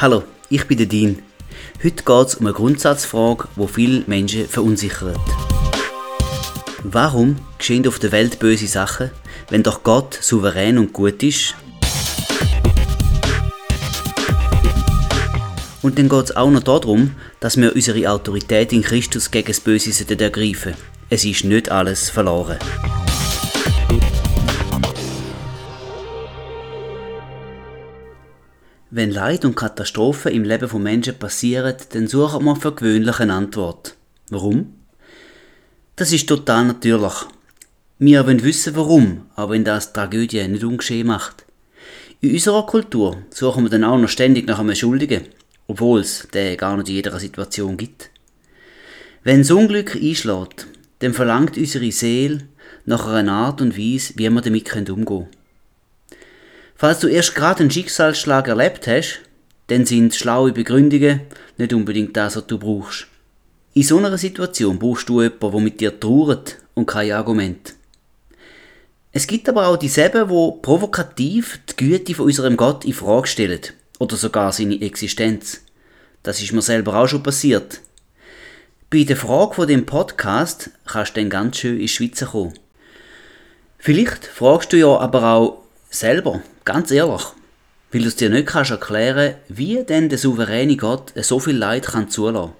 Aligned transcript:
Hallo, 0.00 0.22
ich 0.48 0.66
bin 0.66 0.78
der 0.78 0.86
Dean. 0.86 1.18
Heute 1.84 2.02
geht 2.02 2.26
es 2.26 2.34
um 2.36 2.46
eine 2.46 2.54
Grundsatzfrage, 2.54 3.48
die 3.54 3.68
viele 3.68 4.02
Menschen 4.06 4.48
verunsichert. 4.48 5.18
Warum 6.82 7.36
geschehen 7.58 7.86
auf 7.86 7.98
der 7.98 8.10
Welt 8.10 8.38
böse 8.38 8.66
Sachen, 8.66 9.10
wenn 9.50 9.62
doch 9.62 9.82
Gott 9.82 10.14
souverän 10.14 10.78
und 10.78 10.94
gut 10.94 11.22
ist? 11.22 11.54
Und 15.82 15.98
dann 15.98 16.08
geht 16.08 16.24
es 16.24 16.34
auch 16.34 16.50
noch 16.50 16.62
darum, 16.62 17.10
dass 17.38 17.58
wir 17.58 17.74
unsere 17.74 18.10
Autorität 18.10 18.72
in 18.72 18.80
Christus 18.80 19.30
gegen 19.30 19.48
das 19.48 19.60
Böse 19.60 19.92
ergreifen. 20.18 20.76
Es 21.10 21.26
ist 21.26 21.44
nicht 21.44 21.70
alles 21.70 22.08
verloren. 22.08 22.56
Wenn 28.92 29.12
Leid 29.12 29.44
und 29.44 29.54
Katastrophen 29.54 30.32
im 30.32 30.42
Leben 30.42 30.68
von 30.68 30.82
Menschen 30.82 31.16
passieren, 31.16 31.76
dann 31.92 32.08
suchen 32.08 32.44
wir 32.44 32.56
für 32.56 32.74
gewöhnlich 32.74 33.20
eine 33.20 33.34
Antwort. 33.34 33.94
Warum? 34.30 34.74
Das 35.94 36.12
ist 36.12 36.28
total 36.28 36.64
natürlich. 36.64 37.12
Wir 38.00 38.26
wollen 38.26 38.42
wissen, 38.42 38.74
warum, 38.74 39.26
auch 39.36 39.50
wenn 39.50 39.62
das 39.62 39.92
Tragödie 39.92 40.48
nicht 40.48 40.64
ungeschehen 40.64 41.06
macht. 41.06 41.44
In 42.20 42.32
unserer 42.32 42.66
Kultur 42.66 43.18
suchen 43.30 43.62
wir 43.62 43.70
dann 43.70 43.84
auch 43.84 43.96
noch 43.96 44.08
ständig 44.08 44.48
nach 44.48 44.58
einem 44.58 44.74
Schuldigen, 44.74 45.22
obwohl 45.68 46.00
es 46.00 46.26
den 46.34 46.56
gar 46.56 46.76
nicht 46.76 46.88
in 46.88 46.96
jeder 46.96 47.16
Situation 47.20 47.76
gibt. 47.76 48.10
Wenn 49.22 49.42
das 49.42 49.52
Unglück 49.52 49.94
einschlägt, 49.94 50.66
dann 50.98 51.14
verlangt 51.14 51.56
unsere 51.56 51.92
Seele 51.92 52.48
nach 52.86 53.06
einer 53.06 53.32
Art 53.34 53.60
und 53.60 53.78
Weise, 53.78 54.14
wie 54.16 54.28
wir 54.28 54.40
damit 54.40 54.74
umgehen 54.74 55.04
können. 55.04 55.39
Falls 56.80 57.00
du 57.00 57.08
erst 57.08 57.34
gerade 57.34 57.60
einen 57.60 57.70
Schicksalsschlag 57.70 58.48
erlebt 58.48 58.86
hast, 58.86 59.20
dann 59.66 59.84
sind 59.84 60.14
schlaue 60.14 60.50
Begründungen 60.50 61.20
nicht 61.58 61.74
unbedingt 61.74 62.16
das, 62.16 62.36
was 62.36 62.46
du 62.46 62.58
brauchst. 62.58 63.06
In 63.74 63.82
so 63.82 63.98
einer 63.98 64.16
Situation 64.16 64.78
brauchst 64.78 65.06
du 65.10 65.20
jemanden, 65.20 65.50
der 65.50 65.60
mit 65.60 65.80
dir 65.82 66.00
trauert 66.00 66.56
und 66.72 66.86
kein 66.86 67.12
Argument. 67.12 67.74
Es 69.12 69.26
gibt 69.26 69.46
aber 69.50 69.66
auch 69.66 69.76
dieselben, 69.76 70.30
wo 70.30 70.52
provokativ 70.52 71.60
die 71.68 71.76
Güte 71.76 72.14
von 72.14 72.24
unserem 72.24 72.56
Gott 72.56 72.86
in 72.86 72.94
Frage 72.94 73.26
stellen 73.26 73.60
oder 73.98 74.16
sogar 74.16 74.50
seine 74.50 74.80
Existenz. 74.80 75.60
Das 76.22 76.40
ist 76.40 76.54
mir 76.54 76.62
selber 76.62 76.94
auch 76.94 77.08
schon 77.08 77.22
passiert. 77.22 77.82
Bei 78.88 79.04
der 79.04 79.18
Frage 79.18 79.52
von 79.52 79.68
dem 79.68 79.84
Podcast 79.84 80.70
kannst 80.86 81.14
du 81.14 81.20
dann 81.20 81.28
ganz 81.28 81.58
schön 81.58 81.74
in 81.74 81.80
die 81.80 81.88
Schweiz 81.88 82.24
kommen. 82.24 82.54
Vielleicht 83.76 84.24
fragst 84.24 84.72
du 84.72 84.78
ja 84.78 84.96
aber 84.96 85.22
auch 85.24 85.58
selber, 85.90 86.40
Ganz 86.72 86.92
ehrlich, 86.92 87.22
weil 87.90 88.02
du 88.02 88.06
es 88.06 88.14
dir 88.14 88.30
nicht 88.30 88.46
kannst 88.46 88.70
erklären 88.70 89.34
wie 89.48 89.82
denn 89.82 90.08
der 90.08 90.18
souveräne 90.18 90.76
Gott 90.76 91.12
so 91.16 91.40
viel 91.40 91.56
Leid 91.56 91.84
kann 91.88 92.08
zulassen. 92.08 92.52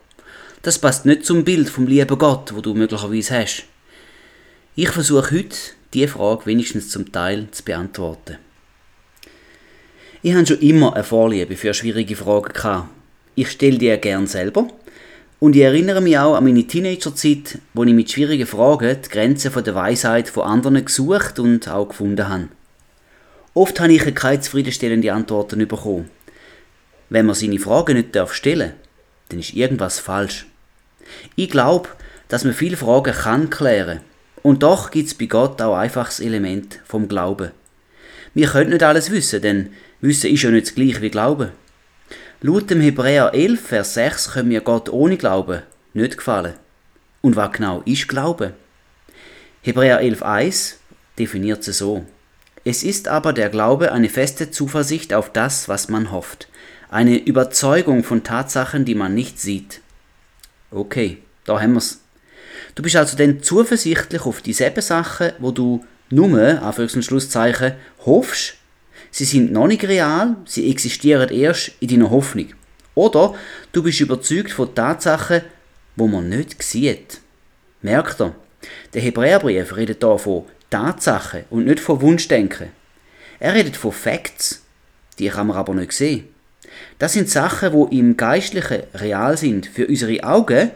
Das 0.63 0.81
passt 0.81 1.07
nicht 1.07 1.25
zum 1.25 1.45
Bild 1.45 1.69
vom 1.69 1.87
lieben 1.87 2.19
Gott, 2.19 2.53
wo 2.53 2.61
du 2.61 2.75
möglicherweise 2.75 3.39
hast. 3.39 3.67
Ich 4.75 4.89
versuche 4.89 5.31
heute, 5.31 5.57
diese 5.95 6.09
Frage 6.09 6.47
wenigstens 6.47 6.91
zum 6.91 7.13
Teil 7.13 7.47
zu 7.53 7.63
beantworten. 7.63 8.39
Ich 10.23 10.35
habe 10.35 10.45
schon 10.45 10.59
immer 10.59 10.95
eine 10.95 11.05
Vorliebe 11.05 11.55
für 11.55 11.73
schwierige 11.73 12.17
Fragen 12.17 12.53
gehabt. 12.53 12.89
Ich 13.37 13.53
stelle 13.53 13.79
die 13.79 13.97
gern 13.97 14.27
selber 14.27 14.67
und 15.39 15.55
ich 15.55 15.63
erinnere 15.63 16.01
mich 16.01 16.19
auch 16.19 16.35
an 16.35 16.43
meine 16.43 16.67
Teenagerzeit, 16.67 17.59
wo 17.75 17.85
ich 17.85 17.95
mit 17.95 18.11
schwierigen 18.11 18.49
Fragen 18.49 18.97
die 19.05 19.09
Grenzen 19.09 19.53
der 19.63 19.75
Weisheit 19.77 20.29
von 20.29 20.43
anderen 20.43 20.85
gesucht 20.85 21.39
und 21.39 21.69
auch 21.69 21.91
gefunden 21.91 22.29
habe. 22.29 22.49
Oft 23.55 23.81
habe 23.81 23.93
ich 23.93 24.15
keine 24.15 24.41
zufriedenstellende 24.41 25.13
Antworten 25.13 25.67
bekommen. 25.67 26.11
Wenn 27.09 27.27
man 27.27 27.35
seine 27.35 27.59
Fragen 27.59 27.97
nicht 27.97 28.17
stellen 28.31 28.59
darf, 28.61 28.77
dann 29.29 29.41
ist 29.41 29.55
irgendwas 29.55 29.99
falsch. 29.99 30.47
Ich 31.35 31.51
glaube, 31.51 31.89
dass 32.29 32.45
man 32.45 32.55
viele 32.55 32.77
Fragen 32.77 33.13
kann 33.13 33.51
klären. 33.51 34.01
Und 34.43 34.63
doch 34.63 34.91
gibt 34.91 35.09
es 35.09 35.15
bei 35.15 35.27
Gott 35.27 35.61
auch 35.61 35.77
einfaches 35.77 36.21
Element 36.21 36.81
vom 36.85 37.09
Glauben. 37.09 37.51
Wir 38.33 38.49
können 38.49 38.71
nicht 38.71 38.83
alles 38.83 39.11
wissen, 39.11 39.43
denn 39.43 39.71
Wissen 40.01 40.31
ist 40.31 40.43
ja 40.43 40.51
nicht 40.51 40.69
das 40.69 40.75
gleiche 40.75 41.03
wie 41.03 41.11
Glauben. 41.11 41.51
Laut 42.41 42.71
dem 42.71 42.81
Hebräer 42.81 43.35
11, 43.35 43.61
Vers 43.61 43.95
6 43.95 44.33
können 44.33 44.51
wir 44.51 44.63
Gott 44.63 44.89
ohne 44.89 45.19
Glauben 45.19 45.63
nicht 45.93 46.17
gefallen. 46.17 46.55
Und 47.21 47.37
was 47.37 47.53
genau 47.53 47.83
ist 47.85 48.09
Glauben? 48.09 48.55
Hebräer 49.61 50.01
11, 50.01 50.23
1 50.23 50.79
definiert 51.19 51.69
es 51.69 51.79
so. 51.79 52.07
Es 52.65 52.83
ist 52.83 53.09
aber 53.09 53.33
der 53.33 53.49
Glaube 53.49 53.93
eine 53.93 54.09
feste 54.09 54.51
Zuversicht 54.51 55.15
auf 55.15 55.33
das, 55.33 55.69
was 55.69 55.89
man 55.89 56.13
hofft, 56.13 56.49
eine 56.91 57.17
Überzeugung 57.17 58.05
von 58.05 58.23
Tatsachen, 58.23 58.85
die 58.85 58.95
man 58.95 59.15
nicht 59.15 59.41
sieht. 59.41 59.81
Okay, 60.71 61.19
da 61.45 61.61
haben 61.61 61.75
wir's. 61.75 62.01
Du 62.75 62.83
bist 62.83 62.97
also 62.97 63.17
dann 63.17 63.43
zuversichtlich 63.43 64.27
auf 64.27 64.43
dieselben 64.43 64.83
Sachen, 64.83 65.33
wo 65.39 65.53
du 65.53 65.85
nur, 66.11 66.39
Anführungs- 66.39 66.97
und 66.97 67.05
Schlusszeichen, 67.05 67.75
hoffst. 68.05 68.55
Sie 69.11 69.25
sind 69.25 69.53
noch 69.53 69.67
nicht 69.67 69.85
real, 69.85 70.37
sie 70.45 70.71
existieren 70.71 71.31
erst 71.31 71.73
in 71.81 71.89
deiner 71.89 72.11
Hoffnung. 72.11 72.49
Oder 72.95 73.35
du 73.73 73.83
bist 73.83 74.01
überzeugt 74.01 74.53
von 74.53 74.75
Tatsachen, 74.75 75.43
wo 75.97 76.07
man 76.07 76.29
nicht 76.29 76.63
sieht. 76.63 77.21
Merkt 77.83 78.21
ihr? 78.21 78.35
Der 78.93 79.03
Hebräerbrief 79.03 79.77
redet 79.77 80.03
hier 80.03 80.19
von 80.19 80.45
Tatsachen 80.71 81.45
und 81.51 81.67
nicht 81.67 81.81
von 81.81 82.01
Wunschdenken. 82.01 82.69
Er 83.41 83.55
redet 83.55 83.77
von 83.77 83.93
Facts, 83.93 84.63
die 85.19 85.29
kann 85.29 85.49
man 85.49 85.57
aber 85.57 85.75
nicht 85.75 85.93
sehen. 85.93 86.29
Das 86.99 87.13
sind 87.15 87.29
Sachen, 87.29 87.73
wo 87.73 87.87
im 87.87 88.17
Geistlichen 88.17 88.83
real 88.95 89.37
sind, 89.37 89.67
für 89.67 89.87
unsere 89.87 90.23
Augen 90.23 90.71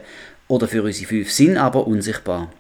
oder 0.49 0.69
für 0.69 0.83
unsere 0.83 1.09
fünf 1.09 1.31
Sinn 1.31 1.57
aber 1.57 1.87
unsichtbar. 1.87 2.53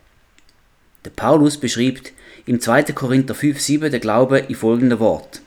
Der 1.05 1.11
Paulus 1.11 1.59
beschreibt 1.59 2.12
im 2.47 2.61
2. 2.61 2.84
Korinther 2.93 3.34
5, 3.34 3.61
7 3.61 3.91
den 3.91 4.01
Glauben 4.01 4.45
in 4.47 4.55
folgendem 4.55 4.99
Wort. 5.01 5.41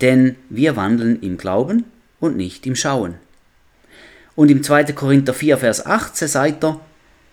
Denn 0.00 0.36
wir 0.48 0.76
wandeln 0.76 1.20
im 1.22 1.36
Glauben 1.36 1.84
und 2.20 2.36
nicht 2.36 2.66
im 2.66 2.76
Schauen. 2.76 3.14
Und 4.36 4.50
im 4.50 4.62
2. 4.62 4.84
Korinther 4.92 5.34
4, 5.34 5.58
Vers 5.58 5.84
18 5.84 6.28
sagt 6.28 6.64
er, 6.64 6.80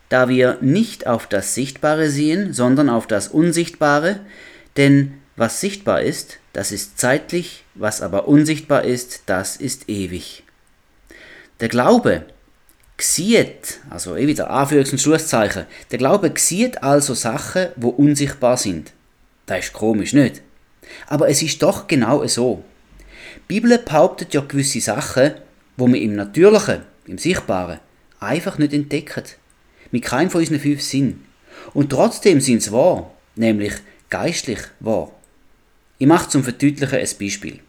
da 0.09 0.29
wir 0.29 0.57
nicht 0.61 1.07
auf 1.07 1.27
das 1.27 1.55
Sichtbare 1.55 2.09
sehen, 2.09 2.53
sondern 2.53 2.89
auf 2.89 3.07
das 3.07 3.27
Unsichtbare, 3.27 4.19
denn 4.77 5.13
was 5.35 5.59
sichtbar 5.59 6.01
ist, 6.01 6.39
das 6.53 6.71
ist 6.71 6.97
zeitlich, 6.99 7.63
was 7.73 8.01
aber 8.01 8.27
unsichtbar 8.27 8.83
ist, 8.83 9.23
das 9.25 9.57
ist 9.57 9.89
ewig. 9.89 10.43
Der 11.59 11.69
Glaube 11.69 12.25
sieht, 12.97 13.79
also 13.89 14.15
eh 14.15 14.27
wieder 14.27 14.51
Anführungs- 14.51 14.91
und 14.91 15.01
Schlusszeichen, 15.01 15.65
der 15.91 15.97
Glaube 15.97 16.31
sieht 16.35 16.83
also 16.83 17.13
Sachen, 17.13 17.67
wo 17.75 17.89
unsichtbar 17.89 18.57
sind. 18.57 18.93
Das 19.45 19.65
ist 19.65 19.73
komisch, 19.73 20.13
nicht? 20.13 20.41
Aber 21.07 21.29
es 21.29 21.41
ist 21.41 21.61
doch 21.61 21.87
genau 21.87 22.25
so. 22.27 22.63
Die 23.35 23.59
Bibel 23.59 23.77
behauptet 23.77 24.33
ja 24.33 24.41
gewisse 24.41 24.79
Sachen, 24.79 25.33
wo 25.77 25.87
wir 25.87 26.01
im 26.01 26.15
Natürlichen, 26.15 26.81
im 27.05 27.17
Sichtbaren, 27.17 27.79
einfach 28.19 28.57
nicht 28.57 28.73
entdecken 28.73 29.23
mit 29.95 30.03
keinem 30.03 30.29
von 30.29 30.41
unseren 30.41 30.59
fünf 30.59 30.81
Sinnen. 30.81 31.23
Und 31.73 31.89
trotzdem 31.89 32.41
sind 32.41 32.61
sie 32.61 32.73
wahr, 32.73 33.13
nämlich 33.37 33.71
geistlich 34.09 34.59
wahr. 34.81 35.09
Ich 35.99 36.05
mache 36.05 36.27
zum 36.27 36.43
Verdeutlichen 36.43 36.99
ein 36.99 37.07
Beispiel. 37.17 37.59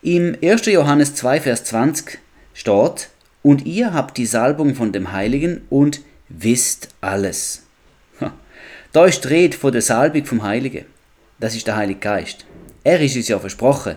Im 0.00 0.38
1. 0.42 0.64
Johannes 0.64 1.14
2, 1.16 1.42
Vers 1.42 1.64
20 1.64 2.18
steht, 2.54 3.10
und 3.42 3.66
ihr 3.66 3.92
habt 3.92 4.16
die 4.16 4.24
Salbung 4.24 4.74
von 4.74 4.90
dem 4.90 5.12
Heiligen 5.12 5.60
und 5.68 6.00
wisst 6.30 6.88
alles. 7.02 7.64
Da 8.92 9.04
ist 9.04 9.22
die 9.24 9.28
Rede 9.28 9.56
von 9.56 9.70
der 9.70 9.82
Salbung 9.82 10.24
vom 10.24 10.42
Heiligen. 10.42 10.86
Das 11.38 11.54
ist 11.54 11.66
der 11.66 11.76
Heilige 11.76 12.00
Geist. 12.00 12.46
Er 12.84 12.98
ist 13.02 13.16
uns 13.16 13.28
ja 13.28 13.38
versprochen. 13.38 13.96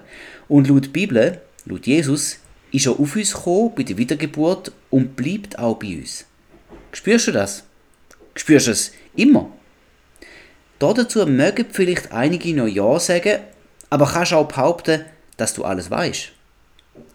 Und 0.50 0.68
laut 0.68 0.92
Bibel, 0.92 1.40
laut 1.66 1.88
Jesus, 1.88 2.40
ist 2.74 2.88
er 2.88 3.00
auf 3.00 3.16
uns 3.16 3.34
gekommen 3.34 3.72
bei 3.74 3.84
der 3.84 3.98
Wiedergeburt 3.98 4.74
und 4.90 5.16
bleibt 5.16 5.58
auch 5.58 5.78
bei 5.78 5.98
uns. 5.98 6.26
Spürst 6.92 7.28
du 7.28 7.32
das? 7.32 7.64
Spürst 8.36 8.68
du 8.68 8.72
es 8.72 8.92
immer? 9.16 9.52
Dazu 10.80 11.26
mögen 11.26 11.68
vielleicht 11.72 12.12
einige 12.12 12.54
noch 12.56 12.68
Ja 12.68 13.00
sagen, 13.00 13.40
aber 13.90 14.08
kannst 14.08 14.34
auch 14.34 14.48
behaupten, 14.48 15.06
dass 15.38 15.54
du 15.54 15.64
alles 15.64 15.92
weißt. 15.92 16.32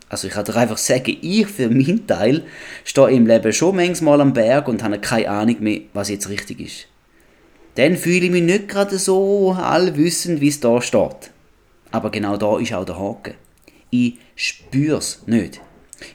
Also 0.09 0.29
ich 0.29 0.35
kann 0.35 0.45
dir 0.45 0.55
einfach 0.55 0.79
sagen, 0.79 1.17
ich 1.21 1.47
für 1.47 1.69
meinen 1.69 2.07
Teil 2.07 2.45
stehe 2.85 3.11
im 3.11 3.27
Leben 3.27 3.53
schon 3.53 3.75
manchmal 3.75 4.21
am 4.21 4.33
Berg 4.33 4.69
und 4.69 4.83
habe 4.83 5.01
keine 5.01 5.29
Ahnung 5.29 5.57
mehr, 5.61 5.81
was 5.95 6.11
jetzt 6.11 6.29
richtig 6.29 6.61
ist. 6.61 6.87
Dann 7.75 7.97
fühle 7.97 8.27
ich 8.27 8.31
mich 8.31 8.43
nicht 8.43 8.69
gerade 8.69 8.99
so 8.99 9.53
allwissend, 9.53 10.41
wie 10.41 10.49
es 10.49 10.61
da 10.61 10.81
steht. 10.81 11.31
Aber 11.91 12.11
genau 12.11 12.37
da 12.37 12.59
ist 12.59 12.73
auch 12.73 12.85
der 12.85 12.99
Haken. 12.99 13.35
Ich 13.91 14.19
spüre 14.37 14.99
es 14.99 15.23
nicht. 15.27 15.61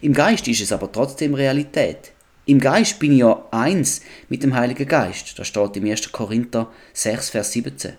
Im 0.00 0.14
Geist 0.14 0.48
ist 0.48 0.60
es 0.60 0.72
aber 0.72 0.90
trotzdem 0.90 1.34
Realität. 1.34 2.11
Im 2.44 2.58
Geist 2.58 2.98
bin 2.98 3.12
ich 3.12 3.18
ja 3.18 3.40
eins 3.52 4.02
mit 4.28 4.42
dem 4.42 4.54
Heiligen 4.54 4.88
Geist. 4.88 5.38
Das 5.38 5.46
steht 5.46 5.76
im 5.76 5.86
1. 5.86 6.10
Korinther 6.10 6.72
6, 6.92 7.30
Vers 7.30 7.52
17. 7.52 7.92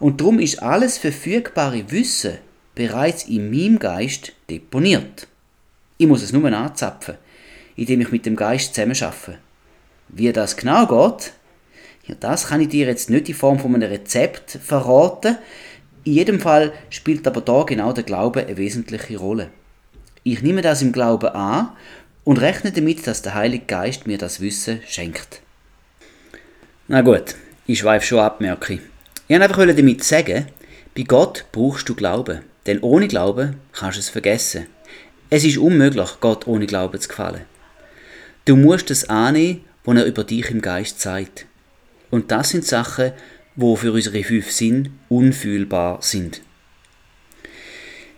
Und 0.00 0.20
darum 0.20 0.40
ist 0.40 0.60
alles 0.60 0.98
verfügbare 0.98 1.90
Wissen 1.92 2.38
bereits 2.74 3.24
in 3.24 3.50
meinem 3.50 3.78
Geist 3.78 4.32
deponiert. 4.48 5.28
Ich 5.98 6.08
muss 6.08 6.22
es 6.22 6.32
nur 6.32 6.52
anzapfen, 6.52 7.16
indem 7.76 8.00
ich 8.00 8.10
mit 8.10 8.26
dem 8.26 8.34
Geist 8.34 8.74
zusammenarbeite. 8.74 9.38
Wie 10.08 10.32
das 10.32 10.56
genau 10.56 10.86
geht, 10.86 11.32
ja, 12.06 12.16
das 12.18 12.48
kann 12.48 12.60
ich 12.60 12.68
dir 12.68 12.86
jetzt 12.86 13.08
nicht 13.08 13.28
in 13.28 13.34
Form 13.36 13.60
von 13.60 13.74
einem 13.74 13.88
Rezept 13.88 14.50
verraten. 14.50 15.38
In 16.02 16.14
jedem 16.14 16.40
Fall 16.40 16.72
spielt 16.88 17.24
aber 17.28 17.40
da 17.40 17.62
genau 17.62 17.92
der 17.92 18.02
Glaube 18.02 18.44
eine 18.44 18.56
wesentliche 18.56 19.18
Rolle. 19.18 19.50
Ich 20.22 20.42
nehme 20.42 20.60
das 20.60 20.82
im 20.82 20.92
Glauben 20.92 21.28
an 21.28 21.70
und 22.24 22.40
rechne 22.40 22.72
damit, 22.72 23.06
dass 23.06 23.22
der 23.22 23.34
Heilige 23.34 23.64
Geist 23.66 24.06
mir 24.06 24.18
das 24.18 24.40
Wissen 24.40 24.80
schenkt. 24.86 25.42
Na 26.88 27.02
gut, 27.02 27.36
ich 27.66 27.78
schweife 27.78 28.06
schon 28.06 28.18
ab, 28.18 28.40
merke 28.40 28.74
ich. 28.74 28.80
Ich 29.28 29.38
wollte 29.38 29.44
einfach 29.44 29.76
damit 29.76 30.04
sagen, 30.04 30.46
bei 30.96 31.02
Gott 31.02 31.44
brauchst 31.52 31.88
du 31.88 31.94
Glauben. 31.94 32.40
Denn 32.66 32.80
ohne 32.80 33.08
Glauben 33.08 33.56
kannst 33.72 33.96
du 33.96 34.00
es 34.00 34.08
vergessen. 34.08 34.66
Es 35.30 35.44
ist 35.44 35.58
unmöglich, 35.58 36.18
Gott 36.20 36.46
ohne 36.46 36.66
Glauben 36.66 37.00
zu 37.00 37.08
gefallen. 37.08 37.46
Du 38.44 38.56
musst 38.56 38.90
es 38.90 39.08
annehmen, 39.08 39.64
was 39.84 39.96
er 39.96 40.04
über 40.04 40.24
dich 40.24 40.50
im 40.50 40.60
Geist 40.60 41.00
sagt. 41.00 41.46
Und 42.10 42.30
das 42.32 42.50
sind 42.50 42.66
Sachen, 42.66 43.12
wo 43.56 43.76
für 43.76 43.92
unsere 43.92 44.22
fünf 44.24 44.50
Sinn 44.50 44.98
unfühlbar 45.08 45.98
sind. 46.02 46.42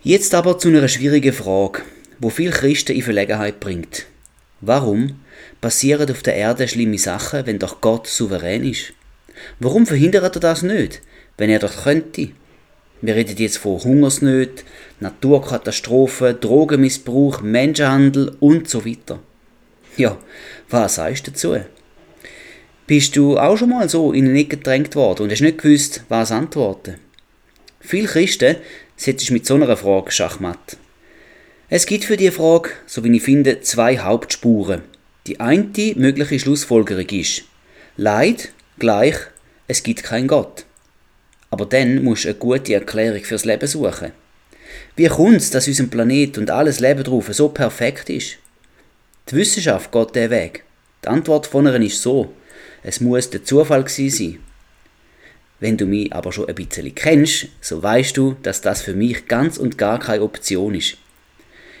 Jetzt 0.01 0.33
aber 0.33 0.57
zu 0.57 0.69
einer 0.69 0.87
schwierigen 0.87 1.33
Frage, 1.33 1.83
wo 2.23 2.29
viele 2.29 2.51
Christen 2.51 2.95
in 2.95 3.01
Verlegenheit 3.01 3.59
bringt. 3.59 4.05
Warum 4.61 5.19
passieren 5.59 6.09
auf 6.09 6.23
der 6.23 6.35
Erde 6.35 6.69
schlimme 6.69 6.97
Sachen, 6.97 7.45
wenn 7.45 7.59
doch 7.59 7.81
Gott 7.81 8.07
souverän 8.07 8.63
ist? 8.63 8.93
Warum 9.59 9.85
verhindert 9.85 10.37
er 10.37 10.39
das 10.39 10.61
nicht, 10.61 11.01
wenn 11.37 11.49
er 11.49 11.59
doch 11.59 11.83
könnte? 11.83 12.29
Wir 13.01 13.15
reden 13.15 13.35
jetzt 13.35 13.57
von 13.57 13.83
Hungersnöten, 13.83 14.65
Naturkatastrophen, 15.01 16.39
Drogenmissbrauch, 16.39 17.41
Menschenhandel 17.41 18.37
und 18.39 18.69
so 18.69 18.85
weiter. 18.85 19.19
Ja, 19.97 20.17
was 20.69 20.95
sagst 20.95 21.27
du 21.27 21.31
dazu? 21.31 21.57
Bist 22.87 23.17
du 23.17 23.37
auch 23.37 23.57
schon 23.57 23.69
mal 23.69 23.89
so 23.89 24.13
in 24.13 24.25
den 24.25 24.35
Ecke 24.37 24.55
gedrängt 24.55 24.95
worden 24.95 25.23
und 25.23 25.31
hast 25.31 25.41
nicht 25.41 25.57
gewusst, 25.57 26.05
was 26.07 26.31
antworten? 26.31 26.95
Viele 27.81 28.07
Christen 28.07 28.55
setzen 28.95 29.33
mit 29.33 29.45
so 29.45 29.55
einer 29.55 29.75
Frage 29.75 30.09
Schachmatt. 30.09 30.77
Es 31.75 31.87
gibt 31.87 32.05
für 32.05 32.17
diese 32.17 32.31
Frage, 32.31 32.69
so 32.85 33.03
wie 33.03 33.17
ich 33.17 33.23
finde, 33.23 33.61
zwei 33.61 33.97
Hauptspuren. 33.97 34.83
Die 35.25 35.39
eine 35.39 35.71
mögliche 35.95 36.37
Schlussfolgerung 36.37 37.09
ist, 37.09 37.45
Leid 37.97 38.49
gleich, 38.77 39.15
es 39.67 39.81
gibt 39.81 40.03
keinen 40.03 40.27
Gott. 40.27 40.65
Aber 41.49 41.65
dann 41.65 42.03
musst 42.03 42.25
du 42.25 42.27
eine 42.27 42.37
gute 42.37 42.75
Erklärung 42.75 43.23
fürs 43.23 43.45
Leben 43.45 43.65
suchen. 43.65 44.11
Wie 44.95 45.07
kommt 45.07 45.37
es, 45.37 45.49
dass 45.49 45.67
unser 45.67 45.87
Planet 45.87 46.37
und 46.37 46.51
alles 46.51 46.79
Leben 46.79 47.03
drauf 47.03 47.33
so 47.33 47.49
perfekt 47.49 48.07
ist? 48.11 48.37
Die 49.31 49.35
Wissenschaft 49.35 49.91
geht 49.91 50.13
diesen 50.13 50.29
Weg. 50.29 50.63
Die 51.03 51.07
Antwort 51.07 51.47
von 51.47 51.65
ihr 51.65 51.81
ist 51.81 52.03
so, 52.03 52.33
es 52.83 53.01
muss 53.01 53.31
der 53.31 53.45
Zufall 53.45 53.83
gewesen 53.83 54.15
sein. 54.15 54.39
Wenn 55.59 55.77
du 55.77 55.87
mich 55.87 56.13
aber 56.13 56.31
schon 56.33 56.47
ein 56.47 56.53
bisschen 56.53 56.93
kennst, 56.93 57.47
so 57.61 57.81
weißt 57.81 58.15
du, 58.15 58.35
dass 58.43 58.61
das 58.61 58.83
für 58.83 58.93
mich 58.93 59.25
ganz 59.25 59.57
und 59.57 59.79
gar 59.79 59.97
keine 59.97 60.21
Option 60.21 60.75
ist. 60.75 60.97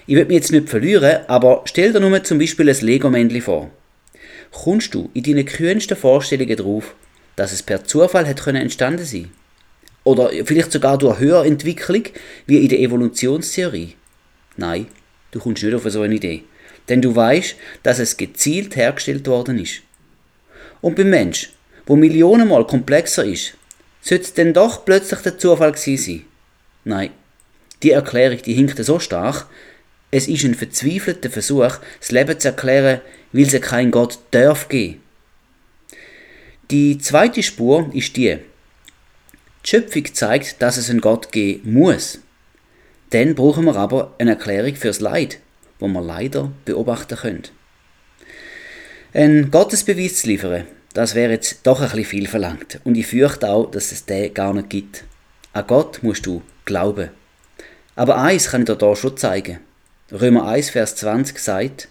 Ich 0.05 0.15
will 0.15 0.25
mich 0.25 0.35
jetzt 0.35 0.51
nicht 0.51 0.69
verlieren, 0.69 1.21
aber 1.27 1.61
stell 1.65 1.93
dir 1.93 1.99
nur 1.99 2.23
zum 2.23 2.39
Beispiel 2.39 2.69
ein 2.69 2.77
Lego-Männchen 2.81 3.41
vor. 3.41 3.71
Kommst 4.51 4.93
du 4.93 5.09
in 5.13 5.23
deinen 5.23 5.45
kühnsten 5.45 5.97
Vorstellungen 5.97 6.55
darauf, 6.55 6.95
dass 7.35 7.53
es 7.53 7.63
per 7.63 7.83
Zufall 7.83 8.25
hätte 8.25 8.51
entstanden 8.51 9.05
sein 9.05 9.31
Oder 10.03 10.29
vielleicht 10.45 10.71
sogar 10.71 10.97
durch 10.97 11.19
Höherentwicklung, 11.19 12.03
wie 12.45 12.57
in 12.57 12.69
der 12.69 12.79
Evolutionstheorie? 12.79 13.95
Nein, 14.57 14.87
du 15.31 15.39
kommst 15.39 15.63
nicht 15.63 15.73
auf 15.73 15.89
so 15.89 16.01
eine 16.01 16.15
Idee. 16.15 16.43
Denn 16.89 17.01
du 17.01 17.15
weißt, 17.15 17.55
dass 17.81 17.99
es 17.99 18.17
gezielt 18.17 18.75
hergestellt 18.75 19.25
worden 19.27 19.57
ist. 19.57 19.81
Und 20.81 20.97
beim 20.97 21.09
Mensch, 21.09 21.51
wo 21.85 21.95
Millionenmal 21.95 22.67
komplexer 22.67 23.23
ist, 23.23 23.55
sollte 24.01 24.25
es 24.25 24.33
denn 24.33 24.53
doch 24.53 24.83
plötzlich 24.83 25.21
der 25.21 25.37
Zufall 25.37 25.71
gewesen 25.71 26.03
sein? 26.03 26.25
Nein. 26.83 27.09
Die 27.81 27.91
Erklärung, 27.91 28.41
die 28.41 28.53
hinkt 28.53 28.83
so 28.83 28.99
stark, 28.99 29.47
es 30.13 30.27
ist 30.27 30.43
ein 30.43 30.53
verzweifelter 30.53 31.31
Versuch, 31.31 31.79
das 31.99 32.11
Leben 32.11 32.39
zu 32.39 32.49
erklären, 32.49 33.01
weil 33.31 33.47
es 33.47 33.59
keinen 33.61 33.89
Gott 33.89 34.19
darf 34.29 34.69
geben. 34.69 35.01
Die 36.69 36.99
zweite 36.99 37.41
Spur 37.41 37.89
ist 37.93 38.15
die. 38.15 38.37
Die 39.65 39.67
Schöpfung 39.67 40.13
zeigt, 40.13 40.61
dass 40.61 40.77
es 40.77 40.91
einen 40.91 41.01
Gott 41.01 41.31
geben 41.31 41.73
muss. 41.73 42.19
Dann 43.09 43.33
brauchen 43.33 43.65
wir 43.65 43.75
aber 43.75 44.13
eine 44.19 44.31
Erklärung 44.31 44.75
fürs 44.75 44.99
Leid, 44.99 45.39
wo 45.79 45.87
wir 45.87 46.01
leider 46.01 46.51
beobachten 46.63 47.17
können. 47.17 47.43
Ein 49.15 49.49
Gottesbeweis 49.49 50.17
zu 50.17 50.27
liefern, 50.27 50.67
das 50.93 51.15
wäre 51.15 51.31
jetzt 51.31 51.65
doch 51.65 51.81
ein 51.81 51.89
bisschen 51.89 52.05
viel 52.05 52.27
verlangt. 52.27 52.79
Und 52.83 52.95
ich 52.95 53.07
fürchte 53.07 53.49
auch, 53.49 53.71
dass 53.71 53.91
es 53.91 54.05
den 54.05 54.31
gar 54.31 54.53
nicht 54.53 54.69
gibt. 54.69 55.05
An 55.53 55.65
Gott 55.65 56.03
musst 56.03 56.27
du 56.27 56.43
glauben. 56.65 57.09
Aber 57.95 58.17
eins 58.17 58.51
kann 58.51 58.61
ich 58.61 58.67
dir 58.67 58.75
da 58.75 58.95
schon 58.95 59.17
zeigen. 59.17 59.59
Römer 60.11 60.47
1, 60.47 60.71
Vers 60.71 60.95
20 60.97 61.39
sagt, 61.39 61.87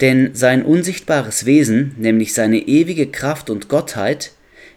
denn 0.00 0.34
sein 0.34 0.64
unsichtbares 0.64 1.46
Wesen, 1.46 1.94
nämlich 1.96 2.34
seine 2.34 2.58
ewige 2.58 3.06
Kraft 3.06 3.50
und 3.50 3.68
Gottheit, 3.68 4.32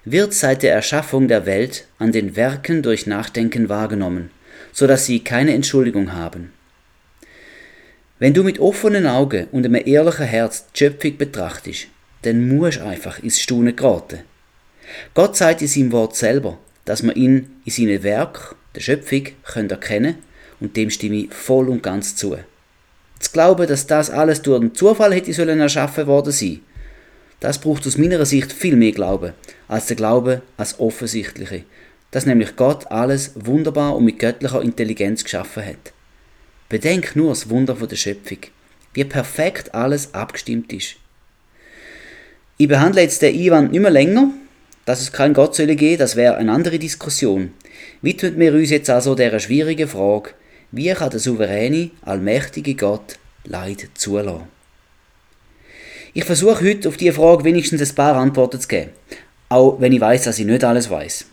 wird 0.05 0.33
seit 0.33 0.63
der 0.63 0.73
Erschaffung 0.73 1.27
der 1.27 1.45
Welt 1.45 1.87
an 1.97 2.11
den 2.11 2.35
Werken 2.35 2.83
durch 2.83 3.07
Nachdenken 3.07 3.69
wahrgenommen, 3.69 4.29
so 4.71 4.85
dass 4.85 5.05
sie 5.05 5.21
keine 5.21 5.53
Entschuldigung 5.53 6.13
haben. 6.13 6.53
Wenn 8.19 8.33
du 8.33 8.43
mit 8.43 8.59
offenen 8.59 9.07
Augen 9.07 9.47
und 9.51 9.65
einem 9.65 9.81
ehrlichen 9.85 10.25
Herz 10.25 10.67
die 10.73 10.77
Schöpfung 10.79 11.17
betrachtest, 11.17 11.87
dann 12.21 12.47
musst 12.47 12.77
du 12.77 12.85
einfach 12.85 13.19
ins 13.19 13.39
Staunen 13.39 13.75
geraten. 13.75 14.19
Gott 15.13 15.35
sagt 15.35 15.61
in 15.61 15.67
seinem 15.67 15.91
Wort 15.91 16.15
selber, 16.15 16.59
dass 16.85 17.01
man 17.01 17.15
ihn 17.15 17.49
in 17.65 17.71
seinem 17.71 18.03
Werk, 18.03 18.55
der 18.75 18.81
Schöpfung, 18.81 19.29
erkennen 19.43 19.79
können 19.79 20.15
und 20.59 20.75
dem 20.77 20.89
stimme 20.89 21.15
ich 21.15 21.33
voll 21.33 21.69
und 21.69 21.83
ganz 21.83 22.15
zu. 22.15 22.37
Zu 23.19 23.31
glauben, 23.31 23.67
dass 23.67 23.87
das 23.87 24.09
alles 24.09 24.41
durch 24.41 24.61
einen 24.61 24.75
Zufall 24.75 25.13
hätte 25.13 25.33
sollen 25.33 25.59
erschaffen 25.59 26.07
worden 26.07 26.31
sein, 26.31 26.61
das 27.43 27.59
braucht 27.59 27.85
aus 27.85 27.97
meiner 27.97 28.25
Sicht 28.25 28.53
viel 28.53 28.77
mehr 28.77 28.93
Glauben, 28.93 29.33
als 29.67 29.87
der 29.87 29.97
Glaube 29.97 30.41
als 30.55 30.79
offensichtliche, 30.79 31.63
dass 32.11 32.25
nämlich 32.25 32.55
Gott 32.55 32.89
alles 32.89 33.31
wunderbar 33.35 33.97
und 33.97 34.05
mit 34.05 34.17
göttlicher 34.19 34.61
Intelligenz 34.61 35.25
geschaffen 35.25 35.65
hat. 35.65 35.91
Bedenk 36.69 37.17
nur 37.17 37.29
das 37.29 37.49
Wunder 37.49 37.73
der 37.73 37.97
Schöpfung, 37.97 38.37
wie 38.93 39.03
perfekt 39.03 39.75
alles 39.75 40.13
abgestimmt 40.13 40.71
ist. 40.71 40.95
Ich 42.55 42.69
behandle 42.69 43.01
jetzt 43.01 43.21
den 43.21 43.37
Einwand 43.37 43.73
nicht 43.73 43.81
mehr 43.81 43.91
länger, 43.91 44.29
dass 44.85 45.01
es 45.01 45.11
keinen 45.11 45.33
Gott 45.33 45.53
soll 45.53 45.67
geben, 45.75 45.97
das 45.97 46.15
wäre 46.15 46.37
eine 46.37 46.51
andere 46.51 46.79
Diskussion. 46.79 47.51
Widmen 48.01 48.39
wir 48.39 48.53
uns 48.53 48.69
jetzt 48.69 48.89
also 48.89 49.15
der 49.15 49.37
schwierigen 49.39 49.89
Frage, 49.89 50.29
wie 50.75 50.91
kann 50.91 51.11
der 51.11 51.19
souveräne, 51.19 51.91
allmächtige 52.01 52.73
Gott 52.73 53.19
Leid 53.43 53.89
zulassen? 53.93 54.47
Ich 56.15 56.25
versuche 56.25 56.65
heute 56.65 56.89
auf 56.89 56.97
diese 56.97 57.13
Frage 57.13 57.43
wenigstens 57.43 57.87
ein 57.87 57.95
paar 57.95 58.15
Antworten 58.15 58.59
zu 58.59 58.67
geben, 58.67 58.89
auch 59.49 59.79
wenn 59.79 59.91
ich 59.91 60.01
weiß, 60.01 60.23
dass 60.23 60.39
ich 60.39 60.47
nicht 60.47 60.63
alles 60.63 60.89
weiß. 60.89 61.25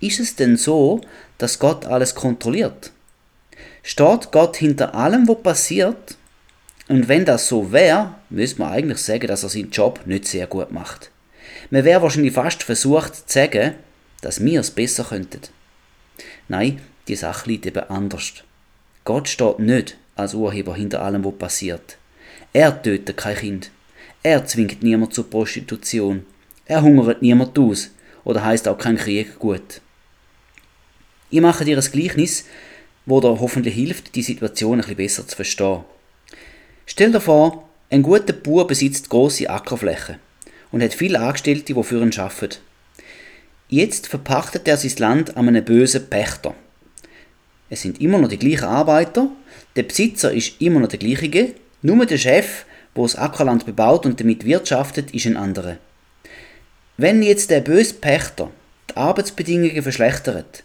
Ist 0.00 0.20
es 0.20 0.36
denn 0.36 0.58
so, 0.58 1.00
dass 1.38 1.58
Gott 1.58 1.86
alles 1.86 2.14
kontrolliert? 2.14 2.92
Steht 3.82 4.30
Gott 4.30 4.58
hinter 4.58 4.94
allem, 4.94 5.26
was 5.26 5.42
passiert? 5.42 6.18
Und 6.88 7.08
wenn 7.08 7.24
das 7.24 7.48
so 7.48 7.72
wäre, 7.72 8.14
müsste 8.28 8.60
man 8.60 8.72
eigentlich 8.72 8.98
sagen, 8.98 9.26
dass 9.26 9.42
er 9.42 9.48
seinen 9.48 9.70
Job 9.70 10.00
nicht 10.04 10.26
sehr 10.26 10.46
gut 10.46 10.70
macht. 10.70 11.10
Man 11.70 11.84
wäre 11.84 12.02
wahrscheinlich 12.02 12.34
fast 12.34 12.62
versucht 12.62 13.14
zu 13.14 13.22
sagen, 13.26 13.74
dass 14.20 14.44
wir 14.44 14.60
es 14.60 14.70
besser 14.70 15.04
könnten. 15.04 15.40
Nein, 16.48 16.82
die 17.08 17.16
Sache 17.16 17.48
liegt 17.48 17.64
eben 17.64 17.88
anders. 17.88 18.44
Gott 19.06 19.28
steht 19.28 19.60
nicht 19.60 19.96
als 20.16 20.34
Urheber 20.34 20.74
hinter 20.74 21.00
allem, 21.00 21.24
was 21.24 21.38
passiert. 21.38 21.96
Er 22.52 22.82
tötet 22.82 23.16
kein 23.16 23.36
Kind. 23.36 23.70
Er 24.24 24.44
zwingt 24.46 24.82
niemand 24.82 25.14
zur 25.14 25.30
Prostitution. 25.30 26.26
Er 26.64 26.82
hungert 26.82 27.22
niemand 27.22 27.56
aus 27.56 27.90
oder 28.24 28.44
heißt 28.44 28.66
auch 28.66 28.76
kein 28.76 28.96
Krieg 28.96 29.38
gut. 29.38 29.80
Ich 31.30 31.40
mache 31.40 31.64
dir 31.64 31.78
ein 31.78 31.92
Gleichnis, 31.92 32.46
wo 33.04 33.20
dir 33.20 33.38
hoffentlich 33.40 33.76
hilft, 33.76 34.16
die 34.16 34.22
Situation 34.22 34.80
ein 34.80 34.80
bisschen 34.80 34.96
besser 34.96 35.28
zu 35.28 35.36
verstehen. 35.36 35.84
Stell 36.84 37.12
dir 37.12 37.20
vor, 37.20 37.68
ein 37.90 38.02
guter 38.02 38.32
Bauer 38.32 38.66
besitzt 38.66 39.08
große 39.08 39.48
Ackerflächen 39.48 40.16
und 40.72 40.82
hat 40.82 40.94
viele 40.94 41.20
Angestellte, 41.20 41.72
die 41.72 41.82
für 41.84 42.02
ihn 42.02 42.18
arbeiten. 42.18 42.56
Jetzt 43.68 44.08
verpachtet 44.08 44.66
er 44.66 44.76
sein 44.76 44.96
Land 44.98 45.36
an 45.36 45.46
einen 45.46 45.64
bösen 45.64 46.10
Pächter. 46.10 46.56
Es 47.68 47.82
sind 47.82 48.00
immer 48.00 48.18
noch 48.18 48.28
die 48.28 48.38
gleichen 48.38 48.64
Arbeiter, 48.64 49.28
der 49.74 49.82
Besitzer 49.82 50.32
ist 50.32 50.60
immer 50.60 50.80
noch 50.80 50.88
der 50.88 50.98
gleiche, 50.98 51.54
nur 51.82 52.06
der 52.06 52.18
Chef, 52.18 52.64
wo 52.94 53.02
das 53.02 53.16
Ackerland 53.16 53.66
bebaut 53.66 54.06
und 54.06 54.20
damit 54.20 54.44
wirtschaftet, 54.44 55.12
ist 55.12 55.26
ein 55.26 55.36
anderer. 55.36 55.76
Wenn 56.96 57.22
jetzt 57.22 57.50
der 57.50 57.60
böse 57.60 57.94
Pächter 57.94 58.50
die 58.90 58.96
Arbeitsbedingungen 58.96 59.82
verschlechtert, 59.82 60.64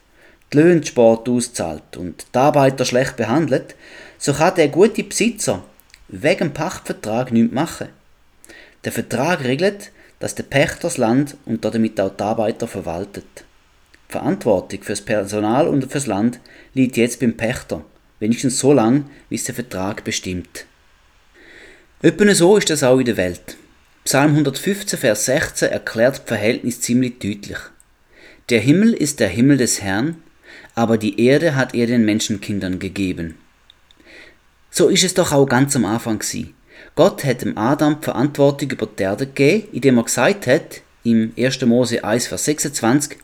die 0.53 0.57
Löhne 0.57 0.85
spät 0.85 1.27
auszahlt 1.27 1.97
und 1.97 2.25
die 2.33 2.37
Arbeiter 2.37 2.85
schlecht 2.85 3.17
behandelt, 3.17 3.75
so 4.17 4.33
kann 4.33 4.55
der 4.55 4.69
gute 4.69 5.03
Besitzer 5.03 5.63
wegen 6.07 6.53
Pachtvertrag 6.53 7.31
nichts 7.31 7.53
machen. 7.53 7.89
Der 8.83 8.91
Vertrag 8.91 9.43
regelt, 9.43 9.91
dass 10.19 10.35
der 10.35 10.43
Pächter 10.43 10.83
das 10.83 10.97
Land 10.97 11.35
und 11.45 11.65
damit 11.65 11.99
auch 11.99 12.15
die 12.15 12.23
Arbeiter 12.23 12.67
verwaltet. 12.67 13.43
Verantwortung 14.11 14.83
fürs 14.83 15.01
Personal 15.01 15.67
und 15.67 15.91
fürs 15.91 16.07
Land 16.07 16.39
liegt 16.73 16.97
jetzt 16.97 17.19
beim 17.19 17.35
Pächter, 17.35 17.83
wenigstens 18.19 18.59
so 18.59 18.73
lange, 18.73 19.05
wie 19.29 19.35
es 19.35 19.45
der 19.45 19.55
Vertrag 19.55 20.03
bestimmt. 20.03 20.65
Etwa 22.01 22.33
so 22.33 22.57
ist 22.57 22.69
das 22.69 22.83
auch 22.83 22.99
in 22.99 23.05
der 23.05 23.17
Welt. 23.17 23.57
Psalm 24.03 24.31
115, 24.31 24.97
Vers 24.97 25.25
16 25.25 25.69
erklärt 25.69 26.17
das 26.17 26.25
Verhältnis 26.25 26.81
ziemlich 26.81 27.19
deutlich. 27.19 27.59
Der 28.49 28.59
Himmel 28.59 28.93
ist 28.93 29.19
der 29.19 29.29
Himmel 29.29 29.57
des 29.57 29.81
Herrn, 29.81 30.15
aber 30.75 30.97
die 30.97 31.23
Erde 31.23 31.55
hat 31.55 31.75
er 31.75 31.87
den 31.87 32.03
Menschenkindern 32.03 32.79
gegeben. 32.79 33.35
So 34.71 34.87
ist 34.87 35.03
es 35.03 35.13
doch 35.13 35.31
auch 35.31 35.45
ganz 35.45 35.75
am 35.75 35.85
Anfang 35.85 36.19
gewesen. 36.19 36.55
Gott 36.95 37.23
hat 37.23 37.43
dem 37.43 37.57
Adam 37.57 37.97
die 37.99 38.05
Verantwortung 38.05 38.71
über 38.71 38.87
die 38.87 39.03
Erde 39.03 39.27
gegeben, 39.27 39.67
indem 39.71 39.97
er 39.97 40.03
gesagt 40.03 40.47
hat, 40.47 40.81
im 41.03 41.33
1. 41.37 41.61
Mose 41.65 42.03
1, 42.03 42.27
Vers 42.27 42.45
26, 42.45 43.17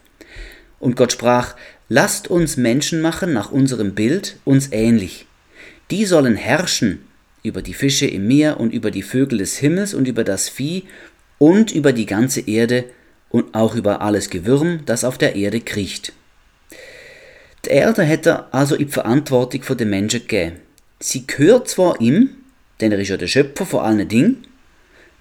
und 0.80 0.96
Gott 0.96 1.12
sprach, 1.12 1.56
lasst 1.90 2.28
uns 2.28 2.58
Menschen 2.58 3.02
machen 3.02 3.34
nach 3.34 3.52
unserem 3.52 3.96
Bild, 3.96 4.38
uns 4.46 4.72
ähnlich. 4.72 5.26
Die 5.92 6.06
sollen 6.06 6.36
herrschen 6.36 7.06
über 7.44 7.62
die 7.62 7.74
Fische 7.74 8.08
im 8.08 8.28
Meer 8.28 8.60
und 8.60 8.74
über 8.74 8.92
die 8.92 9.04
Vögel 9.04 9.40
des 9.40 9.58
Himmels 9.58 9.94
und 9.94 10.08
über 10.08 10.24
das 10.24 10.50
Vieh 10.50 10.84
und 11.38 11.72
über 11.72 11.94
die 11.94 12.06
ganze 12.06 12.42
Erde 12.42 12.86
und 13.30 13.56
auch 13.56 13.76
über 13.76 14.02
alles 14.02 14.30
Gewürm, 14.30 14.82
das 14.86 15.04
auf 15.04 15.18
der 15.18 15.36
Erde 15.36 15.62
kriecht. 15.62 16.14
Die 17.66 17.70
Erde 17.70 18.04
hätte 18.04 18.54
also 18.54 18.76
die 18.76 18.86
Verantwortung 18.86 19.64
von 19.64 19.78
den 19.78 19.90
Menschen 19.90 20.22
gegeben. 20.22 20.58
Sie 21.00 21.28
gehört 21.28 21.70
zwar 21.70 22.00
ihm, 22.02 22.30
denn 22.82 22.92
er 22.92 23.00
ist 23.00 23.10
ja 23.10 23.18
der 23.18 23.28
Schöpfer 23.28 23.66
vor 23.66 23.84
allen 23.84 24.08
Dingen. 24.08 24.46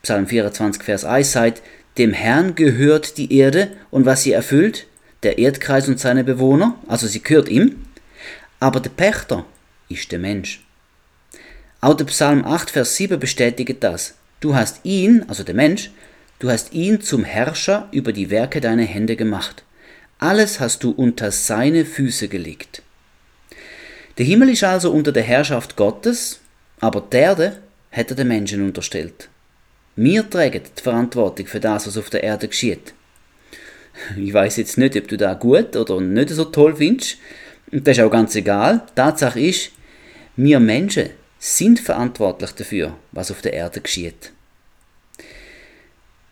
Psalm 0.02 0.26
24, 0.26 0.82
Vers 0.82 1.04
1 1.04 1.32
sagt, 1.32 1.62
dem 1.98 2.12
Herrn 2.12 2.54
gehört 2.54 3.18
die 3.18 3.36
Erde 3.36 3.68
und 3.90 4.04
was 4.04 4.22
sie 4.22 4.32
erfüllt, 4.32 4.86
der 5.26 5.38
Erdkreis 5.38 5.88
und 5.88 5.98
seine 5.98 6.22
Bewohner, 6.22 6.76
also 6.86 7.08
sie 7.08 7.20
gehört 7.20 7.48
ihm. 7.48 7.84
Aber 8.60 8.78
der 8.78 8.90
Pächter 8.90 9.44
ist 9.88 10.12
der 10.12 10.20
Mensch. 10.20 10.64
Auch 11.80 11.94
der 11.94 12.04
Psalm 12.04 12.44
8, 12.44 12.70
Vers 12.70 12.94
7 12.94 13.18
bestätigt 13.18 13.78
das. 13.80 14.14
Du 14.38 14.54
hast 14.54 14.84
ihn, 14.84 15.24
also 15.26 15.42
der 15.42 15.56
Mensch, 15.56 15.90
du 16.38 16.48
hast 16.48 16.72
ihn 16.72 17.00
zum 17.00 17.24
Herrscher 17.24 17.88
über 17.90 18.12
die 18.12 18.30
Werke 18.30 18.60
deiner 18.60 18.84
Hände 18.84 19.16
gemacht. 19.16 19.64
Alles 20.20 20.60
hast 20.60 20.84
du 20.84 20.92
unter 20.92 21.32
seine 21.32 21.84
Füße 21.84 22.28
gelegt. 22.28 22.82
Der 24.18 24.26
Himmel 24.26 24.50
ist 24.50 24.62
also 24.62 24.92
unter 24.92 25.10
der 25.10 25.24
Herrschaft 25.24 25.74
Gottes, 25.74 26.38
aber 26.78 27.00
die 27.00 27.16
Erde 27.16 27.60
hat 27.90 28.10
er 28.10 28.16
den 28.16 28.28
Menschen 28.28 28.62
unterstellt. 28.62 29.28
Wir 29.96 30.30
tragen 30.30 30.62
die 30.78 30.82
Verantwortung 30.82 31.46
für 31.48 31.60
das, 31.60 31.88
was 31.88 31.98
auf 31.98 32.10
der 32.10 32.22
Erde 32.22 32.46
geschieht. 32.46 32.94
Ich 34.16 34.32
weiß 34.32 34.56
jetzt 34.56 34.78
nicht, 34.78 34.96
ob 34.96 35.08
du 35.08 35.16
da 35.16 35.34
gut 35.34 35.76
oder 35.76 36.00
nicht 36.00 36.30
so 36.30 36.44
toll 36.44 36.76
findest. 36.76 37.18
Und 37.72 37.86
das 37.86 37.98
ist 37.98 38.04
auch 38.04 38.10
ganz 38.10 38.34
egal. 38.34 38.82
Tatsache 38.94 39.40
ist, 39.40 39.70
wir 40.36 40.60
Menschen 40.60 41.10
sind 41.38 41.80
verantwortlich 41.80 42.52
dafür, 42.52 42.96
was 43.12 43.30
auf 43.30 43.42
der 43.42 43.52
Erde 43.52 43.80
geschieht. 43.80 44.32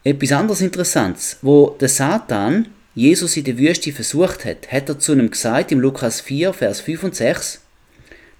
Etwas 0.03 0.33
anderes 0.33 0.61
Interessantes, 0.61 1.39
wo 1.43 1.77
der 1.81 1.89
Satan 1.89 2.69
Jesus 2.95 3.37
in 3.37 3.45
der 3.45 3.59
Wüste 3.59 3.93
versucht 3.93 4.45
hat, 4.45 4.71
hat 4.71 4.89
er 4.89 4.99
zu 4.99 5.13
einem 5.13 5.31
gesagt 5.31 5.73
im 5.73 5.81
Lukas 5.81 6.21
4, 6.21 6.53
Vers 6.53 6.81
5 6.81 7.05
und 7.05 7.17
6, 7.17 7.61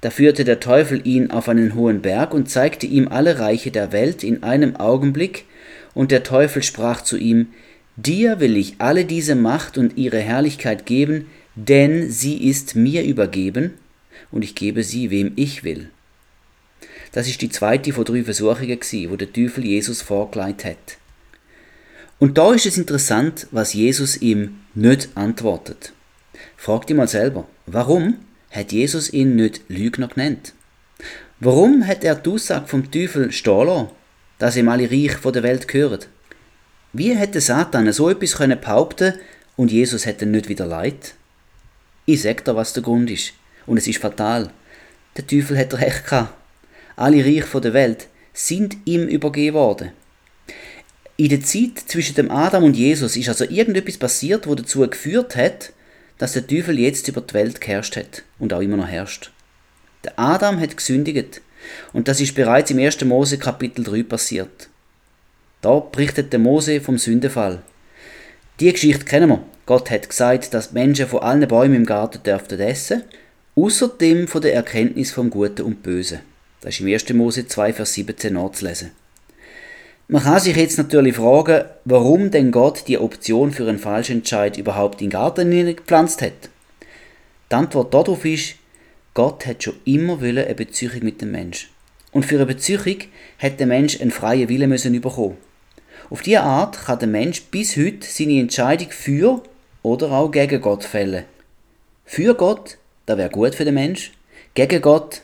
da 0.05 0.11
führte 0.11 0.45
der 0.45 0.61
Teufel 0.61 1.07
ihn 1.07 1.31
auf 1.31 1.49
einen 1.49 1.75
hohen 1.75 2.03
Berg 2.03 2.35
und 2.35 2.51
zeigte 2.51 2.87
ihm 2.87 3.09
alle 3.09 3.39
Reiche 3.39 3.71
der 3.71 3.91
Welt 3.91 4.23
in 4.23 4.43
einem 4.43 4.77
Augenblick, 4.77 5.47
und 5.95 6.11
der 6.11 6.23
Teufel 6.23 6.63
sprach 6.63 7.01
zu 7.01 7.17
ihm, 7.17 7.55
Dir 7.97 8.41
will 8.41 8.57
ich 8.57 8.77
alle 8.79 9.05
diese 9.05 9.35
Macht 9.35 9.79
und 9.79 9.97
ihre 9.97 10.19
Herrlichkeit 10.19 10.87
geben, 10.87 11.27
denn 11.55 12.11
sie 12.11 12.49
ist 12.49 12.75
mir 12.75 13.05
übergeben, 13.05 13.75
und 14.31 14.43
ich 14.43 14.55
gebe 14.55 14.83
sie, 14.83 15.11
wem 15.11 15.33
ich 15.37 15.63
will. 15.63 15.91
Das 17.13 17.29
ist 17.29 17.41
die 17.43 17.49
zweite 17.49 17.93
von 17.93 18.05
drei 18.05 18.25
Versuchungen, 18.25 18.79
wo 19.09 19.17
der 19.17 19.33
Teufel 19.33 19.65
Jesus 19.65 20.03
vorgelegt 20.03 20.65
hat. 20.65 20.99
Und 22.19 22.39
da 22.39 22.53
ist 22.53 22.67
es 22.67 22.79
interessant, 22.79 23.47
was 23.53 23.75
Jesus 23.75 24.17
ihm 24.17 24.57
nicht 24.75 25.11
antwortet. 25.15 25.93
Frag 26.57 26.87
dich 26.87 26.97
mal 26.97 27.07
selber, 27.07 27.47
warum 27.67 28.17
hat 28.51 28.73
Jesus 28.73 29.13
ihn 29.13 29.37
nicht 29.37 29.63
Lügner 29.69 30.09
genannt. 30.09 30.55
Warum 31.41 31.87
hat 31.87 32.05
er 32.05 32.15
die 32.15 32.31
Aussage 32.31 32.67
vom 32.69 32.91
Teufel 32.91 33.33
stehen 33.33 33.89
dass 34.39 34.57
ihm 34.57 34.69
alle 34.69 34.91
Reich 34.91 35.13
von 35.13 35.33
der 35.33 35.43
Welt 35.43 35.69
gehören? 35.69 36.01
Wie 36.97 37.13
hätte 37.17 37.41
Satan 37.41 37.93
so 37.93 38.09
etwas 38.09 38.37
können 38.37 38.61
behaupten 38.61 39.15
und 39.57 39.73
Jesus 39.73 40.07
hätte 40.07 40.27
nicht 40.27 40.49
wieder 40.49 40.65
leid? 40.65 41.15
Ich 42.07 42.23
sag 42.23 42.45
dir, 42.45 42.55
was 42.55 42.73
der 42.73 42.85
Grund 42.85 43.11
ist. 43.11 43.33
Und 43.67 43.79
es 43.79 43.89
ist 43.89 43.99
fatal. 43.99 44.51
Der 45.17 45.27
Teufel 45.27 45.59
hat 45.59 45.75
recht 45.75 46.05
gehabt. 46.05 46.33
Alle 46.95 47.25
Reich 47.25 47.47
von 47.47 47.63
der 47.63 47.73
Welt 47.73 48.07
sind 48.33 48.77
ihm 48.85 49.09
übergeben 49.09 49.57
worden. 49.57 49.91
In 51.17 51.31
der 51.31 51.43
Zeit 51.43 51.81
zwischen 51.85 52.15
dem 52.15 52.31
Adam 52.31 52.63
und 52.63 52.77
Jesus 52.77 53.17
ist 53.17 53.29
also 53.29 53.43
irgendetwas 53.43 53.99
passiert, 53.99 54.47
wo 54.47 54.55
dazu 54.55 54.89
geführt 54.89 55.35
hat, 55.35 55.73
dass 56.19 56.35
der 56.35 56.47
Teufel 56.47 56.79
jetzt 56.79 57.09
über 57.09 57.23
die 57.23 57.35
Welt 57.35 57.61
geherrscht 57.61 57.97
hat 57.97 58.23
und 58.39 58.53
auch 58.53 58.61
immer 58.61 58.77
noch 58.77 58.87
herrscht. 58.87 59.33
Der 60.05 60.17
Adam 60.17 60.61
hat 60.61 60.77
gesündigt 60.77 61.41
und 61.93 62.07
das 62.07 62.21
ist 62.21 62.37
bereits 62.37 62.71
im 62.71 62.79
1. 62.79 63.05
Mose 63.05 63.37
Kapitel 63.37 63.83
3 63.83 64.05
passiert. 64.05 64.69
Da 65.65 65.79
berichtet 65.79 66.31
der 66.31 66.41
Mose 66.41 66.83
vom 66.83 66.99
Sündefall. 66.99 67.63
Die 68.61 68.71
Geschichte 68.71 69.07
kennen 69.07 69.31
wir. 69.31 69.43
Gott 69.65 69.91
hat 69.91 70.11
gesagt, 70.11 70.53
dass 70.53 70.73
Menschen 70.73 71.07
von 71.07 71.23
allen 71.23 71.49
Bäumen 71.49 71.77
im 71.77 71.87
Garten 71.87 72.23
dürften 72.23 72.61
essen, 72.61 73.03
außerdem 73.57 74.29
von 74.29 74.43
der 74.43 74.53
Erkenntnis 74.53 75.11
vom 75.11 75.31
Guten 75.31 75.63
und 75.63 75.83
Bösen. 75.83 76.19
Das 76.61 76.75
ist 76.75 76.81
im 76.81 76.93
1. 76.93 77.09
Mose 77.15 77.47
2, 77.47 77.73
Vers 77.73 77.95
17 77.95 78.35
nachzulesen. 78.35 78.91
Man 80.07 80.23
kann 80.23 80.39
sich 80.39 80.55
jetzt 80.55 80.77
natürlich 80.77 81.17
fragen, 81.17 81.65
warum 81.87 82.31
denn 82.31 82.51
Gott 82.51 82.87
die 82.87 82.99
Option 82.99 83.51
für 83.51 83.67
einen 83.67 83.79
falschen 83.79 84.19
Entscheid 84.19 84.59
überhaupt 84.59 85.01
in 85.01 85.09
den 85.09 85.13
Garten 85.13 85.51
gepflanzt 85.51 86.21
hat. 86.21 86.51
Die 87.51 87.55
Antwort 87.55 87.95
darauf 87.95 88.23
ist, 88.27 88.57
Gott 89.15 89.47
hat 89.47 89.63
schon 89.63 89.77
immer 89.87 90.21
eine 90.21 90.55
Beziehung 90.55 91.03
mit 91.03 91.23
dem 91.23 91.31
Mensch. 91.31 91.71
Und 92.13 92.27
für 92.27 92.37
eine 92.37 92.45
Beziehung 92.45 92.99
hat 93.39 93.61
der 93.61 93.67
Mensch 93.67 93.99
einen 93.99 94.11
freien 94.11 94.51
Willen 94.51 94.69
müssen 94.69 95.01
bekommen. 95.01 95.39
Auf 96.11 96.23
diese 96.23 96.43
Art 96.43 96.85
kann 96.85 96.99
der 96.99 97.09
Mensch 97.09 97.43
bis 97.45 97.77
heute 97.77 98.07
seine 98.07 98.39
Entscheidung 98.41 98.91
für 98.91 99.43
oder 99.83 100.13
auch 100.13 100.31
gegen 100.31 100.61
Gott 100.61 100.85
fällen. 100.85 101.25
Für 102.05 102.35
Gott, 102.35 102.79
das 103.07 103.19
wäre 103.19 103.31
gut 103.31 103.55
für 103.55 103.65
den 103.65 103.75
Mensch. 103.75 104.13
Gegen 104.55 104.83
Gott, 104.83 105.23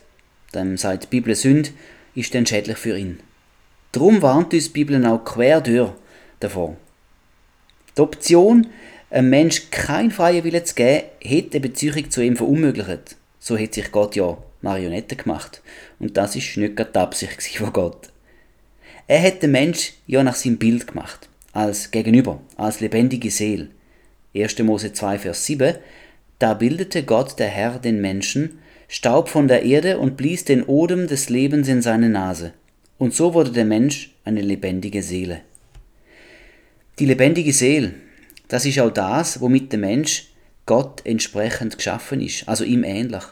dem 0.55 0.77
sagt 0.77 1.05
die 1.05 1.09
Bibel 1.09 1.35
Sünd, 1.35 1.73
ist 2.15 2.35
dann 2.35 2.47
schädlich 2.47 2.79
für 2.79 2.97
ihn. 2.99 3.21
Darum 3.93 4.23
warnt 4.23 4.55
uns 4.55 4.67
die 4.67 4.73
Bibel 4.73 5.05
auch 5.07 5.25
quer 5.25 5.61
durch 5.61 5.91
davon. 6.41 6.77
Die 7.97 8.01
Option, 8.01 8.69
einem 9.11 9.31
Mensch 9.31 9.71
kein 9.71 10.11
freien 10.11 10.45
Wille 10.45 10.63
zu 10.65 10.75
geben, 10.75 11.05
hätte 11.21 11.59
eine 11.59 11.61
Beziehung 11.61 12.11
zu 12.11 12.23
ihm 12.23 12.37
verunmöglicht. 12.37 13.17
So 13.39 13.59
hat 13.59 13.75
sich 13.75 13.91
Gott 13.91 14.17
ja 14.17 14.39
Marionette 14.63 15.17
gemacht. 15.17 15.63
Und 15.99 16.17
das 16.17 16.37
ist 16.37 16.57
nicht 16.57 16.77
gerade 16.77 16.93
die 16.93 16.99
Absicht 16.99 17.43
von 17.57 17.73
Gott. 17.73 18.11
Er 19.11 19.21
hat 19.25 19.43
den 19.43 19.51
Mensch 19.51 19.95
ja 20.07 20.23
nach 20.23 20.37
seinem 20.37 20.57
Bild 20.57 20.87
gemacht. 20.87 21.29
Als 21.53 21.91
Gegenüber, 21.91 22.41
als 22.57 22.79
lebendige 22.79 23.33
Seele. 23.33 23.67
1. 24.37 24.61
Mose 24.61 24.93
2, 24.93 25.19
Vers 25.19 25.47
7. 25.47 25.79
Da 26.39 26.55
bildete 26.55 27.03
Gott 27.03 27.37
der 27.41 27.49
Herr 27.49 27.81
den 27.81 28.01
Menschen, 28.01 28.61
Staub 28.87 29.29
von 29.29 29.49
der 29.49 29.65
Erde 29.65 29.99
und 29.99 30.17
blies 30.17 30.45
den 30.45 30.63
Odem 30.63 31.09
des 31.09 31.29
Lebens 31.29 31.67
in 31.67 31.83
seine 31.83 32.09
Nase. 32.09 32.53
Und 32.99 33.13
so 33.13 33.35
wurde 33.35 33.51
der 33.51 33.65
Mensch 33.65 34.15
eine 34.25 34.43
lebendige 34.43 35.03
Seele. 35.03 35.41
Die 37.01 37.07
lebendige 37.07 37.53
Seele, 37.53 37.95
das 38.47 38.65
ist 38.65 38.79
auch 38.79 38.93
das, 38.93 39.41
womit 39.41 39.73
der 39.73 39.81
Mensch 39.81 40.29
Gott 40.67 41.05
entsprechend 41.05 41.79
geschaffen 41.79 42.21
ist, 42.21 42.49
also 42.49 42.63
ihm 42.63 42.85
ähnlich. 42.85 43.25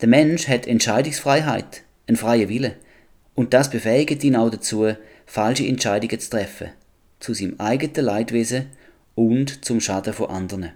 Der 0.00 0.08
Mensch 0.08 0.48
hat 0.48 0.66
Entscheidungsfreiheit, 0.66 1.82
einen 2.06 2.16
freien 2.16 2.48
Wille, 2.48 2.76
und 3.38 3.54
das 3.54 3.70
befähigt 3.70 4.24
ihn 4.24 4.34
auch 4.34 4.50
dazu, 4.50 4.94
falsche 5.24 5.64
Entscheidungen 5.64 6.18
zu 6.18 6.28
treffen, 6.28 6.70
zu 7.20 7.34
seinem 7.34 7.54
eigenen 7.60 8.04
Leidwesen 8.04 8.66
und 9.14 9.64
zum 9.64 9.80
Schaden 9.80 10.12
von 10.12 10.28
anderen. 10.28 10.72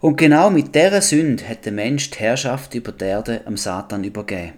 Und 0.00 0.16
genau 0.16 0.50
mit 0.50 0.74
dieser 0.74 1.00
Sünde 1.00 1.48
hat 1.48 1.66
der 1.66 1.72
Mensch 1.72 2.10
die 2.10 2.18
Herrschaft 2.18 2.74
über 2.74 2.90
die 2.90 3.04
Erde 3.04 3.42
am 3.44 3.56
Satan 3.56 4.02
übergeben. 4.02 4.54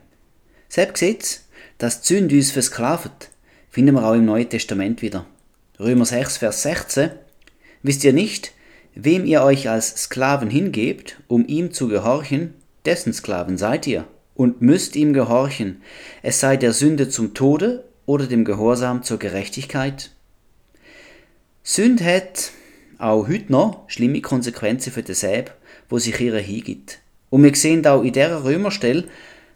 Selbst 0.71 1.00
sieht's, 1.00 1.47
dass 1.76 2.00
die 2.00 2.14
Sünde 2.14 2.37
uns 2.37 2.52
versklavt, 2.52 3.28
finden 3.69 3.95
wir 3.95 4.07
auch 4.07 4.14
im 4.14 4.25
Neuen 4.25 4.49
Testament 4.49 5.02
wieder. 5.02 5.26
Römer 5.78 6.07
6, 6.07 6.38
Vers 6.38 6.62
16. 6.62 7.11
Wisst 7.83 8.02
ihr 8.02 8.14
nicht, 8.14 8.52
wem 8.95 9.26
ihr 9.26 9.43
euch 9.43 9.69
als 9.69 10.04
Sklaven 10.04 10.49
hingebt, 10.49 11.21
um 11.28 11.47
ihm 11.47 11.75
zu 11.75 11.87
gehorchen, 11.88 12.54
dessen 12.87 13.12
Sklaven 13.12 13.59
seid 13.59 13.87
ihr, 13.87 14.07
und 14.34 14.60
müsst 14.62 14.96
ihm 14.96 15.12
gehorchen, 15.12 15.82
es 16.22 16.40
sei 16.40 16.56
der 16.56 16.72
Sünde 16.72 17.08
zum 17.08 17.34
Tode 17.34 17.84
oder 18.06 18.26
dem 18.26 18.44
Gehorsam 18.44 19.02
zur 19.02 19.18
Gerechtigkeit? 19.18 20.10
Sünde 21.62 22.04
hat 22.04 22.52
auch 22.98 23.28
heute 23.28 23.50
noch 23.50 23.88
schlimme 23.88 24.20
Konsequenzen 24.20 24.92
für 24.92 25.02
den 25.02 25.14
Säb, 25.14 25.52
wo 25.88 25.98
sich 25.98 26.20
ihre 26.20 26.40
hingibt. 26.40 27.00
Und 27.30 27.42
wir 27.42 27.54
sehen 27.54 27.86
auch 27.86 28.02
in 28.02 28.12
dieser 28.12 28.44
Römerstelle, 28.44 29.04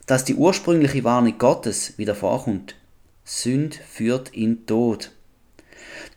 dass 0.06 0.25
die 0.25 0.35
ursprüngliche 0.35 1.04
Warnung 1.04 1.38
Gottes 1.38 1.99
wieder 1.99 2.14
vorkommt. 2.14 2.75
Sünd 3.25 3.75
führt 3.75 4.30
in 4.30 4.64
Tod. 4.66 5.12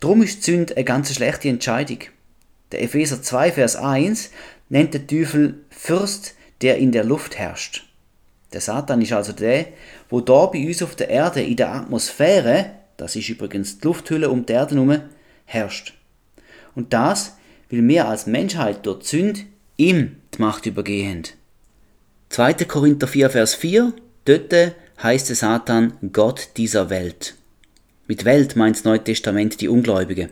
Drum 0.00 0.22
ist 0.22 0.42
Sünd 0.42 0.76
eine 0.76 0.84
ganz 0.84 1.14
schlechte 1.14 1.48
Entscheidung. 1.48 1.98
Der 2.72 2.82
Epheser 2.82 3.22
2, 3.22 3.52
Vers 3.52 3.76
1 3.76 4.30
nennt 4.70 4.94
der 4.94 5.06
Teufel 5.06 5.60
Fürst, 5.68 6.34
der 6.62 6.78
in 6.78 6.90
der 6.90 7.04
Luft 7.04 7.38
herrscht. 7.38 7.91
Der 8.52 8.60
Satan 8.60 9.00
ist 9.00 9.12
also 9.12 9.32
der, 9.32 9.66
wo 10.10 10.20
da 10.20 10.46
bei 10.46 10.66
uns 10.66 10.82
auf 10.82 10.94
der 10.94 11.08
Erde 11.08 11.42
in 11.42 11.56
der 11.56 11.72
Atmosphäre, 11.72 12.72
das 12.96 13.16
ist 13.16 13.28
übrigens 13.28 13.78
die 13.78 13.86
Lufthülle 13.86 14.30
um 14.30 14.44
die 14.44 14.52
Erde 14.52 14.74
herum, 14.74 15.00
herrscht. 15.46 15.94
Und 16.74 16.92
das, 16.92 17.36
weil 17.70 17.86
wir 17.86 18.08
als 18.08 18.26
Menschheit 18.26 18.84
durch 18.84 19.04
Sünd 19.04 19.46
ihm 19.76 20.16
die 20.34 20.40
Macht 20.40 20.66
übergehen. 20.66 21.22
2. 22.30 22.54
Korinther 22.64 23.06
4, 23.06 23.30
Vers 23.30 23.54
4, 23.54 23.92
dort 24.24 24.54
heißt 25.02 25.28
der 25.28 25.36
Satan 25.36 25.94
Gott 26.12 26.50
dieser 26.56 26.90
Welt. 26.90 27.34
Mit 28.06 28.24
Welt 28.24 28.56
meint 28.56 28.76
das 28.76 28.84
Neue 28.84 29.02
Testament 29.02 29.60
die 29.60 29.68
Ungläubige. 29.68 30.30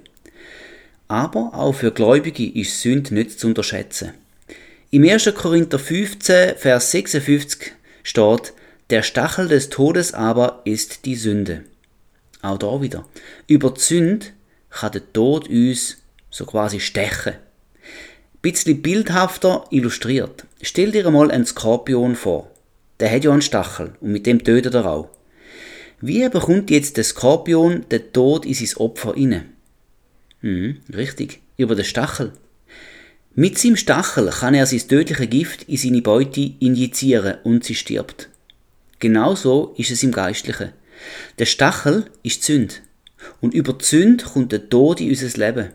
Aber 1.09 1.55
auch 1.55 1.73
für 1.73 1.91
Gläubige 1.91 2.47
ist 2.49 2.81
Sünd 2.81 3.11
nicht 3.11 3.39
zu 3.39 3.49
unterschätzen. 3.49 4.13
Im 4.91 5.05
1. 5.05 5.33
Korinther 5.35 5.79
15, 5.79 6.57
Vers 6.57 6.91
56 6.91 7.73
steht, 8.03 8.53
der 8.91 9.03
Stachel 9.03 9.49
des 9.49 9.71
Todes 9.71 10.15
aber 10.15 10.63
ist 10.65 11.05
die 11.05 11.17
Sünde. 11.17 11.65
Auch 12.43 12.59
da 12.59 12.81
wieder. 12.81 13.07
Über 13.47 13.71
die 13.71 13.81
Sünde 13.81 14.27
kann 14.71 14.93
der 14.93 15.13
Tod 15.13 15.49
uns 15.49 15.99
so 16.31 16.47
quasi 16.47 16.81
stechen. 16.81 17.35
Ein 17.35 18.43
bisschen 18.43 18.83
bildhafter 18.83 19.65
illustriert. 19.71 20.45
Stell 20.63 20.93
dir 20.93 21.07
einmal 21.07 21.31
einen 21.31 21.47
Skorpion 21.47 22.17
vor. 22.17 22.51
Der 22.99 23.11
hat 23.11 23.25
ja 23.25 23.33
einen 23.33 23.43
Stachel 23.43 23.95
und 24.01 24.13
mit 24.13 24.27
dem 24.27 24.43
tötet 24.43 24.75
er 24.75 24.87
auch. 24.87 25.09
Wie 26.01 26.27
bekommt 26.29 26.71
jetzt 26.71 26.97
der 26.97 27.05
Skorpion 27.05 27.85
den 27.91 28.13
Tod 28.13 28.47
in 28.47 28.55
sein 28.55 28.77
Opfer 28.79 29.17
inne? 29.17 29.45
Hm, 30.41 30.81
richtig, 30.95 31.41
über 31.59 31.75
den 31.75 31.85
Stachel. 31.85 32.33
Mit 33.41 33.59
seinem 33.59 33.77
Stachel 33.77 34.29
kann 34.29 34.53
er 34.53 34.67
sein 34.67 34.87
tödliches 34.87 35.31
Gift 35.31 35.63
in 35.63 35.79
seine 35.79 36.03
Beute 36.03 36.53
injizieren 36.61 37.39
und 37.43 37.65
sie 37.65 37.75
stirbt. 37.75 38.29
Genauso 38.99 39.73
ist 39.79 39.91
es 39.91 40.03
im 40.03 40.13
Geistlichen. 40.13 40.73
Der 41.39 41.47
Stachel 41.47 42.05
ist 42.23 42.43
Sünde. 42.43 42.75
Und 43.41 43.55
über 43.55 43.75
Sünde 43.81 44.27
kommt 44.27 44.53
der 44.53 44.69
Tod 44.69 45.01
in 45.01 45.09
unser 45.09 45.39
Leben. 45.39 45.71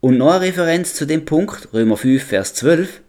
Und 0.00 0.18
noch 0.18 0.32
eine 0.32 0.42
Referenz 0.42 0.92
zu 0.92 1.06
dem 1.06 1.24
Punkt, 1.24 1.72
Römer 1.72 1.96
5, 1.96 2.22
Vers 2.22 2.52
12. 2.52 3.00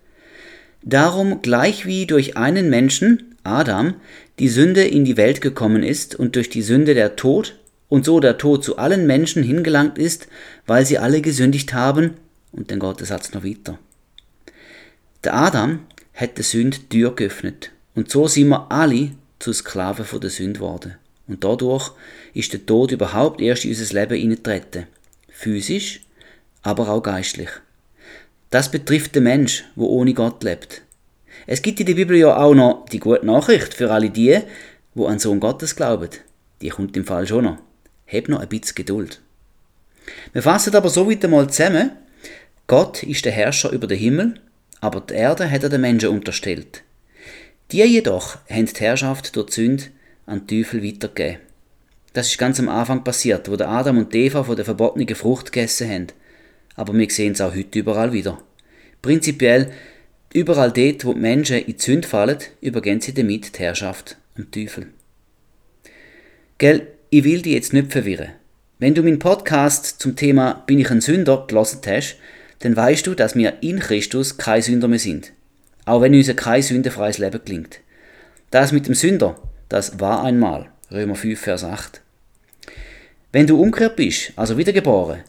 Darum 0.83 1.41
gleich 1.41 1.85
wie 1.85 2.05
durch 2.05 2.37
einen 2.37 2.69
Menschen, 2.69 3.35
Adam, 3.43 3.95
die 4.39 4.47
Sünde 4.47 4.85
in 4.85 5.03
die 5.03 5.17
Welt 5.17 5.41
gekommen 5.41 5.83
ist 5.83 6.15
und 6.15 6.37
durch 6.37 6.49
die 6.49 6.61
Sünde 6.61 6.93
der 6.93 7.17
Tod 7.17 7.59
und 7.89 8.05
so 8.05 8.21
der 8.21 8.37
Tod 8.37 8.63
zu 8.63 8.77
allen 8.77 9.05
Menschen 9.05 9.43
hingelangt 9.43 9.97
ist, 9.97 10.29
weil 10.65 10.85
sie 10.85 10.97
alle 10.97 11.19
gesündigt 11.19 11.73
haben, 11.73 12.11
und 12.51 12.71
dann 12.71 12.79
geht 12.79 12.99
der 12.99 13.07
Satz 13.07 13.33
noch 13.33 13.43
weiter. 13.43 13.77
Der 15.23 15.35
Adam 15.35 15.85
hat 16.13 16.37
der 16.37 16.43
Sünde 16.43 16.77
die 16.79 16.99
Tür 16.99 17.15
geöffnet 17.15 17.71
und 17.95 18.09
so 18.09 18.27
sind 18.27 18.49
wir 18.49 18.71
alle 18.71 19.11
zu 19.39 19.53
Sklaven 19.53 20.05
von 20.05 20.21
der 20.21 20.29
Sünde 20.29 20.59
geworden. 20.59 20.95
Und 21.27 21.43
dadurch 21.43 21.91
ist 22.33 22.53
der 22.53 22.65
Tod 22.65 22.91
überhaupt 22.91 23.41
erst 23.41 23.65
in 23.65 23.71
unser 23.71 23.93
Leben 23.93 24.21
eingetreten. 24.21 24.87
Physisch, 25.29 26.01
aber 26.61 26.89
auch 26.89 27.01
geistlich. 27.01 27.49
Das 28.49 28.69
betrifft 28.69 29.15
den 29.15 29.23
Mensch, 29.23 29.63
wo 29.75 29.87
ohne 29.87 30.13
Gott 30.13 30.43
lebt. 30.43 30.81
Es 31.47 31.61
gibt 31.61 31.79
in 31.79 31.85
der 31.85 31.93
Bibel 31.93 32.17
ja 32.17 32.35
auch 32.35 32.53
noch 32.53 32.85
die 32.91 32.99
gute 32.99 33.25
Nachricht 33.25 33.73
für 33.73 33.91
alle 33.91 34.09
die, 34.09 34.41
wo 34.93 35.07
an 35.07 35.19
Sohn 35.19 35.39
Gottes 35.39 35.75
glauben. 35.75 36.09
Die 36.61 36.69
kommt 36.69 36.97
im 36.97 37.05
Fall 37.05 37.25
schon 37.25 37.45
noch. 37.45 37.57
Hab 38.07 38.27
noch 38.27 38.41
ein 38.41 38.49
bisschen 38.49 38.75
Geduld. 38.75 39.21
Wir 40.33 40.43
fassen 40.43 40.75
aber 40.75 40.89
so 40.89 41.09
weit 41.09 41.23
einmal 41.23 41.49
zusammen. 41.49 41.91
Gott 42.71 43.03
ist 43.03 43.25
der 43.25 43.33
Herrscher 43.33 43.71
über 43.71 43.85
den 43.85 43.99
Himmel, 43.99 44.35
aber 44.79 45.01
die 45.01 45.15
Erde 45.15 45.51
hat 45.51 45.63
er 45.63 45.67
den 45.67 45.81
Menschen 45.81 46.07
unterstellt. 46.07 46.83
Die 47.73 47.83
jedoch 47.83 48.37
haben 48.49 48.65
die 48.65 48.79
Herrschaft 48.79 49.35
durch 49.35 49.47
die 49.47 49.53
Sünde 49.55 49.83
an 50.25 50.47
die 50.47 50.63
Teufel 50.63 50.81
weitergegeben. 50.81 51.41
Das 52.13 52.27
ist 52.27 52.37
ganz 52.37 52.61
am 52.61 52.69
Anfang 52.69 53.03
passiert, 53.03 53.51
wo 53.51 53.57
der 53.57 53.67
Adam 53.67 53.97
und 53.97 54.15
Eva 54.15 54.45
von 54.45 54.55
der 54.55 54.63
verbotenen 54.63 55.13
Frucht 55.15 55.51
gegessen 55.51 55.89
haben 55.89 56.07
aber 56.77 56.97
wir 56.97 57.09
sehen 57.09 57.33
es 57.33 57.41
auch 57.41 57.53
heute 57.53 57.77
überall 57.77 58.13
wieder. 58.13 58.41
Prinzipiell, 59.01 59.73
überall 60.33 60.71
dort, 60.71 61.03
wo 61.03 61.13
die 61.13 61.19
Menschen 61.19 61.57
in 61.57 61.75
die 61.75 61.81
Sünde 61.81 62.07
fallen, 62.07 62.37
übergehen 62.61 63.01
sie 63.01 63.13
damit 63.13 63.57
die 63.57 63.63
Herrschaft 63.63 64.15
am 64.37 64.49
Teufel. 64.49 64.87
Gell, 66.57 66.87
ich 67.09 67.25
will 67.25 67.41
dich 67.41 67.51
jetzt 67.51 67.73
nicht 67.73 67.91
verwirren. 67.91 68.29
Wenn 68.79 68.95
du 68.95 69.03
meinen 69.03 69.19
Podcast 69.19 70.01
zum 70.01 70.15
Thema 70.15 70.63
Bin 70.65 70.79
ich 70.79 70.89
ein 70.89 71.01
Sünder 71.01 71.45
gelesen 71.47 71.81
hast, 71.85 72.15
dann 72.61 72.75
weißt 72.75 73.05
du, 73.07 73.15
dass 73.15 73.35
wir 73.35 73.61
in 73.61 73.79
Christus 73.79 74.37
kein 74.37 74.61
Sünder 74.61 74.87
mehr 74.87 74.99
sind. 74.99 75.33
Auch 75.85 76.01
wenn 76.01 76.13
uns 76.13 76.33
kein 76.35 76.61
sündenfreies 76.61 77.17
Leben 77.17 77.43
klingt. 77.43 77.79
Das 78.51 78.71
mit 78.71 78.87
dem 78.87 78.95
Sünder, 78.95 79.35
das 79.69 79.99
war 79.99 80.23
einmal. 80.23 80.69
Römer 80.91 81.15
5, 81.15 81.39
Vers 81.39 81.63
8. 81.63 82.01
Wenn 83.31 83.47
du 83.47 83.61
umgekehrt 83.61 83.95
bist, 83.95 84.33
also 84.35 84.57
wiedergeboren, 84.57 85.21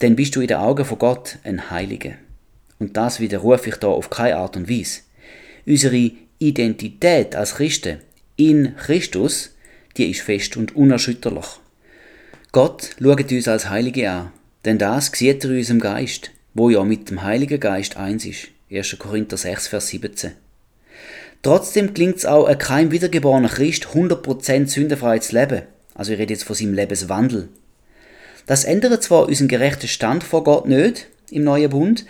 dann 0.00 0.16
bist 0.16 0.34
du 0.36 0.40
in 0.40 0.48
den 0.48 0.56
Augen 0.56 0.84
von 0.84 0.98
Gott 0.98 1.38
ein 1.44 1.70
Heiliger. 1.70 2.14
Und 2.78 2.96
das 2.96 3.20
widerrufe 3.20 3.70
ich 3.70 3.76
da 3.76 3.86
auf 3.88 4.10
keine 4.10 4.36
Art 4.36 4.56
und 4.56 4.68
Weise. 4.68 5.00
Unsere 5.64 6.10
Identität 6.38 7.36
als 7.36 7.54
Christen 7.54 7.98
in 8.36 8.74
Christus, 8.76 9.54
die 9.96 10.10
ist 10.10 10.20
fest 10.20 10.56
und 10.56 10.74
unerschütterlich. 10.74 11.46
Gott 12.52 12.96
schaut 13.00 13.32
uns 13.32 13.48
als 13.48 13.70
Heilige 13.70 14.10
an, 14.10 14.32
denn 14.64 14.78
das 14.78 15.06
sieht 15.06 15.44
er 15.44 15.50
in 15.50 15.58
unserem 15.58 15.80
Geist, 15.80 16.32
wo 16.54 16.70
ja 16.70 16.84
mit 16.84 17.10
dem 17.10 17.22
Heiligen 17.22 17.60
Geist 17.60 17.96
eins 17.96 18.24
ist. 18.24 18.48
1. 18.70 18.98
Korinther 18.98 19.36
6, 19.36 19.68
Vers 19.68 19.88
17. 19.88 20.32
Trotzdem 21.42 21.92
klingt 21.92 22.16
es 22.16 22.26
auch, 22.26 22.46
ein 22.46 22.56
kein 22.56 22.90
wiedergeborener 22.90 23.48
Christ 23.48 23.88
100% 23.88 24.66
sündefrei 24.68 25.18
zu 25.18 25.36
leben. 25.36 25.62
Also 25.94 26.12
ich 26.12 26.18
rede 26.18 26.32
jetzt 26.32 26.44
von 26.44 26.56
seinem 26.56 26.74
Lebenswandel. 26.74 27.48
Das 28.46 28.64
ändert 28.64 29.02
zwar 29.02 29.28
unseren 29.28 29.48
gerechten 29.48 29.88
Stand 29.88 30.24
vor 30.24 30.44
Gott 30.44 30.66
nicht 30.66 31.06
im 31.30 31.44
neuen 31.44 31.70
Bund, 31.70 32.06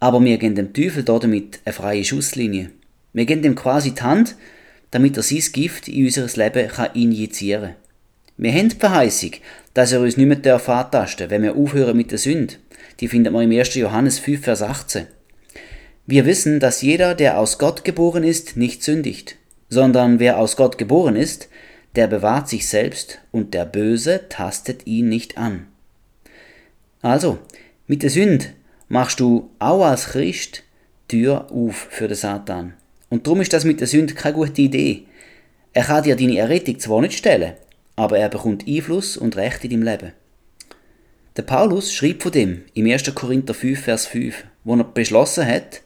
aber 0.00 0.22
wir 0.24 0.38
geben 0.38 0.54
dem 0.54 0.72
Teufel 0.72 1.02
damit 1.02 1.60
eine 1.64 1.72
freie 1.72 2.04
Schusslinie. 2.04 2.70
Wir 3.12 3.26
geben 3.26 3.42
ihm 3.42 3.54
quasi 3.54 3.92
die 3.92 4.02
Hand, 4.02 4.36
damit 4.90 5.16
er 5.16 5.22
sein 5.22 5.42
Gift 5.52 5.88
in 5.88 6.04
unser 6.04 6.26
Leben 6.36 6.68
kann 6.68 6.90
injizieren 6.94 7.62
kann. 7.62 7.74
Wir 8.36 8.52
haben 8.52 8.68
die 8.68 8.76
Verheißung, 8.76 9.32
dass 9.74 9.92
er 9.92 10.00
uns 10.00 10.16
nicht 10.16 10.44
mehr 10.44 10.54
antasten 10.54 10.92
darf, 10.92 11.30
wenn 11.30 11.42
wir 11.42 11.56
aufhören 11.56 11.96
mit 11.96 12.12
der 12.12 12.18
Sünde. 12.18 12.54
Die 13.00 13.08
findet 13.08 13.32
man 13.32 13.50
im 13.50 13.58
1. 13.58 13.74
Johannes 13.74 14.18
5, 14.18 14.42
Vers 14.42 14.62
18. 14.62 15.06
Wir 16.06 16.26
wissen, 16.26 16.58
dass 16.58 16.82
jeder, 16.82 17.14
der 17.14 17.38
aus 17.38 17.58
Gott 17.58 17.84
geboren 17.84 18.24
ist, 18.24 18.56
nicht 18.56 18.82
sündigt, 18.82 19.36
sondern 19.68 20.18
wer 20.18 20.38
aus 20.38 20.56
Gott 20.56 20.78
geboren 20.78 21.16
ist, 21.16 21.48
der 21.94 22.06
bewahrt 22.06 22.48
sich 22.48 22.68
selbst 22.68 23.20
und 23.30 23.54
der 23.54 23.64
Böse 23.64 24.28
tastet 24.28 24.86
ihn 24.86 25.08
nicht 25.08 25.38
an. 25.38 25.66
Also, 27.02 27.38
mit 27.86 28.02
der 28.02 28.10
Sünde 28.10 28.46
machst 28.88 29.20
du 29.20 29.50
auch 29.58 29.84
als 29.84 30.06
Christ 30.06 30.64
Tür 31.08 31.50
auf 31.52 31.88
für 31.90 32.08
den 32.08 32.16
Satan. 32.16 32.74
Und 33.08 33.26
darum 33.26 33.40
ist 33.40 33.52
das 33.52 33.64
mit 33.64 33.80
der 33.80 33.86
Sünde 33.86 34.14
keine 34.14 34.34
gute 34.34 34.60
Idee. 34.60 35.04
Er 35.72 35.84
kann 35.84 36.02
dir 36.02 36.16
deine 36.16 36.38
Errettung 36.38 36.78
zwar 36.78 37.00
nicht 37.00 37.16
stellen, 37.16 37.54
aber 37.96 38.18
er 38.18 38.28
bekommt 38.28 38.66
Einfluss 38.66 39.16
und 39.16 39.36
Recht 39.36 39.64
in 39.64 39.70
deinem 39.70 39.82
Leben. 39.82 40.12
Der 41.38 41.44
Paulus 41.44 41.92
schreibt 41.92 42.24
von 42.24 42.32
dem 42.32 42.64
im 42.74 42.90
1. 42.90 43.14
Korinther 43.14 43.54
5, 43.54 43.80
Vers 43.80 44.06
5, 44.08 44.42
wo 44.64 44.74
er 44.74 44.82
beschlossen 44.82 45.46
hat, 45.46 45.82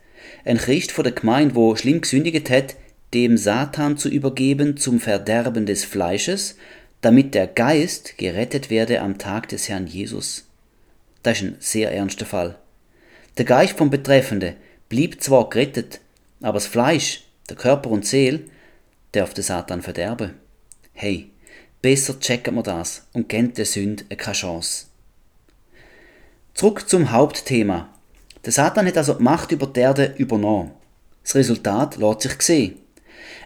ein 0.46 0.56
Christ 0.56 0.92
von 0.92 1.04
der 1.04 1.12
Gemeinde, 1.12 1.54
wo 1.54 1.76
schlimm 1.76 2.00
gesündigt 2.00 2.48
hat, 2.48 2.74
dem 3.12 3.36
Satan 3.36 3.98
zu 3.98 4.08
übergeben 4.08 4.78
zum 4.78 4.98
Verderben 4.98 5.66
des 5.66 5.84
Fleisches, 5.84 6.56
damit 7.02 7.34
der 7.34 7.48
Geist 7.48 8.16
gerettet 8.16 8.70
werde 8.70 9.02
am 9.02 9.18
Tag 9.18 9.50
des 9.50 9.68
Herrn 9.68 9.86
Jesus. 9.86 10.46
Das 11.22 11.36
ist 11.36 11.44
ein 11.44 11.56
sehr 11.58 11.92
ernster 11.92 12.24
Fall. 12.24 12.56
Der 13.36 13.44
Geist 13.44 13.76
vom 13.76 13.90
Betreffende 13.90 14.54
blieb 14.88 15.22
zwar 15.22 15.50
gerettet, 15.50 16.00
aber 16.40 16.54
das 16.54 16.66
Fleisch, 16.66 17.24
der 17.50 17.56
Körper 17.56 17.90
und 17.90 18.06
Seele, 18.06 18.40
darf 19.12 19.34
der 19.34 19.44
Satan 19.44 19.82
verderben. 19.82 20.30
Hey, 20.94 21.28
besser 21.82 22.18
checken 22.18 22.54
wir 22.54 22.62
das 22.62 23.06
und 23.12 23.28
kennt 23.28 23.58
der 23.58 23.66
Sünde 23.66 24.04
keine 24.16 24.34
Chance. 24.34 24.86
Zurück 26.54 26.88
zum 26.88 27.10
Hauptthema. 27.10 27.88
Der 28.44 28.52
Satan 28.52 28.86
hat 28.86 28.98
also 28.98 29.14
die 29.14 29.22
Macht 29.22 29.52
über 29.52 29.66
die 29.66 29.80
Erde 29.80 30.14
übernommen. 30.18 30.72
Das 31.22 31.34
Resultat 31.34 31.96
lässt 31.96 32.20
sich 32.20 32.40
sehen. 32.42 32.78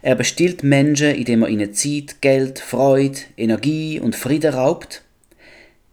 Er 0.03 0.17
bestillt 0.17 0.63
Menschen, 0.63 1.15
indem 1.15 1.43
er 1.43 1.49
ihnen 1.49 1.73
Zeit, 1.73 2.21
Geld, 2.21 2.59
Freude, 2.59 3.19
Energie 3.37 4.01
und 4.01 4.17
Frieden 4.17 4.53
raubt. 4.53 5.03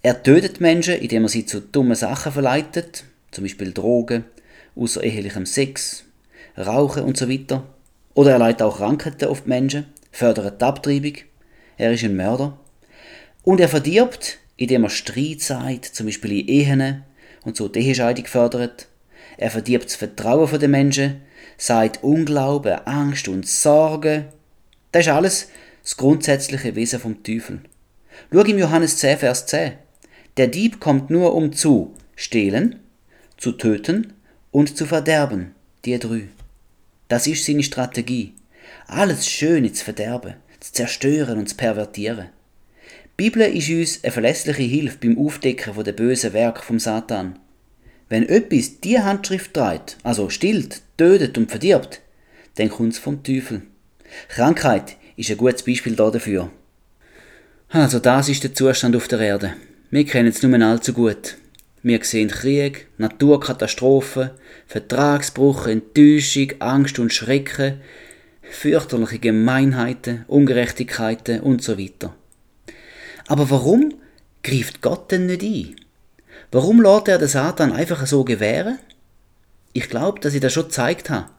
Er 0.01 0.23
tötet 0.23 0.59
Menschen, 0.59 0.95
indem 0.95 1.23
er 1.23 1.29
sie 1.29 1.45
zu 1.45 1.61
dummen 1.61 1.95
Sachen 1.95 2.31
verleitet, 2.31 3.03
zum 3.31 3.43
Beispiel 3.43 3.73
Drogen, 3.73 4.25
außerehelichem 4.75 5.45
Sex, 5.45 6.05
Rauchen 6.57 7.03
und 7.03 7.15
so 7.15 7.29
weiter. 7.29 7.63
Oder 8.15 8.31
er 8.31 8.39
leitet 8.39 8.63
auch 8.63 8.77
Krankheiten 8.77 9.29
auf 9.29 9.41
die 9.41 9.49
Menschen, 9.49 9.85
fördert 10.11 10.59
die 10.59 10.65
Abtreibung. 10.65 11.13
Er 11.77 11.93
ist 11.93 12.03
ein 12.03 12.15
Mörder. 12.15 12.57
Und 13.43 13.59
er 13.59 13.69
verdirbt, 13.69 14.39
indem 14.57 14.83
er 14.83 14.89
Streit 14.89 15.41
sagt, 15.41 15.85
zum 15.85 16.05
Beispiel 16.05 16.39
in 16.39 16.47
Ehen 16.47 17.03
und 17.43 17.57
so 17.57 17.67
die 17.67 17.79
Ehescheidung 17.79 18.25
fördert. 18.25 18.87
Er 19.37 19.51
verdirbt 19.51 19.85
das 19.85 19.95
Vertrauen 19.95 20.59
der 20.59 20.69
Menschen, 20.69 21.21
sagt 21.57 22.03
Unglauben, 22.03 22.85
Angst 22.85 23.27
und 23.27 23.47
Sorge. 23.47 24.25
Das 24.91 25.05
ist 25.05 25.11
alles 25.11 25.49
das 25.81 25.97
grundsätzliche 25.97 26.75
Wesen 26.75 26.99
vom 26.99 27.23
Teufel. 27.23 27.61
Schau 28.31 28.41
im 28.41 28.59
Johannes 28.59 28.97
10, 28.97 29.17
Vers 29.17 29.45
10. 29.47 29.73
Der 30.37 30.47
Dieb 30.47 30.79
kommt 30.79 31.09
nur 31.09 31.33
um 31.35 31.53
zu 31.53 31.93
stehlen, 32.15 32.79
zu 33.37 33.51
töten 33.53 34.13
und 34.51 34.77
zu 34.77 34.85
verderben. 34.85 35.53
Die 35.85 35.97
drei. 35.99 36.27
Das 37.07 37.27
ist 37.27 37.45
seine 37.45 37.63
Strategie. 37.63 38.33
Alles 38.87 39.27
Schöne 39.27 39.73
zu 39.73 39.83
verderben, 39.83 40.35
zu 40.59 40.71
zerstören 40.73 41.39
und 41.39 41.49
zu 41.49 41.55
pervertieren. 41.55 42.29
Die 43.19 43.29
Bibel 43.29 43.43
ist 43.43 43.69
uns 43.69 44.03
eine 44.03 44.11
verlässliche 44.11 44.63
Hilfe 44.63 44.97
beim 44.99 45.19
Aufdecken 45.19 45.83
der 45.83 45.91
bösen 45.91 46.33
Werke 46.33 46.63
vom 46.63 46.79
Satan. 46.79 47.37
Wenn 48.09 48.27
etwas 48.27 48.79
die 48.79 48.99
Handschrift 48.99 49.53
trägt, 49.53 49.97
also 50.01 50.31
stillt, 50.31 50.81
tötet 50.97 51.37
und 51.37 51.51
verdirbt, 51.51 52.01
dann 52.55 52.69
kommt 52.69 52.93
es 52.93 52.99
vom 52.99 53.21
Teufel. 53.21 53.61
Krankheit 54.29 54.97
ist 55.15 55.29
ein 55.29 55.37
gutes 55.37 55.61
Beispiel 55.61 55.95
dafür. 55.95 56.49
Also 57.69 57.99
das 57.99 58.29
ist 58.29 58.43
der 58.43 58.55
Zustand 58.55 58.95
auf 58.95 59.07
der 59.07 59.19
Erde. 59.19 59.53
Wir 59.91 60.05
kennen 60.05 60.29
es 60.29 60.41
nur 60.41 60.59
allzu 60.59 60.93
gut. 60.93 61.37
Wir 61.83 62.03
sehen 62.03 62.29
Krieg, 62.29 62.87
Naturkatastrophen, 62.97 64.31
Vertragsbruch, 64.65 65.67
Enttäuschung, 65.67 66.53
Angst 66.57 66.97
und 66.97 67.13
Schrecken, 67.13 67.79
fürchterliche 68.41 69.19
Gemeinheiten, 69.19 70.25
Ungerechtigkeiten 70.27 71.41
und 71.41 71.61
so 71.61 71.77
weiter. 71.77 72.15
Aber 73.27 73.49
warum 73.49 73.93
greift 74.43 74.81
Gott 74.81 75.11
denn 75.11 75.25
nicht 75.27 75.43
ein? 75.43 75.75
Warum 76.51 76.81
lässt 76.81 77.07
er 77.07 77.17
den 77.17 77.27
Satan 77.27 77.71
einfach 77.71 78.05
so 78.05 78.23
gewähren? 78.23 78.79
Ich 79.73 79.89
glaube, 79.89 80.19
dass 80.19 80.33
ich 80.33 80.41
das 80.41 80.53
schon 80.53 80.65
gezeigt 80.65 81.09
habe. 81.09 81.29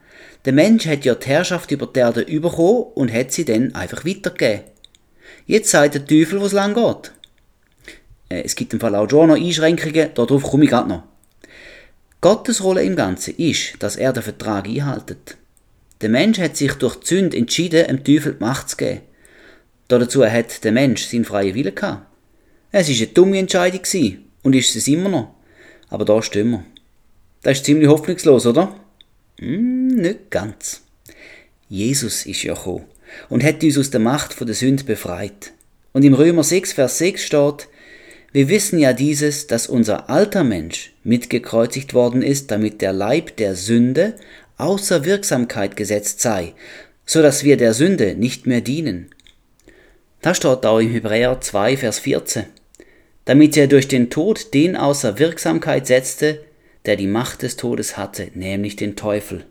Der 0.45 0.53
Mensch 0.53 0.87
hat 0.87 1.05
ja 1.05 1.15
die 1.15 1.27
Herrschaft 1.27 1.71
über 1.71 1.87
die 1.87 2.01
Erde 2.01 2.25
bekommen 2.25 2.85
und 2.95 3.13
hat 3.13 3.33
sie 3.33 3.45
dann 3.45 3.75
einfach 3.75 4.05
weitergegeben. 4.05 4.65
Jetzt 5.47 5.71
sagt 5.71 5.95
der 5.95 6.07
Teufel, 6.07 6.41
wo 6.41 6.47
es 6.47 6.53
lang 6.53 6.75
geht. 6.75 7.13
Äh, 8.29 8.43
es 8.43 8.55
gibt 8.55 8.73
im 8.73 8.81
Fall 8.81 8.95
auch 8.95 9.09
schon 9.09 9.29
noch 9.29 9.37
Einschränkungen, 9.37 10.11
darauf 10.15 10.43
komme 10.43 10.65
ich 10.65 10.71
gerade 10.71 10.89
noch. 10.89 11.03
Gottes 12.21 12.63
Rolle 12.63 12.83
im 12.83 12.97
Ganzen 12.97 13.37
ist, 13.37 13.75
dass 13.81 13.97
er 13.97 14.13
den 14.13 14.23
Vertrag 14.23 14.67
einhaltet. 14.67 15.37
Der 16.01 16.09
Mensch 16.09 16.39
hat 16.39 16.57
sich 16.57 16.73
durch 16.75 16.97
die 16.97 17.07
Sünde 17.07 17.37
entschieden, 17.37 17.87
dem 17.87 18.05
Teufel 18.05 18.35
die 18.35 18.45
Macht 18.45 18.71
zu 18.71 18.77
geben. 18.77 19.03
Dazu 19.89 20.25
hat 20.25 20.65
der 20.65 20.73
Mensch 20.73 21.05
seinen 21.05 21.25
freien 21.25 21.55
Willen 21.55 21.75
gehabt. 21.75 22.07
Es 22.73 22.89
war 22.89 22.97
eine 22.97 23.07
dumme 23.09 23.39
Entscheidung 23.39 23.81
und 24.43 24.55
ist 24.55 24.75
es 24.77 24.89
immer 24.89 25.09
noch. 25.09 25.35
Aber 25.89 26.05
da 26.05 26.23
stehen 26.23 26.51
wir. 26.51 26.65
Das 27.43 27.59
ist 27.59 27.67
ziemlich 27.67 27.89
hoffnungslos, 27.89 28.47
oder? 28.47 28.75
Hm, 29.39 29.89
nicht 29.89 30.31
ganz. 30.31 30.83
Jesus 31.69 32.27
ist 32.27 32.43
ja 32.43 32.55
gekommen 32.55 32.85
und 33.29 33.45
hat 33.45 33.63
uns 33.63 33.79
aus 33.79 33.91
der 33.91 34.01
Macht 34.01 34.41
der 34.41 34.55
Sünde 34.55 34.85
befreit. 34.85 35.53
Und 35.93 36.05
im 36.05 36.15
Römer 36.15 36.43
6, 36.43 36.73
Vers 36.73 36.99
6 36.99 37.23
steht, 37.23 37.69
wir 38.33 38.49
wissen 38.49 38.81
ja 38.81 38.93
dieses, 38.93 39.47
dass 39.47 39.69
unser 39.69 40.11
alter 40.11 40.43
Mensch 40.43 40.93
mitgekreuzigt 41.05 41.95
worden 41.95 42.23
ist, 42.23 42.51
damit 42.51 42.81
der 42.81 42.93
Leib 42.93 43.37
der 43.37 43.55
Sünde 43.55 44.17
außer 44.57 45.05
Wirksamkeit 45.05 45.77
gesetzt 45.77 46.21
sei, 46.21 46.55
so 47.07 47.23
dass 47.23 47.45
wir 47.45 47.57
der 47.57 47.75
Sünde 47.75 48.15
nicht 48.17 48.47
mehr 48.47 48.61
dienen. 48.61 49.14
Da 50.25 50.33
steht 50.33 50.65
auch 50.65 50.79
im 50.79 50.91
Hebräer 50.91 51.39
2, 51.39 51.77
Vers 51.77 51.99
14, 51.99 52.45
damit 53.27 53.59
er 53.59 53.67
durch 53.67 53.89
den 53.89 54.09
Tod 54.09 54.55
den 54.55 54.75
außer 54.75 55.19
Wirksamkeit 55.19 55.87
setzte, 55.87 56.41
der 56.87 56.97
die 56.97 57.07
Macht 57.07 57.43
des 57.43 57.57
Todes 57.57 57.99
hatte, 57.99 58.31
nämlich 58.33 58.75
den 58.75 58.97
Teufel. 58.97 59.45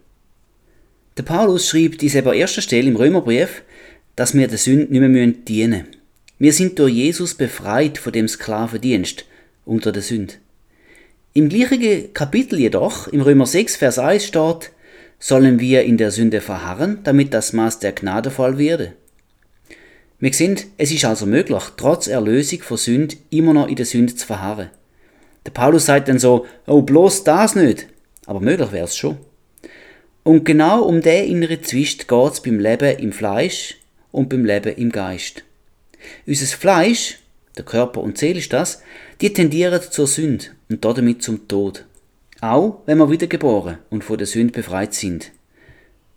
Der 1.16 1.22
Paulus 1.22 1.70
schrieb 1.70 2.00
dies 2.00 2.16
an 2.16 2.26
erster 2.26 2.64
Stelle 2.64 2.88
im 2.88 2.96
Römerbrief, 2.96 3.62
dass 4.16 4.34
wir 4.34 4.48
der 4.48 4.58
Sünde 4.58 4.92
nicht 4.92 5.00
mehr 5.00 5.28
dienen. 5.28 5.90
Wir 6.40 6.54
sind 6.54 6.80
durch 6.80 6.96
Jesus 6.96 7.36
befreit 7.36 8.00
von 8.00 8.12
dem 8.12 8.28
Sklavendienst 8.28 9.26
unter 9.66 9.92
der 9.92 10.02
Sünde. 10.02 10.34
Im 11.34 11.50
gleichen 11.50 12.16
Kapitel 12.16 12.60
jedoch, 12.60 13.08
im 13.10 13.22
Römer 13.22 13.46
6, 13.46 13.76
Vers 13.76 14.00
1 14.00 14.26
steht, 14.26 14.72
sollen 15.20 15.60
wir 15.60 15.84
in 15.84 15.98
der 15.98 16.10
Sünde 16.10 16.42
verharren, 16.42 17.02
damit 17.04 17.32
das 17.32 17.54
Maß 17.54 17.78
der 17.78 17.92
Gnade 17.92 18.32
voll 18.32 18.58
werde. 18.58 18.94
Wir 20.24 20.32
sehen, 20.32 20.58
es 20.78 20.90
ist 20.90 21.04
also 21.04 21.26
möglich, 21.26 21.64
trotz 21.76 22.08
Erlösung 22.08 22.62
von 22.62 22.78
Sünde 22.78 23.18
immer 23.30 23.52
noch 23.52 23.68
in 23.68 23.76
der 23.76 23.86
Sünde 23.86 24.16
zu 24.16 24.26
verharren. 24.26 24.70
Der 25.46 25.52
Paulus 25.52 25.88
sagt 25.88 26.08
dann 26.08 26.18
so, 26.18 26.46
oh, 26.66 26.82
bloß 26.82 27.26
das 27.26 27.56
nicht. 27.56 27.88
Aber 28.26 28.40
möglich 28.40 28.72
wäre 28.72 28.86
es 28.86 28.96
schon. 28.96 29.18
Und 30.24 30.46
genau 30.46 30.84
um 30.84 31.02
den 31.02 31.30
inneren 31.30 31.62
Zwist 31.62 32.08
geht 32.08 32.32
es 32.32 32.42
beim 32.42 32.58
Leben 32.58 33.00
im 33.00 33.12
Fleisch 33.12 33.76
und 34.14 34.30
beim 34.30 34.46
Leben 34.46 34.74
im 34.78 34.94
Geist. 34.94 35.44
Unser 36.26 36.46
Fleisch, 36.46 37.20
der 37.58 37.66
Körper 37.66 38.00
und 38.00 38.18
Seele 38.18 38.40
ist 38.40 38.54
das, 38.54 38.82
die 39.20 39.34
tendieren 39.34 39.82
zur 39.82 40.08
Sünde 40.08 40.46
und 40.70 40.86
damit 40.86 41.22
zum 41.22 41.50
Tod. 41.50 41.84
Auch 42.40 42.80
wenn 42.86 42.98
wir 42.98 43.12
wiedergeboren 43.12 43.80
und 43.90 44.06
von 44.06 44.18
der 44.18 44.28
Sünde 44.28 44.54
befreit 44.54 44.94
sind. 44.94 45.34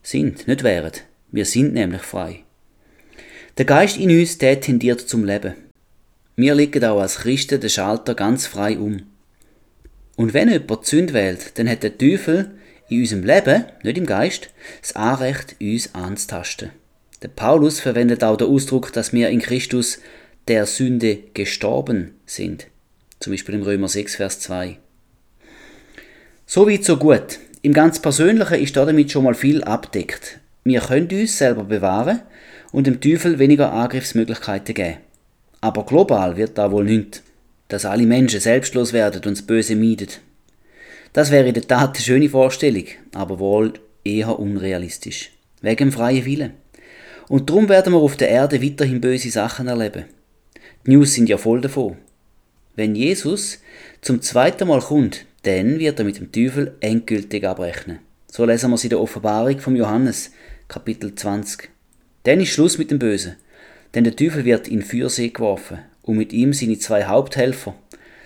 Sind, 0.05 0.47
nicht 0.47 0.63
wären. 0.63 0.93
Wir 1.33 1.45
sind 1.45 1.75
nämlich 1.75 2.03
frei. 2.03 2.46
Der 3.59 3.65
Geist 3.65 3.97
in 3.97 4.11
uns, 4.11 4.37
der 4.37 4.61
tendiert 4.61 5.01
zum 5.01 5.25
Leben. 5.25 5.55
Wir 6.37 6.55
legen 6.55 6.85
auch 6.85 7.01
als 7.01 7.17
Christen 7.21 7.59
den 7.59 7.71
Schalter 7.71 8.15
ganz 8.15 8.47
frei 8.47 8.79
um. 8.79 9.05
Und 10.15 10.35
wenn 10.35 10.51
jemand 10.51 10.83
die 10.83 10.91
Sünde 10.91 11.15
wählt, 11.15 11.59
dann 11.59 11.67
hat 11.67 11.83
der 11.83 11.97
Teufel 11.97 12.51
in 12.91 13.01
unserem 13.01 13.25
Leben, 13.25 13.65
nicht 13.83 13.97
im 13.97 14.05
Geist, 14.05 14.51
das 14.83 14.95
Anrecht, 14.95 15.57
uns 15.59 15.95
anzutasten. 15.95 16.73
Der 17.23 17.29
Paulus 17.29 17.81
verwendet 17.81 18.23
auch 18.23 18.37
den 18.37 18.49
Ausdruck, 18.49 18.93
dass 18.93 19.15
wir 19.15 19.31
in 19.31 19.41
Christus 19.41 20.01
der 20.49 20.67
Sünde 20.67 21.21
gestorben 21.33 22.15
sind. 22.27 22.67
Zum 23.21 23.33
Beispiel 23.33 23.55
im 23.55 23.63
Römer 23.63 23.89
6, 23.89 24.17
Vers 24.17 24.41
2. 24.41 24.77
So 26.45 26.69
weit, 26.69 26.85
so 26.85 26.99
gut. 26.99 27.39
Im 27.63 27.73
ganz 27.73 28.03
Persönlichen 28.03 28.63
ist 28.63 28.77
damit 28.77 29.11
schon 29.11 29.25
mal 29.25 29.35
viel 29.35 29.65
abdeckt. 29.65 30.41
Wir 30.63 30.81
können 30.81 31.09
uns 31.11 31.39
selber 31.39 31.65
bewahren 31.65 32.21
und 32.77 32.87
dem 32.87 33.01
Teufel 33.01 33.39
weniger 33.39 33.73
Angriffsmöglichkeiten 33.73 34.75
geben. 34.75 34.99
Aber 35.63 35.87
global 35.87 36.37
wird 36.37 36.59
da 36.59 36.71
wohl 36.71 36.85
nicht, 36.85 37.23
dass 37.69 37.87
alle 37.87 38.05
Menschen 38.05 38.39
selbstlos 38.39 38.93
werden 38.93 39.23
und 39.25 39.39
das 39.39 39.47
Böse 39.47 39.75
meiden. 39.75 40.09
Das 41.15 41.31
wäre 41.31 41.49
in 41.49 41.55
der 41.55 41.67
Tat 41.67 41.97
eine 41.97 42.05
schöne 42.05 42.29
Vorstellung, 42.29 42.85
aber 43.15 43.39
wohl 43.39 43.73
eher 44.05 44.39
unrealistisch. 44.39 45.31
Wegen 45.63 45.89
dem 45.89 45.93
freien 45.93 46.27
Willen. 46.27 46.53
Und 47.29 47.49
darum 47.49 47.71
werden 47.71 47.95
wir 47.95 47.99
auf 47.99 48.19
der 48.19 48.29
Erde 48.29 48.63
weiterhin 48.63 49.01
böse 49.01 49.31
Sachen 49.31 49.69
erleben. 49.69 50.05
Die 50.87 50.91
News 50.91 51.15
sind 51.15 51.31
ja 51.31 51.39
voll 51.39 51.63
davon. 51.63 51.97
Wenn 52.75 52.95
Jesus 52.95 53.59
zum 54.03 54.21
zweiten 54.21 54.69
Mal 54.69 54.83
kommt, 54.83 55.25
dann 55.45 55.79
wird 55.79 55.99
er 55.99 56.05
mit 56.05 56.19
dem 56.19 56.31
Teufel 56.31 56.77
endgültig 56.81 57.43
abrechnen. 57.43 58.01
So 58.31 58.45
lesen 58.45 58.69
wir 58.69 58.75
es 58.75 58.85
in 58.85 58.91
der 58.91 59.01
Offenbarung 59.01 59.61
vom 59.61 59.77
Johannes, 59.77 60.33
Kapitel 60.69 61.15
20. 61.15 61.71
Dann 62.27 62.41
ist 62.41 62.49
Schluss 62.49 62.77
mit 62.77 62.91
dem 62.91 62.99
Bösen, 62.99 63.37
denn 63.95 64.03
der 64.03 64.17
Teufel 64.17 64.45
wird 64.45 64.67
in 64.67 64.83
Feuersee 64.83 65.29
geworfen 65.29 65.79
und 66.03 66.17
mit 66.17 66.33
ihm 66.33 66.53
seine 66.53 66.77
zwei 66.77 67.05
Haupthelfer, 67.05 67.77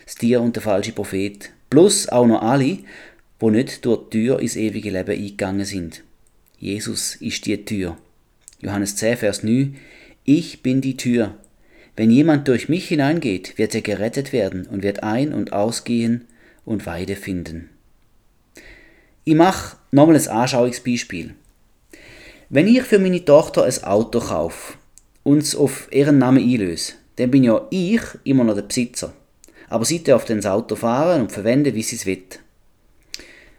das 0.07 0.15
Tier 0.15 0.41
und 0.41 0.57
der 0.57 0.63
falsche 0.63 0.93
Prophet, 0.93 1.51
plus 1.69 2.09
auch 2.09 2.27
noch 2.27 2.41
alle, 2.41 2.79
wo 3.39 3.51
nicht 3.51 3.85
durch 3.85 4.09
die 4.09 4.21
Tür 4.21 4.41
ins 4.41 4.57
ewige 4.57 4.89
Leben 4.89 5.11
eingegangen 5.11 5.67
sind. 5.67 6.03
Jesus 6.59 7.17
ist 7.17 7.45
die 7.45 7.63
Tür. 7.63 7.99
Johannes 8.63 8.97
10, 8.97 9.19
Vers 9.19 9.43
9, 9.43 9.77
Ich 10.25 10.63
bin 10.63 10.81
die 10.81 10.97
Tür. 10.97 11.35
Wenn 11.95 12.11
jemand 12.11 12.49
durch 12.49 12.71
mich 12.71 12.89
hineingeht, 12.89 13.59
wird 13.59 13.75
er 13.75 13.83
gerettet 13.83 14.33
werden 14.33 14.67
und 14.67 14.83
wird 14.83 15.03
ein- 15.03 15.35
und 15.35 15.53
ausgehen 15.53 16.25
und 16.65 16.87
Weide 16.87 17.17
finden. 17.17 17.69
Ich 19.25 19.35
mache 19.35 19.77
nochmal 19.91 20.17
ein 20.17 20.27
Anschauungsbeispiel. 20.27 21.35
Wenn 22.53 22.67
ich 22.67 22.83
für 22.83 22.99
meine 22.99 23.25
Tochter 23.25 23.63
ein 23.63 23.85
Auto 23.85 24.19
kaufe 24.19 24.75
und 25.23 25.39
es 25.39 25.55
auf 25.55 25.87
ihren 25.93 26.19
Namen 26.19 26.43
einlöse, 26.43 26.95
dann 27.15 27.31
bin 27.31 27.45
ja 27.45 27.65
ich 27.71 28.03
immer 28.25 28.43
noch 28.43 28.57
der 28.57 28.63
Besitzer. 28.63 29.13
Aber 29.69 29.85
sie 29.85 30.03
darf 30.03 30.25
dann 30.25 30.39
das 30.39 30.51
Auto 30.51 30.75
fahren 30.75 31.21
und 31.21 31.31
verwenden, 31.31 31.77
wie 31.77 31.85
sie 31.85 31.95
es 31.95 32.07
will. 32.07 32.25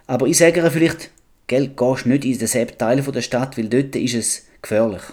Aber 0.08 0.28
ich 0.28 0.38
sage 0.38 0.60
ihr 0.60 0.70
vielleicht, 0.70 1.10
gell, 1.48 1.70
gehst 1.70 2.06
nicht 2.06 2.26
in 2.26 2.38
denselben 2.38 2.78
Teil 2.78 3.02
der 3.02 3.22
Stadt, 3.22 3.58
weil 3.58 3.70
dort 3.70 3.96
ist 3.96 4.14
es 4.14 4.46
gefährlich. 4.62 5.04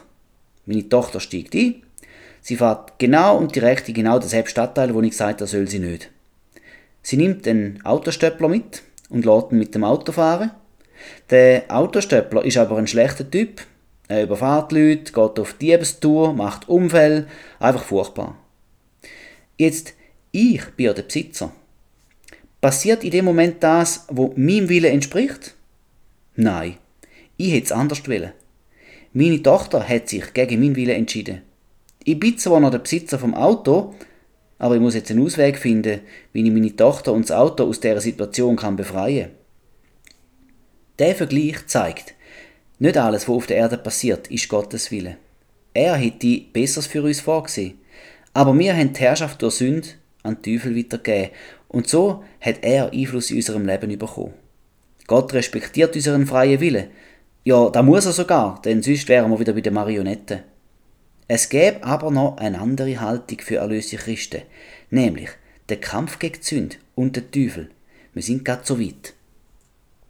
Meine 0.67 0.89
Tochter 0.89 1.21
steigt 1.21 1.55
ein, 1.55 1.77
sie 2.41 2.57
fährt 2.57 2.99
genau 2.99 3.39
und 3.39 3.55
direkt 3.55 3.89
in 3.89 3.95
genau 3.95 4.19
denselben 4.19 4.49
Stadtteil, 4.49 4.93
wo 4.93 5.01
ich 5.03 5.11
gesagt 5.11 5.41
habe, 5.41 5.49
soll 5.49 5.69
sie 5.69 5.79
nicht. 5.79 6.11
Sie 7.03 7.17
nimmt 7.17 7.47
den 7.47 7.81
Autostöppler 7.85 8.49
mit 8.49 8.83
und 9.09 9.25
lässt 9.25 9.53
ihn 9.53 9.59
mit 9.59 9.73
dem 9.77 9.85
Auto 9.85 10.11
fahren. 10.11 10.51
Der 11.31 11.65
Autostöppler 11.69 12.45
ist 12.45 12.57
aber 12.57 12.77
ein 12.77 12.87
schlechter 12.87 13.31
Typ. 13.31 13.63
Er 14.09 14.23
überfährt 14.23 14.73
Leute, 14.73 15.13
geht 15.13 15.17
auf 15.39 15.53
Diebestour, 15.55 16.33
macht 16.33 16.69
Unfälle, 16.69 17.27
einfach 17.61 17.83
furchtbar. 17.83 18.37
Jetzt, 19.59 19.95
ich 20.33 20.65
bin 20.77 20.87
ja 20.87 20.95
der 20.95 21.03
Besitzer. 21.03 21.53
Passiert 22.61 23.05
in 23.05 23.11
dem 23.11 23.27
Moment 23.27 23.63
das, 23.63 24.07
wo 24.09 24.33
meinem 24.37 24.69
Willen 24.69 24.93
entspricht? 24.93 25.55
Nein, 26.37 26.77
ich 27.37 27.53
hätte 27.53 27.67
es 27.67 27.73
anders 27.73 28.09
wollen. 28.09 28.33
Meine 29.13 29.43
Tochter 29.43 29.87
hat 29.87 30.09
sich 30.09 30.33
gegen 30.33 30.61
meinen 30.61 30.77
Willen 30.77 30.97
entschieden. 30.97 31.43
Ich 32.05 32.19
bin 32.19 32.39
zwar 32.39 32.61
noch 32.61 32.71
der 32.71 32.79
Besitzer 32.79 33.19
vom 33.19 33.35
Auto, 33.35 33.95
aber 34.59 34.75
ich 34.75 34.81
muss 34.81 34.95
jetzt 34.95 35.11
einen 35.11 35.25
Ausweg 35.25 35.59
finden, 35.59 36.01
wie 36.33 36.43
ich 36.43 36.51
meine 36.51 36.75
Tochter 36.75 37.13
und 37.13 37.29
das 37.29 37.37
Auto 37.37 37.65
aus 37.65 37.81
dieser 37.81 38.01
Situation 38.01 38.57
kann 38.57 38.77
befreien 38.77 39.31
Der 40.99 41.15
Vergleich 41.15 41.67
zeigt, 41.67 42.15
nicht 42.81 42.97
alles, 42.97 43.29
was 43.29 43.37
auf 43.37 43.47
der 43.47 43.57
Erde 43.57 43.79
passiert, 43.79 44.29
ist 44.29 44.49
Gottes 44.49 44.91
Wille. 44.91 45.17
Er 45.75 45.95
hätte 45.97 46.43
Besseres 46.53 46.87
für 46.87 47.03
uns 47.03 47.21
vorgesehen. 47.21 47.79
Aber 48.35 48.57
wir 48.59 48.77
haben 48.77 48.93
die 48.93 49.01
Herrschaft 49.01 49.43
durch 49.43 49.55
Sünde 49.55 49.89
an 50.23 50.39
den 50.43 50.61
Teufel 50.61 50.77
weitergegeben. 50.77 51.31
Und 51.69 51.89
so 51.89 52.25
hat 52.41 52.59
er 52.63 52.93
Einfluss 52.93 53.31
in 53.31 53.37
unserem 53.37 53.67
Leben 53.67 53.99
bekommen. 53.99 54.35
Gott 55.07 55.33
respektiert 55.35 55.95
unseren 55.95 56.27
freien 56.27 56.61
Willen. 56.61 56.89
Ja, 57.45 57.71
da 57.71 57.83
muss 57.83 58.07
er 58.07 58.13
sogar, 58.13 58.61
denn 58.65 58.83
sonst 58.83 59.09
wären 59.09 59.31
wir 59.31 59.41
wieder 59.41 59.53
bei 59.53 59.61
den 59.61 59.75
Marionetten. 59.75 60.41
Es 61.29 61.49
gäbe 61.49 61.85
aber 61.85 62.11
noch 62.11 62.37
eine 62.39 62.61
andere 62.61 63.01
Haltung 63.01 63.39
für 63.41 63.57
erlöste 63.57 63.97
Christen, 63.97 64.43
nämlich 64.91 65.31
der 65.69 65.79
Kampf 65.79 66.19
gegen 66.19 66.41
die 66.41 66.45
Sünde 66.45 66.77
und 66.95 67.17
den 67.17 67.31
Teufel. 67.31 67.71
Wir 68.15 68.23
sind 68.23 68.45
gerade 68.45 68.63
so 68.65 68.81
weit. 68.81 69.15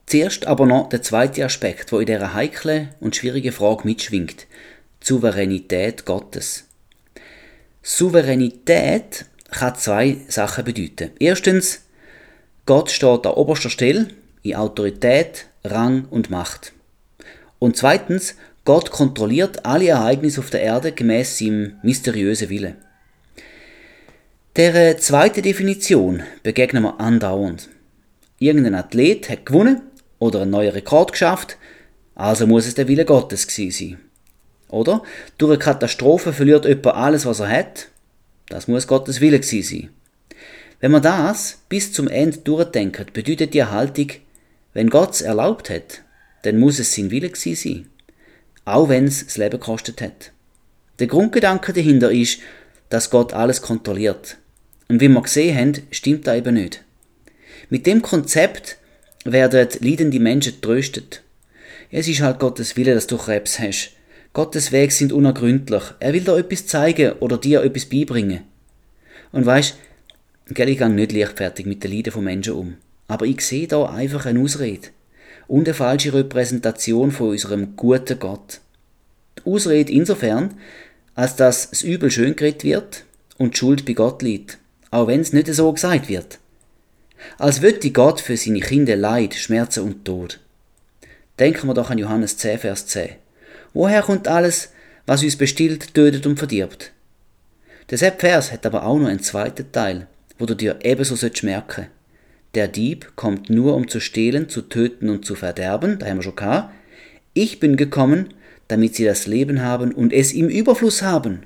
Zuerst 0.09 0.47
aber 0.47 0.64
noch 0.64 0.88
der 0.88 1.03
zweite 1.03 1.44
Aspekt, 1.44 1.92
wo 1.92 1.99
in 1.99 2.07
dieser 2.07 2.33
heiklen 2.33 2.88
und 2.99 3.14
schwierigen 3.14 3.53
Frage 3.53 3.83
mitschwingt. 3.85 4.47
Souveränität 5.01 6.07
Gottes. 6.07 6.64
Souveränität 7.83 9.27
kann 9.51 9.75
zwei 9.75 10.16
Sachen 10.29 10.64
bedeuten. 10.64 11.11
Erstens, 11.18 11.83
Gott 12.64 12.90
steht 12.90 13.27
an 13.27 13.35
oberster 13.35 13.68
Stelle 13.68 14.09
in 14.42 14.55
Autorität, 14.55 15.44
Rang 15.62 16.07
und 16.09 16.31
Macht. 16.31 16.73
Und 17.59 17.77
zweitens, 17.77 18.35
Gott 18.64 18.90
kontrolliert 18.90 19.66
alle 19.66 19.88
Ereignisse 19.88 20.40
auf 20.40 20.49
der 20.49 20.62
Erde 20.62 20.92
gemäß 20.92 21.37
seinem 21.37 21.77
mysteriösen 21.83 22.49
Wille. 22.49 22.77
Der 24.57 24.97
zweite 24.97 25.42
Definition 25.42 26.23
begegnen 26.42 26.85
wir 26.85 26.99
andauernd. 26.99 27.68
Irgendein 28.38 28.75
Athlet 28.75 29.29
hat 29.29 29.44
gewonnen 29.44 29.83
oder 30.18 30.42
einen 30.42 30.50
neuen 30.50 30.72
Rekord 30.72 31.12
geschafft, 31.12 31.57
also 32.14 32.46
muss 32.46 32.66
es 32.66 32.74
der 32.74 32.88
Wille 32.88 33.04
Gottes 33.04 33.46
gewesen 33.46 33.70
sein. 33.70 34.00
Oder? 34.68 35.02
Durch 35.38 35.52
eine 35.52 35.59
Katastrophe 35.59 36.33
verliert 36.33 36.64
jemand 36.64 36.87
alles, 36.96 37.26
was 37.26 37.40
er 37.40 37.48
hat. 37.48 37.88
Das 38.48 38.68
muss 38.68 38.87
Gottes 38.87 39.20
Wille 39.20 39.40
gewesen 39.40 39.62
sein. 39.62 39.90
Wenn 40.81 40.90
man 40.90 41.02
das 41.02 41.62
bis 41.68 41.92
zum 41.92 42.09
Ende 42.09 42.38
durchdenkt, 42.38 43.12
bedeutet 43.12 43.54
die 43.54 43.64
Haltung, 43.64 44.09
wenn 44.74 44.90
Gott 44.90 45.14
es 45.14 45.22
erlaubt 45.22 45.70
hat, 45.70 46.02
dann 46.42 46.59
muss 46.59 46.78
es 46.78 46.94
sein 46.94 47.11
Wille 47.11 47.31
gewesen 47.31 47.57
sein. 47.57 47.87
Auch 48.64 48.88
wenn 48.88 49.04
es 49.04 49.24
das 49.24 49.37
Leben 49.37 49.59
gekostet 49.59 50.00
hat. 50.00 50.33
Der 50.98 51.07
Grundgedanke 51.07 51.72
dahinter 51.72 52.12
ist, 52.12 52.40
dass 52.90 53.11
Gott 53.11 53.33
alles 53.33 53.62
kontrolliert. 53.62 54.37
Und 54.88 55.00
wie 55.00 55.09
wir 55.09 55.22
gesehen 55.22 55.57
haben, 55.57 55.83
stimmt 55.90 56.26
das 56.26 56.37
eben 56.37 56.54
nicht. 56.54 56.85
Mit 57.70 57.87
dem 57.87 58.02
Konzept 58.02 58.78
werden 59.24 59.68
leidende 59.81 60.20
Menschen 60.20 60.61
tröstet. 60.61 61.22
Es 61.90 62.09
ist 62.09 62.20
halt 62.20 62.38
Gottes 62.38 62.76
Wille, 62.76 62.94
dass 62.94 63.07
du 63.07 63.16
Krebs 63.16 63.59
hast. 63.59 63.92
Gottes 64.33 64.72
Wege 64.72 64.92
sind 64.92 65.12
unergründlich. 65.12 65.83
Er 66.00 66.12
will 66.12 66.20
dir 66.20 66.37
etwas 66.37 66.66
zeigen 66.66 67.12
oder 67.20 67.38
dir 67.38 67.62
etwas 67.62 67.87
beibringen. 67.87 68.40
Und 69.33 69.46
weisst, 69.46 69.76
gell, 70.48 70.68
ich 70.68 70.78
gehe 70.78 70.88
nicht 70.90 71.12
leichtfertig 71.12 71.66
mit 71.66 71.83
den 71.83 71.92
Leiden 71.92 72.12
von 72.12 72.24
Menschen 72.24 72.52
um. 72.52 72.76
Aber 73.09 73.24
ich 73.26 73.40
sehe 73.40 73.66
da 73.66 73.87
einfach 73.87 74.26
eine 74.26 74.40
Ausrede. 74.40 74.88
Und 75.46 75.66
eine 75.66 75.74
falsche 75.74 76.12
Repräsentation 76.12 77.11
von 77.11 77.31
unserem 77.31 77.74
guten 77.74 78.18
Gott. 78.18 78.61
Die 79.38 79.50
Ausrede 79.50 79.92
insofern, 79.92 80.54
als 81.14 81.37
dass 81.37 81.70
das 81.70 81.83
Übel 81.83 82.11
schön 82.11 82.37
geredet 82.37 82.64
wird 82.64 83.04
und 83.38 83.54
die 83.54 83.59
Schuld 83.59 83.87
bei 83.87 83.94
Gott 83.94 84.22
liegt. 84.22 84.59
Auch 84.90 85.07
wenn 85.07 85.20
es 85.20 85.33
nicht 85.33 85.52
so 85.52 85.72
gesagt 85.72 86.09
wird 86.09 86.38
als 87.38 87.62
würde 87.62 87.90
Gott 87.90 88.20
für 88.20 88.37
seine 88.37 88.61
Kinder 88.61 88.96
Leid, 88.96 89.35
Schmerzen 89.35 89.85
und 89.85 90.04
Tod. 90.04 90.40
Denken 91.38 91.66
wir 91.68 91.74
doch 91.74 91.90
an 91.90 91.98
Johannes 91.98 92.37
10, 92.37 92.59
Vers 92.59 92.87
10. 92.87 93.11
Woher 93.72 94.02
kommt 94.02 94.28
alles, 94.28 94.72
was 95.07 95.22
uns 95.22 95.37
bestillt, 95.37 95.94
tötet 95.94 96.26
und 96.26 96.38
verdirbt? 96.38 96.92
Der 97.90 97.98
Vers 97.98 98.52
hat 98.52 98.66
aber 98.66 98.85
auch 98.85 98.98
noch 98.98 99.09
einen 99.09 99.22
zweiten 99.22 99.70
Teil, 99.72 100.07
wo 100.38 100.46
du 100.46 100.54
dir 100.54 100.78
ebenso 100.83 101.16
merken 101.42 101.87
Der 102.54 102.68
Dieb 102.68 103.12
kommt 103.16 103.50
nur, 103.50 103.74
um 103.74 103.88
zu 103.88 104.00
stehlen, 104.00 104.48
zu 104.48 104.62
töten 104.62 105.09
und 105.09 105.24
zu 105.24 105.35
verderben, 105.35 105.98
da 105.98 106.07
haben 106.07 106.18
wir 106.18 106.22
schon 106.22 106.37
gehabt. 106.37 106.74
Ich 107.35 107.61
bin 107.61 107.76
gekommen, 107.76 108.35
damit 108.68 108.94
sie 108.94 109.04
das 109.04 109.26
Leben 109.26 109.62
haben 109.62 109.92
und 109.92 110.12
es 110.12 110.33
im 110.33 110.48
Überfluss 110.48 111.02
haben. 111.02 111.44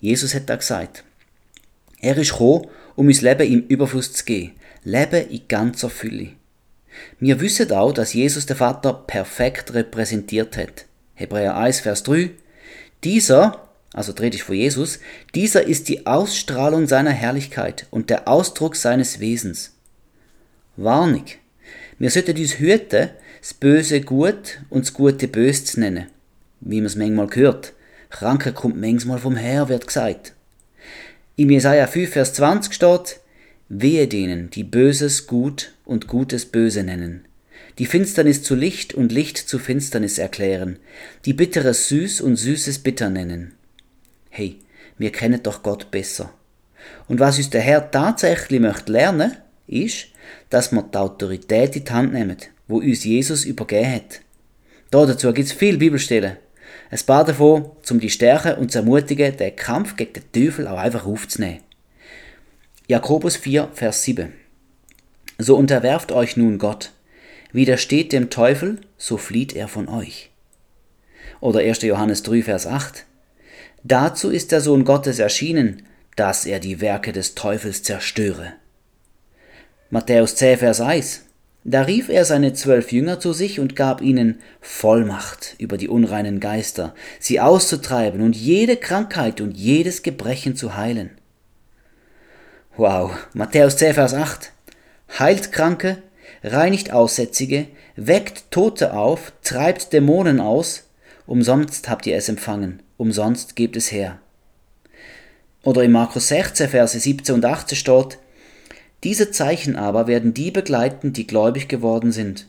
Jesus 0.00 0.34
hat 0.34 0.50
da 0.50 0.56
gesagt. 0.56 1.04
Er 2.00 2.18
ist 2.18 2.32
gekommen, 2.32 2.66
um 2.96 3.06
uns 3.06 3.22
Leben 3.22 3.50
im 3.50 3.66
Überfluss 3.66 4.12
zu 4.12 4.24
geben. 4.24 4.52
Leben 4.84 5.28
in 5.28 5.48
ganzer 5.48 5.88
Fülle. 5.90 6.30
Wir 7.18 7.40
wissen 7.40 7.72
auch, 7.72 7.92
dass 7.92 8.12
Jesus 8.12 8.46
der 8.46 8.56
Vater 8.56 8.92
perfekt 8.92 9.74
repräsentiert 9.74 10.56
hat. 10.56 10.84
Hebräer 11.14 11.56
1, 11.56 11.80
Vers 11.80 12.02
3. 12.02 12.30
Dieser, 13.02 13.68
also 13.92 14.12
dreht 14.12 14.34
ich 14.34 14.42
vor 14.42 14.54
Jesus, 14.54 15.00
dieser 15.34 15.64
ist 15.64 15.88
die 15.88 16.06
Ausstrahlung 16.06 16.86
seiner 16.86 17.12
Herrlichkeit 17.12 17.86
und 17.90 18.10
der 18.10 18.28
Ausdruck 18.28 18.76
seines 18.76 19.20
Wesens. 19.20 19.72
Warnung. 20.76 21.24
Wir 21.98 22.10
sollten 22.10 22.36
uns 22.36 22.58
hüten, 22.58 23.10
das 23.40 23.54
Böse 23.54 24.00
gut 24.00 24.60
und 24.70 24.84
das 24.84 24.92
Gute 24.92 25.28
bös 25.28 25.64
zu 25.64 25.80
nennen. 25.80 26.06
Wie 26.60 26.76
man 26.76 26.86
es 26.86 26.96
manchmal 26.96 27.28
hört. 27.34 27.72
Kranke 28.10 28.52
kommt 28.52 28.80
manchmal 28.80 29.18
vom 29.18 29.36
Herr, 29.36 29.68
wird 29.68 29.86
gesagt. 29.86 30.34
Im 31.36 31.50
Jesaja 31.50 31.86
5, 31.86 32.10
Vers 32.10 32.34
20 32.34 32.72
steht, 32.72 33.20
Wehe 33.70 34.06
denen, 34.08 34.50
die 34.50 34.62
Böses 34.62 35.26
gut 35.26 35.72
und 35.86 36.06
Gutes 36.06 36.44
böse 36.44 36.82
nennen, 36.82 37.24
die 37.78 37.86
Finsternis 37.86 38.42
zu 38.42 38.54
Licht 38.54 38.92
und 38.92 39.10
Licht 39.10 39.38
zu 39.38 39.58
Finsternis 39.58 40.18
erklären, 40.18 40.78
die 41.24 41.32
Bitteres 41.32 41.88
süß 41.88 42.20
und 42.20 42.36
Süßes 42.36 42.80
bitter 42.80 43.08
nennen. 43.08 43.54
Hey, 44.28 44.58
wir 44.98 45.12
kennen 45.12 45.42
doch 45.42 45.62
Gott 45.62 45.90
besser. 45.90 46.30
Und 47.08 47.20
was 47.20 47.38
uns 47.38 47.48
der 47.48 47.62
Herr 47.62 47.90
tatsächlich 47.90 48.60
möchte 48.60 48.92
lernen, 48.92 49.34
ist, 49.66 50.08
dass 50.50 50.70
wir 50.70 50.82
die 50.82 50.98
Autorität 50.98 51.74
in 51.74 51.84
die 51.84 51.90
Hand 51.90 52.12
nehmen, 52.12 52.36
wo 52.68 52.80
uns 52.80 53.04
Jesus 53.04 53.46
übergeben 53.46 53.92
hat. 53.92 54.20
Da 54.90 55.06
dazu 55.06 55.32
gibt 55.32 55.48
es 55.48 55.54
viele 55.54 55.78
Bibelstellen. 55.78 56.36
Ein 56.90 57.00
paar 57.06 57.24
davon, 57.24 57.70
um 57.90 57.98
die 57.98 58.10
Stärke 58.10 58.56
und 58.56 58.70
zu 58.70 58.80
ermutigen, 58.80 59.38
den 59.38 59.56
Kampf 59.56 59.96
gegen 59.96 60.12
den 60.12 60.32
Teufel 60.32 60.68
auch 60.68 60.78
einfach 60.78 61.06
aufzunehmen. 61.06 61.63
Jakobus 62.86 63.36
4, 63.38 63.70
Vers 63.72 64.02
7. 64.02 64.34
So 65.38 65.56
unterwerft 65.56 66.12
euch 66.12 66.36
nun 66.36 66.58
Gott, 66.58 66.92
widersteht 67.50 68.12
dem 68.12 68.28
Teufel, 68.28 68.78
so 68.98 69.16
flieht 69.16 69.56
er 69.56 69.68
von 69.68 69.88
euch. 69.88 70.28
Oder 71.40 71.60
1. 71.60 71.80
Johannes 71.80 72.22
3, 72.24 72.42
Vers 72.42 72.66
8. 72.66 73.06
Dazu 73.84 74.28
ist 74.28 74.52
der 74.52 74.60
Sohn 74.60 74.84
Gottes 74.84 75.18
erschienen, 75.18 75.84
dass 76.16 76.44
er 76.44 76.60
die 76.60 76.82
Werke 76.82 77.12
des 77.12 77.34
Teufels 77.34 77.82
zerstöre. 77.82 78.52
Matthäus 79.88 80.36
10, 80.36 80.58
Vers 80.58 80.82
1. 80.82 81.22
Da 81.64 81.80
rief 81.80 82.10
er 82.10 82.26
seine 82.26 82.52
zwölf 82.52 82.92
Jünger 82.92 83.18
zu 83.18 83.32
sich 83.32 83.60
und 83.60 83.76
gab 83.76 84.02
ihnen 84.02 84.42
Vollmacht 84.60 85.54
über 85.56 85.78
die 85.78 85.88
unreinen 85.88 86.38
Geister, 86.38 86.94
sie 87.18 87.40
auszutreiben 87.40 88.20
und 88.20 88.36
jede 88.36 88.76
Krankheit 88.76 89.40
und 89.40 89.56
jedes 89.56 90.02
Gebrechen 90.02 90.54
zu 90.54 90.76
heilen. 90.76 91.12
Wow, 92.76 93.12
Matthäus 93.34 93.76
10, 93.76 93.94
Vers 93.94 94.14
8. 94.14 94.50
Heilt 95.20 95.52
Kranke, 95.52 96.02
reinigt 96.42 96.92
Aussätzige, 96.92 97.68
weckt 97.94 98.50
Tote 98.50 98.94
auf, 98.94 99.32
treibt 99.44 99.92
Dämonen 99.92 100.40
aus, 100.40 100.88
umsonst 101.24 101.88
habt 101.88 102.04
ihr 102.06 102.16
es 102.16 102.28
empfangen, 102.28 102.82
umsonst 102.96 103.54
gebt 103.54 103.76
es 103.76 103.92
her. 103.92 104.18
Oder 105.62 105.84
in 105.84 105.92
Markus 105.92 106.26
16, 106.26 106.68
Verse 106.68 106.98
17 106.98 107.36
und 107.36 107.44
18 107.44 107.78
steht, 107.78 108.18
diese 109.04 109.30
Zeichen 109.30 109.76
aber 109.76 110.08
werden 110.08 110.34
die 110.34 110.50
begleiten, 110.50 111.12
die 111.12 111.28
gläubig 111.28 111.68
geworden 111.68 112.10
sind. 112.10 112.48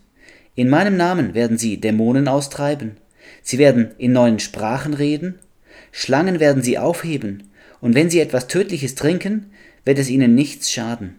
In 0.55 0.69
meinem 0.69 0.97
Namen 0.97 1.35
werden 1.35 1.59
sie 1.59 1.79
Dämonen 1.79 2.27
austreiben, 2.27 2.97
Sie 3.43 3.59
werden 3.59 3.91
in 3.97 4.11
neuen 4.11 4.39
Sprachen 4.39 4.95
reden, 4.95 5.39
Schlangen 5.91 6.39
werden 6.39 6.63
sie 6.63 6.79
aufheben, 6.79 7.51
und 7.81 7.93
wenn 7.93 8.09
sie 8.09 8.19
etwas 8.19 8.47
Tödliches 8.47 8.95
trinken, 8.95 9.51
wird 9.85 9.99
es 9.99 10.09
ihnen 10.09 10.35
nichts 10.35 10.71
schaden. 10.71 11.15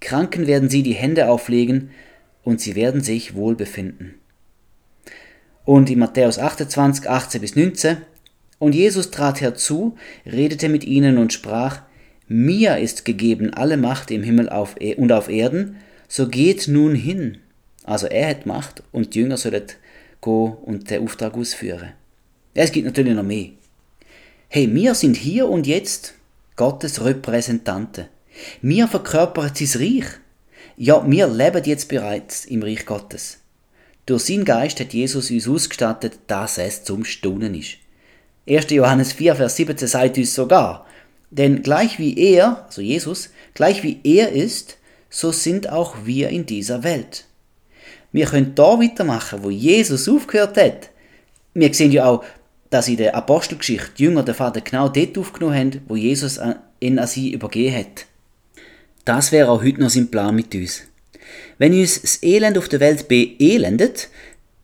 Kranken 0.00 0.46
werden 0.46 0.68
sie 0.68 0.82
die 0.82 0.94
Hände 0.94 1.28
auflegen, 1.28 1.90
und 2.44 2.60
sie 2.60 2.74
werden 2.74 3.00
sich 3.00 3.34
wohl 3.34 3.56
befinden. 3.56 4.14
Und 5.64 5.88
in 5.88 5.98
Matthäus 5.98 6.38
28, 6.38 7.08
18 7.08 7.40
bis 7.40 7.56
19, 7.56 7.96
und 8.58 8.74
Jesus 8.74 9.10
trat 9.10 9.40
herzu, 9.40 9.96
redete 10.26 10.68
mit 10.68 10.84
ihnen 10.84 11.18
und 11.18 11.32
sprach, 11.32 11.82
Mir 12.28 12.78
ist 12.78 13.04
gegeben 13.04 13.52
alle 13.52 13.76
Macht 13.76 14.10
im 14.10 14.22
Himmel 14.22 14.50
e- 14.78 14.94
und 14.94 15.10
auf 15.10 15.28
Erden, 15.28 15.76
so 16.06 16.28
geht 16.28 16.68
nun 16.68 16.94
hin. 16.94 17.38
Also 17.82 18.06
er 18.06 18.28
hat 18.28 18.46
Macht 18.46 18.82
und 18.92 19.14
die 19.14 19.20
Jünger 19.20 19.36
sollen 19.36 19.64
gehen 20.22 20.52
und 20.64 20.90
den 20.90 21.02
Auftrag 21.02 21.34
ausführen. 21.34 21.92
Es 22.54 22.72
gibt 22.72 22.86
natürlich 22.86 23.14
noch 23.14 23.22
mehr. 23.22 23.50
Hey, 24.48 24.72
wir 24.72 24.94
sind 24.94 25.16
hier 25.16 25.48
und 25.48 25.66
jetzt 25.66 26.14
Gottes 26.56 27.04
Repräsentanten. 27.04 28.06
Wir 28.62 28.86
verkörpern 28.86 29.50
sein 29.52 29.80
Reich. 29.80 30.06
Ja, 30.76 31.04
wir 31.04 31.26
leben 31.26 31.64
jetzt 31.64 31.88
bereits 31.88 32.44
im 32.44 32.62
Reich 32.62 32.86
Gottes. 32.86 33.38
Durch 34.06 34.24
seinen 34.24 34.44
Geist 34.44 34.78
hat 34.78 34.92
Jesus 34.92 35.32
uns 35.32 35.48
ausgestattet, 35.48 36.18
dass 36.28 36.58
es 36.58 36.84
zum 36.84 37.04
Staunen 37.04 37.54
ist. 37.54 37.78
1. 38.48 38.70
Johannes 38.70 39.12
4, 39.14 39.34
Vers 39.34 39.56
17 39.56 39.88
sagt 39.88 40.18
uns 40.18 40.34
sogar, 40.34 40.86
denn 41.30 41.62
gleich 41.62 41.98
wie 41.98 42.16
er, 42.16 42.66
also 42.66 42.82
Jesus, 42.82 43.30
gleich 43.54 43.82
wie 43.82 43.98
er 44.04 44.30
ist, 44.30 44.76
so 45.10 45.32
sind 45.32 45.68
auch 45.68 46.04
wir 46.04 46.28
in 46.28 46.46
dieser 46.46 46.84
Welt. 46.84 47.24
Wir 48.12 48.26
können 48.26 48.54
da 48.54 48.78
weitermachen, 48.78 49.42
wo 49.42 49.50
Jesus 49.50 50.08
aufgehört 50.08 50.56
hat. 50.56 50.90
Wir 51.54 51.74
sehen 51.74 51.90
ja 51.90 52.04
auch, 52.04 52.24
dass 52.74 52.88
in 52.88 52.96
der 52.96 53.14
Apostelgeschichte 53.14 53.92
die 53.96 54.02
Jünger 54.02 54.24
den 54.24 54.34
Vater 54.34 54.60
genau 54.60 54.88
dort 54.88 55.16
aufgenommen 55.16 55.56
haben, 55.56 55.82
wo 55.86 55.94
Jesus 55.94 56.40
ihn 56.80 56.98
an 56.98 57.06
sie 57.06 57.32
übergeben 57.32 57.76
hat. 57.76 58.06
Das 59.04 59.30
wäre 59.30 59.48
auch 59.48 59.62
heute 59.62 59.80
noch 59.80 59.90
sein 59.90 60.10
Plan 60.10 60.34
mit 60.34 60.52
uns. 60.56 60.82
Wenn 61.56 61.72
uns 61.72 62.02
das 62.02 62.20
Elend 62.24 62.58
auf 62.58 62.68
der 62.68 62.80
Welt 62.80 63.06
beelendet, 63.06 64.08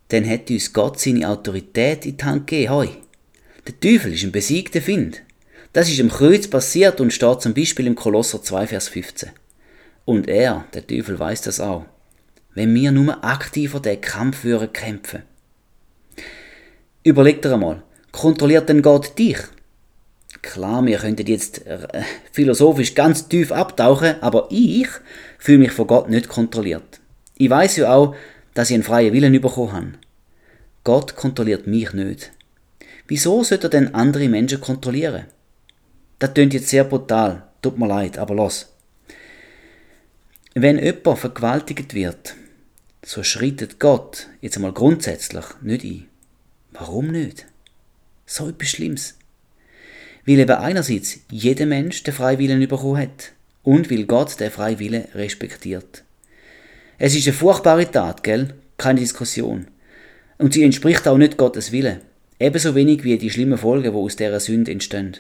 dann 0.09 0.29
hat 0.29 0.51
uns 0.51 0.73
Gott 0.73 0.99
seine 0.99 1.29
Autorität 1.29 2.05
in 2.05 2.17
die 2.17 2.25
Hand 2.25 2.49
gegeben. 2.49 2.97
Der 3.69 3.79
Teufel 3.79 4.13
ist 4.13 4.25
ein 4.25 4.33
besiegter 4.33 4.83
Find. 4.83 5.23
Das 5.73 5.89
ist 5.89 6.01
im 6.01 6.11
Kreuz 6.11 6.49
passiert 6.49 7.01
und 7.01 7.13
steht 7.13 7.43
zum 7.43 7.55
Beispiel 7.55 7.87
im 7.87 7.95
Kolosser 7.95 8.43
2, 8.43 8.67
Vers 8.67 8.89
15. 8.89 9.31
Und 10.05 10.27
er, 10.27 10.65
der 10.75 10.85
Teufel, 10.85 11.17
weiß 11.17 11.43
das 11.43 11.61
auch. 11.61 11.85
Wenn 12.55 12.75
wir 12.75 12.91
nur 12.91 13.23
aktiver 13.23 13.79
den 13.79 14.01
Kampf 14.01 14.43
würden 14.43 14.73
kämpfen. 14.73 15.23
Überleg 17.05 17.41
dir 17.41 17.55
einmal, 17.55 17.85
kontrolliert 18.13 18.69
denn 18.69 18.83
Gott 18.83 19.19
dich? 19.19 19.39
Klar, 20.43 20.85
wir 20.87 20.99
könnten 20.99 21.27
jetzt 21.27 21.67
äh, 21.67 21.87
philosophisch 22.33 22.95
ganz 22.95 23.29
tief 23.29 23.53
abtauchen, 23.53 24.15
aber 24.21 24.49
ich 24.51 24.89
fühle 25.39 25.59
mich 25.59 25.73
von 25.73 25.87
Gott 25.87 26.09
nicht 26.09 26.29
kontrolliert. 26.29 27.01
Ich 27.37 27.51
weiß 27.51 27.77
ja 27.77 27.95
auch, 27.95 28.15
dass 28.55 28.71
ich 28.71 28.75
einen 28.75 28.83
freien 28.83 29.13
Willen 29.13 29.41
bekommen 29.41 29.73
habe. 29.73 29.93
Gott 30.85 31.15
kontrolliert 31.15 31.67
mich 31.67 31.93
nicht. 31.93 32.33
Wieso 33.07 33.43
sollte 33.45 33.67
er 33.67 33.71
denn 33.71 33.95
andere 33.95 34.29
Menschen 34.29 34.61
kontrollieren? 34.61 35.27
Das 36.19 36.33
klingt 36.33 36.55
jetzt 36.55 36.69
sehr 36.69 36.85
brutal, 36.85 37.49
tut 37.61 37.79
mir 37.79 37.89
leid, 37.89 38.19
aber 38.19 38.35
los. 38.35 38.73
Wenn 40.55 40.79
jemand 40.79 41.19
vergewaltigt 41.19 41.95
wird, 41.95 42.35
so 43.05 43.23
schreitet 43.23 43.79
Gott 43.79 44.29
jetzt 44.41 44.57
einmal 44.57 44.73
grundsätzlich 44.73 45.45
nicht 45.63 45.85
ein. 45.85 46.09
Warum 46.73 47.09
nicht? 47.09 47.47
So 48.33 48.49
etwas 48.49 48.69
Schlimmes. 48.69 49.19
Weil 50.25 50.39
eben 50.39 50.53
einerseits 50.53 51.19
jeder 51.33 51.67
Mensch 51.67 52.05
den 52.05 52.15
Freiwillen 52.15 52.61
bekommen 52.69 52.99
hat 53.03 53.33
und 53.65 53.91
weil 53.91 54.05
Gott 54.05 54.39
den 54.39 54.53
Freiwillen 54.53 55.07
respektiert. 55.17 56.05
Es 56.97 57.17
ist 57.17 57.27
eine 57.27 57.37
furchtbare 57.37 57.91
Tat, 57.91 58.23
gell? 58.23 58.55
Keine 58.79 59.01
Diskussion. 59.01 59.67
Und 60.39 60.55
sie 60.55 60.63
entspricht 60.63 61.09
auch 61.09 61.19
nicht 61.19 61.39
Gottes 61.39 61.73
Willen. 61.73 62.03
Ebenso 62.39 62.77
wenig 62.77 63.03
wie 63.03 63.19
die 63.19 63.31
schlimmen 63.31 63.59
Folgen, 63.59 63.91
die 63.91 63.99
aus 63.99 64.15
dieser 64.15 64.39
Sünde 64.39 64.71
entstehen. 64.71 65.17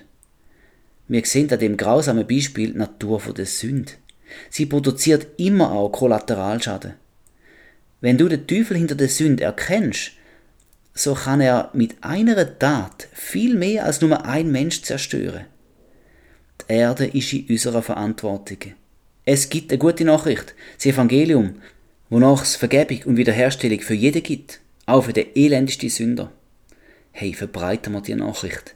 Wir 1.08 1.24
sehen 1.24 1.52
an 1.52 1.58
dem 1.58 1.76
grausamen 1.76 2.28
Beispiel 2.28 2.70
die 2.70 2.78
Natur 2.78 3.20
der 3.36 3.46
Sünde. 3.46 3.90
Sie 4.50 4.66
produziert 4.66 5.26
immer 5.36 5.72
auch 5.72 5.90
Kollateralschaden. 5.90 6.94
Wenn 8.00 8.18
du 8.18 8.28
den 8.28 8.46
Teufel 8.46 8.76
hinter 8.76 8.94
der 8.94 9.08
Sünde 9.08 9.42
erkennst, 9.42 10.12
so 10.94 11.14
kann 11.14 11.40
er 11.40 11.70
mit 11.72 11.96
einer 12.02 12.58
Tat 12.58 13.08
viel 13.12 13.54
mehr 13.56 13.84
als 13.84 14.00
nur 14.00 14.24
ein 14.24 14.50
Mensch 14.50 14.82
zerstören. 14.82 15.46
Die 16.60 16.72
Erde 16.74 17.06
ist 17.06 17.32
in 17.32 17.46
unserer 17.48 17.82
Verantwortung. 17.82 18.58
Es 19.24 19.48
gibt 19.48 19.70
eine 19.70 19.78
gute 19.78 20.04
Nachricht, 20.04 20.54
das 20.76 20.86
Evangelium, 20.86 21.56
wonach 22.08 22.42
es 22.42 22.56
Vergebung 22.56 23.02
und 23.04 23.16
Wiederherstellung 23.16 23.80
für 23.80 23.94
jeden 23.94 24.22
gibt, 24.22 24.60
auch 24.86 25.02
für 25.02 25.12
den 25.12 25.28
elendigsten 25.34 25.88
Sünder. 25.88 26.32
Hey, 27.12 27.34
verbreiten 27.34 27.92
wir 27.92 28.00
die 28.00 28.14
Nachricht. 28.14 28.74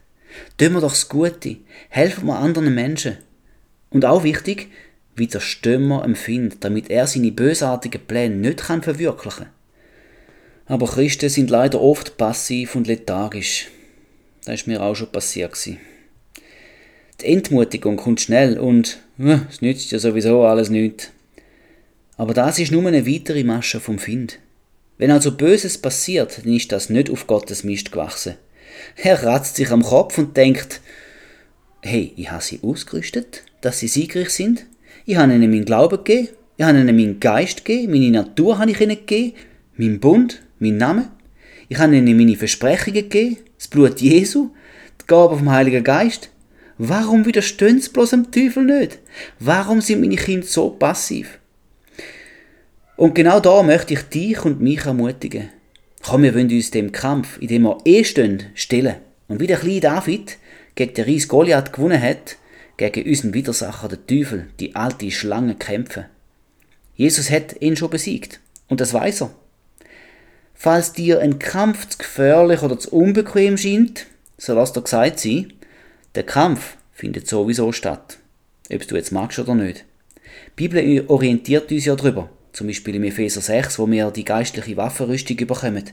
Tun 0.58 0.72
wir 0.72 0.80
doch 0.80 0.90
das 0.90 1.08
Gute, 1.08 1.56
helfen 1.88 2.26
wir 2.26 2.38
anderen 2.38 2.74
Menschen. 2.74 3.18
Und 3.90 4.04
auch 4.04 4.24
wichtig, 4.24 4.68
widerstehen 5.16 5.86
wir 5.88 6.02
dem 6.02 6.16
Find, 6.16 6.62
damit 6.64 6.90
er 6.90 7.06
seine 7.06 7.32
bösartigen 7.32 8.04
Pläne 8.06 8.36
nicht 8.36 8.60
verwirklichen 8.60 9.44
kann. 9.44 9.63
Aber 10.66 10.86
Christen 10.86 11.28
sind 11.28 11.50
leider 11.50 11.80
oft 11.80 12.16
passiv 12.16 12.74
und 12.74 12.86
lethargisch. 12.86 13.68
Das 14.44 14.56
ist 14.56 14.66
mir 14.66 14.82
auch 14.82 14.94
schon 14.94 15.12
passiert. 15.12 15.58
Die 15.66 17.26
Entmutigung 17.26 17.96
kommt 17.96 18.20
schnell 18.20 18.58
und 18.58 18.98
äh, 19.18 19.38
es 19.50 19.60
nützt 19.60 19.90
ja 19.92 19.98
sowieso 19.98 20.42
alles 20.44 20.70
nichts. 20.70 21.10
Aber 22.16 22.34
das 22.34 22.58
ist 22.58 22.72
nur 22.72 22.86
eine 22.86 23.06
weitere 23.06 23.44
Masche 23.44 23.80
vom 23.80 23.98
Find. 23.98 24.38
Wenn 24.98 25.10
also 25.10 25.32
Böses 25.32 25.78
passiert, 25.78 26.38
dann 26.44 26.54
ist 26.54 26.72
das 26.72 26.88
nicht 26.90 27.10
auf 27.10 27.26
Gottes 27.26 27.64
Mist 27.64 27.92
gewachsen. 27.92 28.36
Er 28.96 29.22
ratzt 29.22 29.56
sich 29.56 29.70
am 29.70 29.82
Kopf 29.82 30.18
und 30.18 30.36
denkt, 30.36 30.80
hey, 31.82 32.12
ich 32.16 32.30
habe 32.30 32.42
sie 32.42 32.60
ausgerüstet, 32.62 33.42
dass 33.60 33.78
sie 33.78 33.88
siegreich 33.88 34.30
sind. 34.30 34.66
Ich 35.04 35.16
habe 35.16 35.34
ihnen 35.34 35.50
meinen 35.50 35.64
Glauben 35.64 35.98
gegeben, 35.98 36.28
ich 36.56 36.64
habe 36.64 36.78
ihnen 36.78 36.96
meinen 36.96 37.20
Geist 37.20 37.64
gegeben, 37.64 37.92
meine 37.92 38.10
Natur 38.10 38.58
habe 38.58 38.70
ich 38.70 38.80
ihnen 38.80 38.96
gegeben, 38.96 39.34
meinen 39.76 40.00
Bund, 40.00 40.42
mein 40.64 40.78
Name. 40.78 41.10
Ich 41.68 41.78
habe 41.78 41.96
ihnen 41.96 42.16
meine 42.16 42.36
Versprechungen 42.36 42.94
gegeben, 43.08 43.38
das 43.58 43.68
Blut 43.68 44.00
Jesu, 44.00 44.50
die 45.00 45.06
Gabe 45.06 45.36
vom 45.36 45.50
Heiligen 45.50 45.84
Geist. 45.84 46.30
Warum 46.78 47.24
widerstehen 47.26 47.80
sie 47.80 47.90
bloß 47.90 48.10
dem 48.10 48.30
Teufel 48.30 48.64
nicht? 48.64 48.98
Warum 49.38 49.80
sind 49.80 50.00
meine 50.00 50.16
Kinder 50.16 50.46
so 50.46 50.70
passiv? 50.70 51.38
Und 52.96 53.14
genau 53.14 53.40
da 53.40 53.62
möchte 53.62 53.94
ich 53.94 54.02
dich 54.02 54.44
und 54.44 54.60
mich 54.60 54.84
ermutigen. 54.84 55.50
Komm, 56.02 56.22
wir 56.22 56.34
wollen 56.34 56.50
uns 56.50 56.70
dem 56.70 56.92
Kampf, 56.92 57.38
in 57.40 57.48
dem 57.48 57.62
wir 57.62 57.78
eh 57.84 58.04
stehen, 58.04 58.44
stellen. 58.54 58.96
Und 59.28 59.40
wie 59.40 59.46
der 59.46 59.58
kleine 59.58 59.80
David 59.80 60.38
gegen 60.74 60.94
den 60.94 61.04
Reis 61.04 61.28
Goliath 61.28 61.72
gewonnen 61.72 62.00
hat, 62.00 62.36
gegen 62.76 63.08
unseren 63.08 63.34
Widersacher, 63.34 63.88
den 63.88 64.06
Teufel, 64.06 64.46
die 64.60 64.74
alte 64.74 65.10
Schlange 65.10 65.54
kämpfen. 65.54 66.06
Jesus 66.96 67.30
hat 67.30 67.60
ihn 67.60 67.76
schon 67.76 67.90
besiegt. 67.90 68.40
Und 68.68 68.80
das 68.80 68.92
weiß 68.92 69.22
er. 69.22 69.30
Falls 70.64 70.94
dir 70.94 71.20
ein 71.20 71.38
Kampf 71.38 71.90
zu 71.90 71.98
gefährlich 71.98 72.62
oder 72.62 72.78
zu 72.78 72.90
unbequem 72.90 73.58
scheint, 73.58 74.06
so 74.38 74.54
lass 74.54 74.72
dir 74.72 74.80
gesagt 74.80 75.20
sein, 75.20 75.52
der 76.14 76.22
Kampf 76.22 76.78
findet 76.90 77.28
sowieso 77.28 77.70
statt. 77.70 78.16
Ob 78.72 78.88
du 78.88 78.96
jetzt 78.96 79.12
magst 79.12 79.38
oder 79.38 79.54
nicht. 79.54 79.84
Die 80.58 80.66
Bibel 80.66 81.04
orientiert 81.08 81.70
uns 81.70 81.84
ja 81.84 81.94
darüber. 81.94 82.30
Zum 82.54 82.68
Beispiel 82.68 82.94
im 82.94 83.04
Epheser 83.04 83.42
6, 83.42 83.78
wo 83.78 83.90
wir 83.90 84.10
die 84.10 84.24
geistliche 84.24 84.78
Waffenrüstung 84.78 85.36
bekommen. 85.36 85.84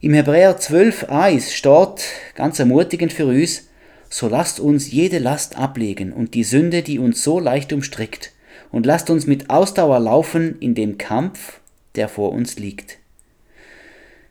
Im 0.00 0.14
Hebräer 0.14 0.56
12, 0.56 1.04
1 1.04 1.52
steht, 1.54 2.02
ganz 2.34 2.58
ermutigend 2.58 3.12
für 3.12 3.26
uns, 3.26 3.68
so 4.10 4.26
lasst 4.26 4.58
uns 4.58 4.90
jede 4.90 5.20
Last 5.20 5.56
ablegen 5.56 6.12
und 6.12 6.34
die 6.34 6.42
Sünde, 6.42 6.82
die 6.82 6.98
uns 6.98 7.22
so 7.22 7.38
leicht 7.38 7.72
umstrickt, 7.72 8.32
und 8.72 8.86
lasst 8.86 9.08
uns 9.08 9.28
mit 9.28 9.50
Ausdauer 9.50 10.00
laufen 10.00 10.58
in 10.58 10.74
dem 10.74 10.98
Kampf, 10.98 11.60
der 11.94 12.08
vor 12.08 12.32
uns 12.32 12.58
liegt. 12.58 12.98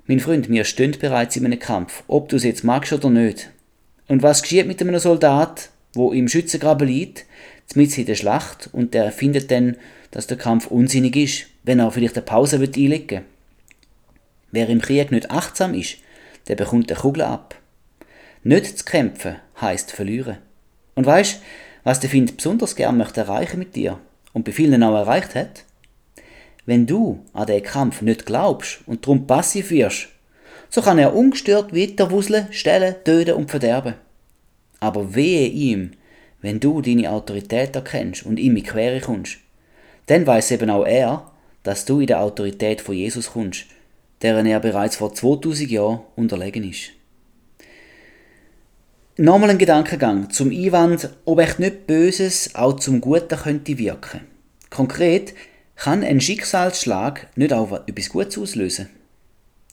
Mein 0.08 0.20
Freund, 0.20 0.50
wir 0.50 0.66
stehen 0.66 0.96
bereits 1.00 1.36
in 1.36 1.46
einem 1.46 1.58
Kampf, 1.58 2.04
ob 2.06 2.30
du 2.30 2.36
es 2.36 2.44
jetzt 2.44 2.64
magst 2.64 2.94
oder 2.94 3.10
nicht. 3.10 3.50
Und 4.08 4.22
was 4.22 4.44
geschieht 4.44 4.68
mit 4.68 4.80
einem 4.80 5.00
Soldat, 5.00 5.70
wo 5.96 6.12
im 6.12 6.28
Schützengraben 6.28 6.88
liegt, 6.88 7.26
mitten 7.74 8.02
in 8.02 8.06
der 8.06 8.14
Schlacht, 8.14 8.70
und 8.72 8.94
der 8.94 9.12
findet 9.12 9.50
dann, 9.50 9.78
dass 10.12 10.28
der 10.28 10.38
Kampf 10.38 10.68
unsinnig 10.68 11.16
ist, 11.16 11.48
wenn 11.64 11.80
er 11.80 11.90
vielleicht 11.90 12.16
eine 12.16 12.24
Pause 12.24 12.58
einlegen 12.58 13.10
will? 13.10 13.22
Wer 14.52 14.70
im 14.70 14.80
Krieg 14.80 15.12
nicht 15.12 15.32
achtsam 15.32 15.74
ist, 15.74 15.98
der 16.48 16.56
bekommt 16.56 16.92
eine 16.92 17.00
Kugel 17.00 17.24
ab. 17.24 17.56
Nicht 18.44 18.78
zu 18.78 18.86
kämpfen 18.86 19.38
heißt 19.60 19.92
verlieren. 19.92 20.38
Und 20.94 21.08
weißt, 21.08 21.42
was 21.84 22.00
der 22.00 22.12
Find 22.12 22.38
besonders 22.38 22.76
gern 22.76 22.98
möchte 22.98 23.22
erreichen 23.22 23.58
mit 23.58 23.76
dir 23.76 24.00
und 24.34 24.46
bei 24.46 24.52
vielen 24.52 24.84
auch 24.84 24.94
erreicht 24.94 25.34
hat? 25.34 25.64
Wenn 26.66 26.86
du 26.86 27.24
an 27.34 27.48
den 27.48 27.64
Kampf 27.64 28.02
nicht 28.02 28.26
glaubst 28.26 28.80
und 28.88 29.06
darum 29.06 29.28
passiv 29.28 29.70
wirst, 29.72 30.08
So 30.76 30.82
kann 30.82 30.98
er 30.98 31.16
ungestört 31.16 31.74
weiterwuseln, 31.74 32.48
stellen, 32.52 32.96
töten 33.06 33.36
und 33.36 33.50
verderben. 33.50 33.96
Aber 34.82 35.16
wehe 35.16 35.48
ihm, 35.48 35.92
wenn 36.42 36.60
du 36.60 36.82
deine 36.82 37.12
Autorität 37.12 37.76
erkennst 37.76 38.26
und 38.26 38.40
ihm 38.40 38.58
in 38.58 38.64
die 38.64 38.70
Quere 38.70 39.00
kommst. 39.00 39.38
Dann 40.08 40.28
weiß 40.28 40.52
eben 40.52 40.70
auch 40.70 40.86
er, 40.86 41.32
dass 41.64 41.86
du 41.86 42.02
in 42.02 42.08
der 42.08 42.20
Autorität 42.20 42.82
von 42.82 42.94
Jesus 42.94 43.32
kommst, 43.32 43.68
deren 44.22 44.46
er 44.46 44.60
bereits 44.60 44.98
vor 44.98 45.14
2000 45.14 45.72
Jahren 45.72 46.02
unterlegen 46.18 46.70
ist. 46.70 46.92
Nochmal 49.18 49.52
ein 49.52 49.58
Gedankengang 49.58 50.30
zum 50.30 50.52
Einwand, 50.52 51.10
ob 51.24 51.40
echt 51.40 51.60
nicht 51.60 51.88
Böses 51.88 52.54
auch 52.54 52.74
zum 52.74 53.00
Guten 53.00 53.40
könnte 53.40 53.78
wirken. 53.78 54.28
Konkret, 54.70 55.34
kann 55.76 56.04
ein 56.04 56.22
Schicksalsschlag 56.22 57.28
nicht 57.36 57.54
auch 57.54 57.72
etwas 57.88 58.10
Gutes 58.10 58.38
auslösen? 58.38 58.90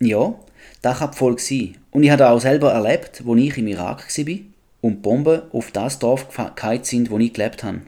Ja, 0.00 0.34
das 0.82 0.98
kann 0.98 1.10
die 1.12 1.16
Folge 1.16 1.40
sein. 1.40 1.76
Und 1.90 2.02
ich 2.02 2.10
habe 2.10 2.28
auch 2.28 2.40
selber 2.40 2.72
erlebt, 2.72 3.22
als 3.26 3.40
ich 3.40 3.58
im 3.58 3.68
Irak 3.68 4.06
war 4.08 4.34
und 4.80 5.02
Bomben 5.02 5.42
auf 5.52 5.70
das 5.70 5.98
Dorf 5.98 6.28
gefallen 6.28 6.84
sind, 6.84 7.10
wo 7.10 7.18
ich 7.18 7.32
gelebt 7.32 7.62
habe. 7.62 7.82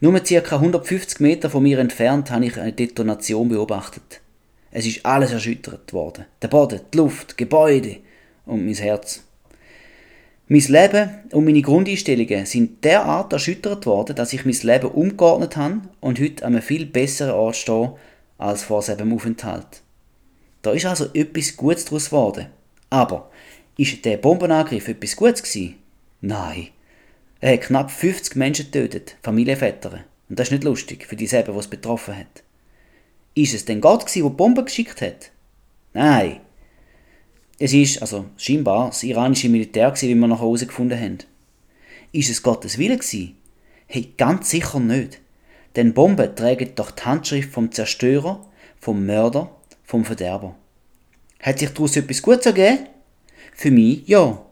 Nur 0.00 0.18
ca. 0.20 0.56
150 0.56 1.20
Meter 1.20 1.48
von 1.48 1.62
mir 1.62 1.78
entfernt 1.78 2.30
habe 2.30 2.46
ich 2.46 2.58
eine 2.58 2.72
Detonation 2.72 3.48
beobachtet. 3.48 4.20
Es 4.70 4.86
ist 4.86 5.06
alles 5.06 5.32
erschüttert 5.32 5.92
worden. 5.92 6.26
Der 6.42 6.48
Boden, 6.48 6.80
die 6.92 6.98
Luft, 6.98 7.38
Gebäude 7.38 7.96
und 8.44 8.66
mein 8.66 8.74
Herz. 8.74 9.22
Mein 10.48 10.60
Leben 10.60 11.10
und 11.32 11.44
meine 11.44 11.60
Grundeinstellungen 11.60 12.46
sind 12.46 12.84
derart 12.84 13.32
erschüttert 13.32 13.84
worden, 13.84 14.14
dass 14.14 14.32
ich 14.32 14.44
mein 14.44 14.54
Leben 14.54 14.92
umgeordnet 14.92 15.56
habe 15.56 15.80
und 16.00 16.20
heute 16.20 16.44
an 16.44 16.52
einem 16.52 16.62
viel 16.62 16.86
besseren 16.86 17.34
Ort 17.34 17.56
stehe 17.56 17.96
als 18.38 18.62
vor 18.62 18.80
seinem 18.82 19.12
Aufenthalt. 19.12 19.82
Da 20.62 20.70
ist 20.70 20.86
also 20.86 21.06
etwas 21.14 21.56
Gutes 21.56 21.86
daraus 21.86 22.06
geworden. 22.06 22.46
Aber, 22.90 23.28
ist 23.76 24.04
der 24.04 24.18
Bombenangriff 24.18 24.86
etwas 24.86 25.16
Gutes 25.16 25.42
gewesen? 25.42 25.76
Nein. 26.20 26.68
Er 27.40 27.54
hat 27.54 27.62
knapp 27.62 27.90
50 27.90 28.36
Menschen 28.36 28.66
getötet, 28.70 29.16
Familienväter. 29.22 30.04
Und 30.28 30.38
das 30.38 30.48
ist 30.48 30.52
nicht 30.52 30.64
lustig 30.64 31.06
für 31.06 31.16
die 31.16 31.26
selber, 31.26 31.56
es 31.56 31.66
betroffen 31.66 32.16
hat. 32.16 32.44
Ist 33.34 33.52
es 33.52 33.64
denn 33.64 33.80
Gott 33.80 34.06
gewesen, 34.06 34.22
der 34.22 34.30
Bomben 34.30 34.64
geschickt 34.64 35.02
hat? 35.02 35.32
Nein. 35.92 36.40
Es 37.58 37.72
ist, 37.72 38.02
also 38.02 38.26
scheinbar, 38.36 38.88
das 38.88 39.02
iranische 39.02 39.48
Militär 39.48 39.90
gewesen, 39.90 40.08
wie 40.08 40.14
wir 40.14 40.26
nachher 40.28 40.42
herausgefunden 40.42 41.00
haben. 41.00 41.18
Ist 42.12 42.30
es 42.30 42.42
Gottes 42.42 42.78
Wille 42.78 42.98
gewesen? 42.98 43.36
Hey, 43.86 44.12
ganz 44.16 44.50
sicher 44.50 44.80
nicht. 44.80 45.20
Denn 45.74 45.94
Bomben 45.94 46.34
tragen 46.34 46.70
doch 46.74 46.90
die 46.90 47.02
Handschrift 47.02 47.52
vom 47.52 47.72
Zerstörer, 47.72 48.44
vom 48.78 49.06
Mörder, 49.06 49.50
vom 49.84 50.04
Verderber. 50.04 50.56
Hat 51.40 51.58
sich 51.58 51.70
daraus 51.70 51.96
etwas 51.96 52.22
Gutes 52.22 52.46
ergeben? 52.46 52.86
Für 53.54 53.70
mich 53.70 54.06
ja. 54.06 54.42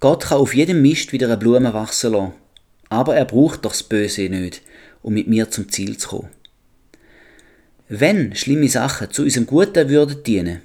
Gott 0.00 0.24
kann 0.24 0.38
auf 0.38 0.54
jedem 0.54 0.82
Mist 0.82 1.12
wieder 1.12 1.26
eine 1.26 1.36
Blume 1.36 1.72
wachsen 1.72 2.12
lassen. 2.12 2.32
Aber 2.88 3.16
er 3.16 3.24
braucht 3.24 3.64
doch 3.64 3.72
das 3.72 3.82
Böse 3.82 4.28
nicht, 4.28 4.62
um 5.02 5.14
mit 5.14 5.28
mir 5.28 5.50
zum 5.50 5.70
Ziel 5.70 5.96
zu 5.96 6.08
kommen. 6.08 6.28
Wenn 7.88 8.34
schlimme 8.34 8.68
Sachen 8.68 9.10
zu 9.10 9.22
unserem 9.22 9.46
Guten 9.46 9.88
würden 9.88 10.22
dienen, 10.22 10.62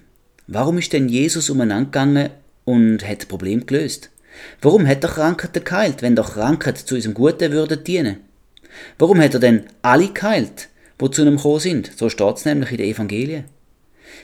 warum 0.47 0.77
ist 0.77 0.93
denn 0.93 1.09
Jesus 1.09 1.49
umeinander 1.49 1.85
gegangen 1.85 2.29
und 2.65 3.07
hat 3.07 3.19
das 3.19 3.25
Problem 3.25 3.65
gelöst? 3.65 4.09
Warum 4.61 4.87
hat 4.87 5.03
er 5.03 5.09
Krankheiten 5.09 5.63
geheilt, 5.63 6.01
wenn 6.01 6.15
doch 6.15 6.33
Krankheiten 6.33 6.85
zu 6.85 6.95
unserem 6.95 7.13
Guten 7.13 7.51
würden 7.51 7.83
dienen? 7.83 8.17
Warum 8.97 9.19
hat 9.21 9.33
er 9.33 9.39
denn 9.39 9.63
alle 9.81 10.09
geheilt, 10.09 10.69
wo 10.99 11.07
zu 11.07 11.21
einem 11.21 11.37
gekommen 11.37 11.59
sind? 11.59 11.91
So 11.95 12.09
steht 12.09 12.37
es 12.37 12.45
nämlich 12.45 12.71
in 12.71 12.77
den 12.77 12.87
Evangelien. 12.87 13.45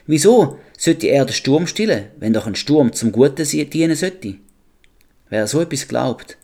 Wieso 0.07 0.59
sollte 0.77 1.07
er 1.07 1.25
den 1.25 1.33
Sturm 1.33 1.67
stillen, 1.67 2.05
wenn 2.19 2.33
doch 2.33 2.47
ein 2.47 2.55
Sturm 2.55 2.93
zum 2.93 3.11
Guten 3.11 3.45
dienen 3.45 3.95
sollte? 3.95 4.35
Wer 5.29 5.47
so 5.47 5.61
etwas 5.61 5.87
glaubt, 5.87 6.37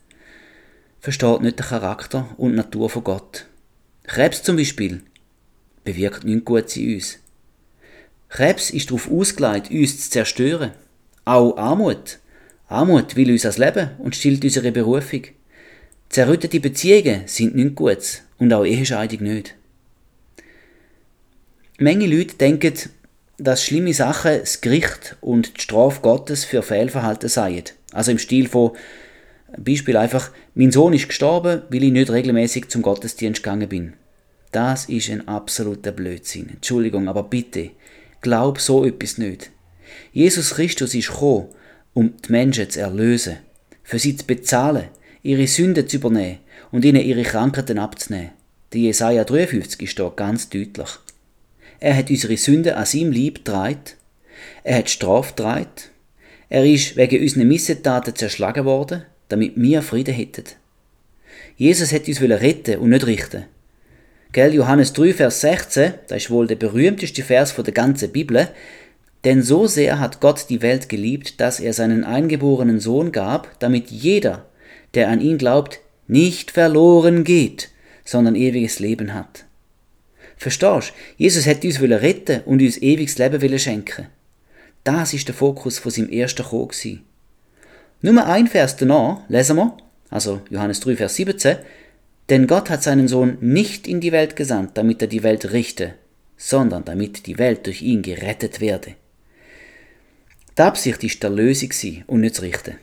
versteht 1.00 1.42
nicht 1.42 1.60
den 1.60 1.66
Charakter 1.66 2.30
und 2.38 2.52
die 2.52 2.58
Natur 2.58 2.90
von 2.90 3.04
Gott. 3.04 3.46
Krebs 4.04 4.44
zum 4.44 4.56
Beispiel 4.56 5.02
bewirkt 5.84 6.24
nichts 6.24 6.46
Gutes 6.46 6.78
in 6.78 6.96
uns. 6.96 7.20
Krebs 8.30 8.70
ist 8.70 8.90
darauf 8.90 9.10
ausgelegt, 9.10 9.72
uns 9.72 10.02
zu 10.02 10.10
zerstören. 10.10 10.72
Auch 11.26 11.58
Armut. 11.58 12.20
Armut 12.68 13.16
will 13.16 13.32
uns 13.32 13.44
das 13.44 13.58
Leben 13.58 13.92
und 14.00 14.16
stillt 14.16 14.44
unsere 14.44 14.72
Berufung. 14.72 15.24
Zerrüttete 16.10 16.60
Beziehungen 16.60 17.24
sind 17.26 17.56
nichts 17.56 17.76
Gutes 17.76 18.22
und 18.38 18.54
auch 18.54 18.66
Ehescheidung 18.66 19.24
nicht. 19.24 19.56
Menge 21.80 22.08
Leute 22.08 22.36
denken, 22.36 22.74
dass 23.38 23.64
schlimme 23.64 23.94
Sachen 23.94 24.40
das 24.40 24.62
Gericht 24.62 25.16
und 25.22 25.58
die 25.58 25.62
Strafe 25.62 26.02
Gottes 26.02 26.44
für 26.44 26.64
Fehlverhalten 26.64 27.30
seien. 27.30 27.64
Also 27.92 28.12
im 28.12 28.18
Stil 28.18 28.48
von, 28.48 28.72
Beispiel 29.58 29.96
einfach, 29.96 30.32
mein 30.56 30.72
Sohn 30.72 30.94
ist 30.94 31.08
gestorben, 31.08 31.62
weil 31.70 31.84
ich 31.84 31.92
nicht 31.92 32.10
regelmäßig 32.10 32.70
zum 32.70 32.82
Gottesdienst 32.82 33.44
gegangen 33.44 33.70
bin. 33.70 33.94
Das 34.52 34.86
ist 34.86 35.10
ein 35.10 35.28
absoluter 35.28 35.92
Blödsinn. 35.92 36.50
Entschuldigung, 36.50 37.08
aber 37.08 37.24
bitte, 37.24 37.72
glaub 38.22 38.60
so 38.60 38.86
etwas 38.86 39.18
nicht. 39.18 39.52
Jesus 40.12 40.56
Christus 40.56 40.96
ist 40.96 41.10
gekommen, 41.10 41.50
um 41.94 42.14
die 42.26 42.32
Menschen 42.32 42.70
zu 42.70 42.82
erlösen, 42.82 43.38
für 43.84 44.00
sie 44.00 44.16
zu 44.16 44.26
bezahlen, 44.26 44.90
ihre 45.24 45.48
Sünden 45.48 45.88
zu 45.88 45.98
übernehmen 45.98 46.40
und 46.72 46.86
ihnen 46.86 47.02
ihre 47.02 47.24
Krankheiten 47.24 47.80
abzunehmen. 47.80 48.32
Die 48.74 48.84
Jesaja 48.84 49.24
53 49.24 49.82
ist 49.82 50.00
da 50.00 50.12
ganz 50.16 50.50
deutlich. 50.50 50.90
Er 51.80 51.96
hat 51.96 52.10
unsere 52.10 52.38
Sünden 52.38 52.74
an 52.74 52.86
seinem 52.86 53.12
Lieb 53.12 53.46
getragen. 53.46 53.80
Er 54.64 54.80
hat 54.80 54.90
Strafe 54.90 55.34
getragen 55.36 55.68
er 56.50 56.66
ist 56.66 56.96
wegen 56.96 57.22
unseren 57.22 57.48
Missetaten 57.48 58.16
zerschlagen 58.16 58.64
worden, 58.66 59.04
damit 59.28 59.54
wir 59.56 59.82
Frieden 59.82 60.14
hätten. 60.14 60.46
Jesus 61.58 61.92
hat 61.92 62.08
uns 62.08 62.22
retten 62.22 62.80
und 62.80 62.90
nicht 62.90 63.06
richten. 63.06 63.46
Gell, 64.38 64.54
Johannes 64.54 64.94
3, 64.94 65.16
Vers 65.16 65.42
16, 65.42 65.96
das 66.10 66.26
ist 66.26 66.30
wohl 66.30 66.46
der 66.46 66.58
berühmteste 66.58 67.24
Vers 67.24 67.52
von 67.52 67.66
der 67.66 67.74
ganzen 67.74 68.12
Bibel. 68.12 68.48
Denn 69.24 69.42
so 69.42 69.66
sehr 69.66 70.00
hat 70.00 70.20
Gott 70.20 70.46
die 70.50 70.62
Welt 70.62 70.90
geliebt, 70.90 71.42
dass 71.42 71.60
er 71.60 71.74
seinen 71.74 72.04
eingeborenen 72.04 72.80
Sohn 72.80 73.12
gab, 73.12 73.60
damit 73.60 73.90
jeder, 73.90 74.46
der 74.94 75.10
an 75.10 75.22
ihn 75.22 75.40
glaubt, 75.40 75.80
nicht 76.06 76.52
verloren 76.52 77.24
geht, 77.24 77.70
sondern 78.06 78.36
ewiges 78.36 78.78
Leben 78.78 79.16
hat. 79.16 79.46
Verstehst? 80.36 80.94
Jesus 81.18 81.48
hat 81.48 81.66
uns 81.66 81.82
retten 81.82 82.42
und 82.46 82.62
uns 82.62 82.78
ewiges 82.78 83.18
Leben 83.18 83.58
schenken. 83.58 84.06
Das 84.84 85.16
ist 85.16 85.28
der 85.28 85.34
Fokus 85.34 85.80
von 85.80 85.92
seinem 85.92 86.10
ersten 86.10 86.46
Chor. 86.46 86.70
Nur 88.02 88.24
ein 88.28 88.46
Vers 88.46 88.78
danach 88.78 89.22
lesen 89.30 89.58
wir, 89.58 89.76
also 90.12 90.42
Johannes 90.52 90.80
3, 90.82 90.96
Vers 90.96 91.16
17, 91.16 91.58
denn 92.30 92.48
Gott 92.48 92.70
hat 92.70 92.84
seinen 92.84 93.08
Sohn 93.08 93.38
nicht 93.40 93.88
in 93.88 94.02
die 94.02 94.12
Welt 94.12 94.36
gesandt, 94.36 94.78
damit 94.78 95.02
er 95.02 95.08
die 95.08 95.24
Welt 95.24 95.52
richte, 95.52 95.94
sondern 96.36 96.86
damit 96.86 97.26
die 97.26 97.38
Welt 97.38 97.66
durch 97.66 97.82
ihn 97.82 98.02
gerettet 98.02 98.60
werde. 98.60 98.96
Die 100.58 100.62
Absicht 100.62 101.04
ist 101.04 101.24
der 101.24 101.30
Lösung 101.30 101.70
und 102.08 102.22
nicht 102.22 102.36
das 102.36 102.42
Richten. 102.42 102.76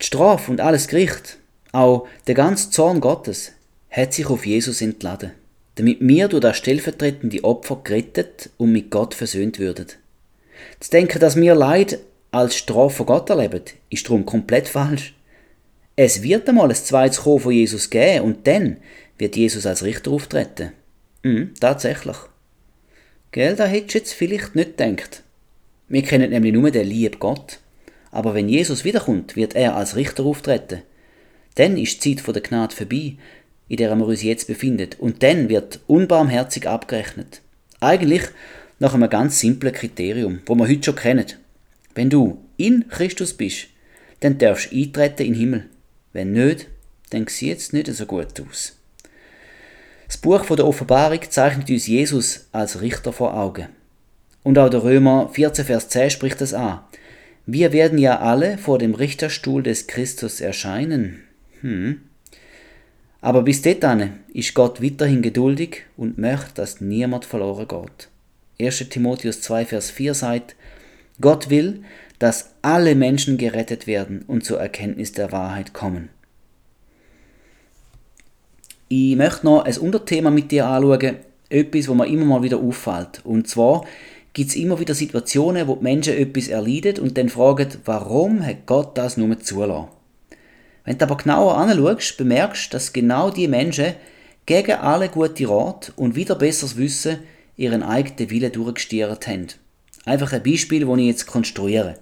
Die 0.00 0.06
Strafe 0.06 0.50
und 0.50 0.60
alles 0.60 0.88
Gericht, 0.88 1.38
auch 1.72 2.08
der 2.26 2.34
ganze 2.34 2.70
Zorn 2.70 3.00
Gottes, 3.00 3.52
hat 3.90 4.14
sich 4.14 4.26
auf 4.26 4.46
Jesus 4.46 4.80
entladen, 4.80 5.32
damit 5.76 5.98
wir 6.00 6.28
durch 6.28 6.42
das 6.42 6.56
stellvertretende 6.56 7.44
Opfer 7.44 7.80
gerettet 7.82 8.50
und 8.56 8.72
mit 8.72 8.90
Gott 8.90 9.14
versöhnt 9.14 9.58
würden. 9.58 9.86
Zu 10.80 10.90
denken, 10.90 11.20
dass 11.20 11.36
wir 11.36 11.54
Leid 11.54 11.98
als 12.30 12.56
Strafe 12.56 12.96
von 12.96 13.06
Gott 13.06 13.30
erleben, 13.30 13.62
ist 13.90 14.06
darum 14.06 14.26
komplett 14.26 14.68
falsch. 14.68 15.14
Es 16.00 16.22
wird 16.22 16.48
einmal 16.48 16.68
ein 16.68 16.76
zweites 16.76 17.22
Kommen 17.22 17.40
von 17.40 17.52
Jesus 17.52 17.90
geben 17.90 18.24
und 18.24 18.46
dann 18.46 18.76
wird 19.18 19.34
Jesus 19.34 19.66
als 19.66 19.82
Richter 19.82 20.12
auftreten. 20.12 20.70
Mhm, 21.24 21.54
tatsächlich. 21.58 22.16
Gell, 23.32 23.56
da 23.56 23.66
hättest 23.66 23.94
du 23.94 23.98
jetzt 23.98 24.12
vielleicht 24.12 24.54
nicht 24.54 24.76
gedacht. 24.76 25.24
Wir 25.88 26.02
kennen 26.02 26.30
nämlich 26.30 26.52
nur 26.52 26.70
den 26.70 26.86
lieben 26.86 27.18
Gott. 27.18 27.58
Aber 28.12 28.32
wenn 28.34 28.48
Jesus 28.48 28.84
wiederkommt, 28.84 29.34
wird 29.34 29.56
er 29.56 29.74
als 29.74 29.96
Richter 29.96 30.24
auftreten. 30.24 30.82
Dann 31.56 31.76
ist 31.76 32.04
die 32.04 32.14
Zeit 32.14 32.32
der 32.32 32.42
Gnade 32.42 32.76
vorbei, 32.76 33.16
in 33.66 33.78
der 33.78 33.96
wir 33.96 34.06
uns 34.06 34.22
jetzt 34.22 34.46
befinden. 34.46 34.90
Und 34.98 35.24
dann 35.24 35.48
wird 35.48 35.80
unbarmherzig 35.88 36.68
abgerechnet. 36.68 37.42
Eigentlich 37.80 38.22
nach 38.78 38.94
einem 38.94 39.10
ganz 39.10 39.40
simplen 39.40 39.72
Kriterium, 39.72 40.42
wo 40.46 40.54
wir 40.54 40.68
heute 40.68 40.84
schon 40.84 40.94
kennen. 40.94 41.26
Wenn 41.96 42.08
du 42.08 42.38
in 42.56 42.86
Christus 42.88 43.34
bist, 43.34 43.66
dann 44.20 44.38
darfst 44.38 44.70
du 44.70 44.76
eintreten 44.76 45.22
in 45.22 45.32
den 45.32 45.40
Himmel. 45.40 45.64
Wenn 46.18 46.32
nicht, 46.32 46.66
dann 47.10 47.28
sieht 47.28 47.58
es 47.58 47.72
nicht 47.72 47.86
so 47.86 48.04
gut 48.04 48.40
aus. 48.40 48.76
Das 50.08 50.16
Buch 50.16 50.44
der 50.46 50.66
Offenbarung 50.66 51.20
zeichnet 51.30 51.70
uns 51.70 51.86
Jesus 51.86 52.48
als 52.50 52.80
Richter 52.80 53.12
vor 53.12 53.34
Augen. 53.34 53.68
Und 54.42 54.58
auch 54.58 54.68
der 54.68 54.82
Römer 54.82 55.28
14, 55.32 55.64
Vers 55.64 55.88
10 55.90 56.10
spricht 56.10 56.40
das 56.40 56.54
an. 56.54 56.80
Wir 57.46 57.72
werden 57.72 57.98
ja 57.98 58.18
alle 58.18 58.58
vor 58.58 58.80
dem 58.80 58.94
Richterstuhl 58.94 59.62
des 59.62 59.86
Christus 59.86 60.40
erscheinen. 60.40 61.22
Hm. 61.60 62.00
Aber 63.20 63.42
bis 63.42 63.62
dahin 63.62 64.14
ist 64.34 64.54
Gott 64.54 64.82
weiterhin 64.82 65.22
geduldig 65.22 65.84
und 65.96 66.18
möchte, 66.18 66.54
dass 66.54 66.80
niemand 66.80 67.26
verloren 67.26 67.68
geht. 67.68 68.08
1. 68.60 68.88
Timotheus 68.88 69.40
2, 69.42 69.66
Vers 69.66 69.92
4 69.92 70.14
sagt, 70.14 70.56
Gott 71.20 71.48
will, 71.48 71.84
dass 72.18 72.54
alle 72.62 72.94
Menschen 72.94 73.38
gerettet 73.38 73.86
werden 73.86 74.24
und 74.26 74.44
zur 74.44 74.60
Erkenntnis 74.60 75.12
der 75.12 75.32
Wahrheit 75.32 75.72
kommen. 75.72 76.08
Ich 78.88 79.16
möchte 79.16 79.44
noch 79.44 79.64
ein 79.64 79.76
Unterthema 79.78 80.30
mit 80.30 80.50
dir 80.50 80.66
anschauen, 80.66 81.16
etwas, 81.50 81.88
wo 81.88 81.94
mir 81.94 82.06
immer 82.06 82.24
mal 82.24 82.42
wieder 82.42 82.58
auffällt. 82.58 83.20
Und 83.24 83.48
zwar 83.48 83.84
gibt 84.32 84.50
es 84.50 84.56
immer 84.56 84.80
wieder 84.80 84.94
Situationen, 84.94 85.66
wo 85.68 85.76
die 85.76 85.82
Menschen 85.82 86.14
etwas 86.14 86.48
erleiden 86.48 86.98
und 86.98 87.18
dann 87.18 87.28
fragen, 87.28 87.68
warum 87.84 88.44
hat 88.44 88.66
Gott 88.66 88.96
das 88.96 89.16
nur 89.16 89.38
zulassen? 89.40 89.88
Wenn 90.84 90.96
du 90.96 91.04
aber 91.04 91.18
genauer 91.18 91.58
anschaust, 91.58 92.16
bemerkst 92.16 92.72
du, 92.72 92.76
dass 92.76 92.92
genau 92.92 93.30
die 93.30 93.46
Menschen 93.46 93.94
gegen 94.46 94.72
alle 94.76 95.10
gute 95.10 95.48
Rat 95.48 95.92
und 95.96 96.16
wieder 96.16 96.34
besseres 96.34 96.78
Wissen 96.78 97.18
ihren 97.56 97.82
eigenen 97.82 98.30
Willen 98.30 98.52
durchgestiert 98.52 99.26
haben. 99.26 99.48
Einfach 100.06 100.32
ein 100.32 100.42
Beispiel, 100.42 100.86
das 100.86 100.98
ich 100.98 101.06
jetzt 101.06 101.26
konstruiere. 101.26 101.96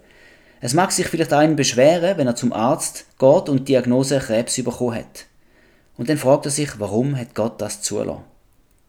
Es 0.61 0.75
mag 0.75 0.91
sich 0.91 1.07
vielleicht 1.07 1.33
einen 1.33 1.57
beschweren, 1.57 2.17
wenn 2.17 2.27
er 2.27 2.37
zum 2.37 2.53
Arzt 2.53 3.07
geht 3.19 3.49
und 3.49 3.61
die 3.61 3.73
Diagnose 3.73 4.19
Krebs 4.19 4.57
bekommen 4.63 4.97
hat. 4.97 5.27
Und 5.97 6.09
dann 6.09 6.19
fragt 6.19 6.47
er 6.47 6.51
sich, 6.51 6.79
warum 6.79 7.17
hat 7.17 7.35
Gott 7.35 7.61
das 7.61 7.83
zulassen? 7.83 8.25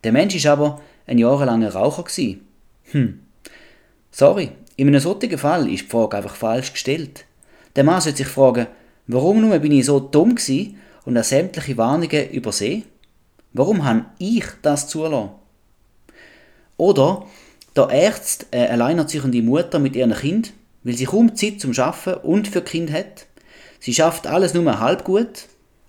Der 0.03 0.11
Mensch 0.11 0.35
ist 0.35 0.45
aber 0.45 0.81
ein 1.05 1.17
jahrelanger 1.17 1.73
Raucher 1.73 2.03
gewesen. 2.03 2.47
Hm. 2.91 3.19
Sorry, 4.11 4.51
in 4.75 4.87
einem 4.87 4.99
solchen 4.99 5.37
Fall 5.37 5.71
ist 5.71 5.85
die 5.85 5.89
Frage 5.89 6.17
einfach 6.17 6.35
falsch 6.35 6.73
gestellt. 6.73 7.25
Der 7.75 7.83
Mann 7.83 8.01
sollte 8.01 8.19
sich 8.19 8.27
fragen, 8.27 8.67
warum 9.07 9.41
nur 9.41 9.57
bin 9.59 9.71
ich 9.71 9.85
so 9.85 9.99
dumm 9.99 10.35
gewesen 10.35 10.77
und 11.05 11.15
er 11.15 11.23
sämtliche 11.23 11.77
Warnungen 11.77 12.29
übersehen? 12.29 12.83
Warum 13.53 13.83
habe 13.85 14.05
ich 14.19 14.45
das 14.61 14.87
zulassen? 14.87 15.31
Oder 16.77 17.25
der 17.75 17.89
Arzt, 17.89 18.47
eine 18.51 18.69
alleinerziehende 18.69 19.41
Mutter 19.41 19.79
mit 19.79 19.95
ihrem 19.95 20.13
Kind, 20.13 20.53
weil 20.87 20.95
sie 20.95 21.03
kaum 21.03 21.35
Zeit 21.35 21.59
zum 21.59 21.77
Arbeiten 21.77 22.25
und 22.25 22.47
für 22.47 22.61
Kind 22.61 22.93
hat. 22.93 23.25
Sie 23.81 23.93
schafft 23.93 24.25
alles 24.25 24.53
nur 24.53 24.79
halb 24.79 25.03
gut. 25.03 25.47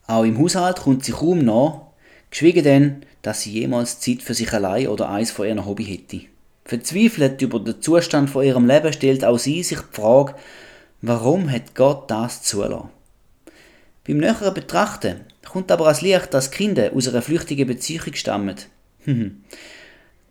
Auch 0.08 0.24
im 0.24 0.36
Haushalt 0.36 0.80
kommt 0.80 1.04
sie 1.04 1.12
kaum 1.12 1.44
nach, 1.44 1.82
geschwiegen 2.30 2.64
denn, 2.64 3.06
dass 3.22 3.42
sie 3.42 3.52
jemals 3.52 4.00
Zeit 4.00 4.22
für 4.22 4.34
sich 4.34 4.52
allein 4.52 4.88
oder 4.88 5.08
eins 5.08 5.30
von 5.30 5.46
ihren 5.46 5.64
Hobby 5.64 5.84
hätte. 5.84 6.26
Verzweifelt 6.64 7.40
über 7.42 7.60
den 7.60 7.80
Zustand 7.80 8.28
von 8.28 8.44
ihrem 8.44 8.66
Leben 8.66 8.92
stellt 8.92 9.24
auch 9.24 9.38
sie 9.38 9.62
sich 9.62 9.78
die 9.78 10.00
Frage, 10.00 10.34
warum 11.00 11.48
hat 11.48 11.76
Gott 11.76 12.10
das 12.10 12.42
zulassen? 12.42 12.88
Beim 14.04 14.16
näheren 14.16 14.52
Betrachten 14.52 15.20
kommt 15.48 15.70
aber 15.70 15.86
als 15.86 16.00
Licht, 16.00 16.34
dass 16.34 16.50
Kinder 16.50 16.90
aus 16.92 17.06
einer 17.06 17.22
flüchtigen 17.22 17.68
Beziehung 17.68 18.14
stammen. 18.14 18.56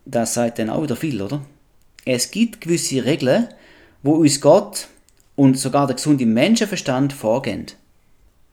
das 0.05 0.33
sagt 0.33 0.59
dann 0.59 0.69
auch 0.69 0.83
wieder 0.83 0.97
viel, 0.97 1.21
oder? 1.21 1.41
Es 2.03 2.31
gibt 2.31 2.59
gewisse 2.59 3.05
Regeln, 3.05 3.47
wo 4.03 4.13
uns 4.13 4.41
Gott 4.41 4.87
und 5.35 5.57
sogar 5.57 5.87
der 5.87 5.95
gesunde 5.95 6.25
Menschenverstand 6.25 7.13
vorgehen. 7.13 7.67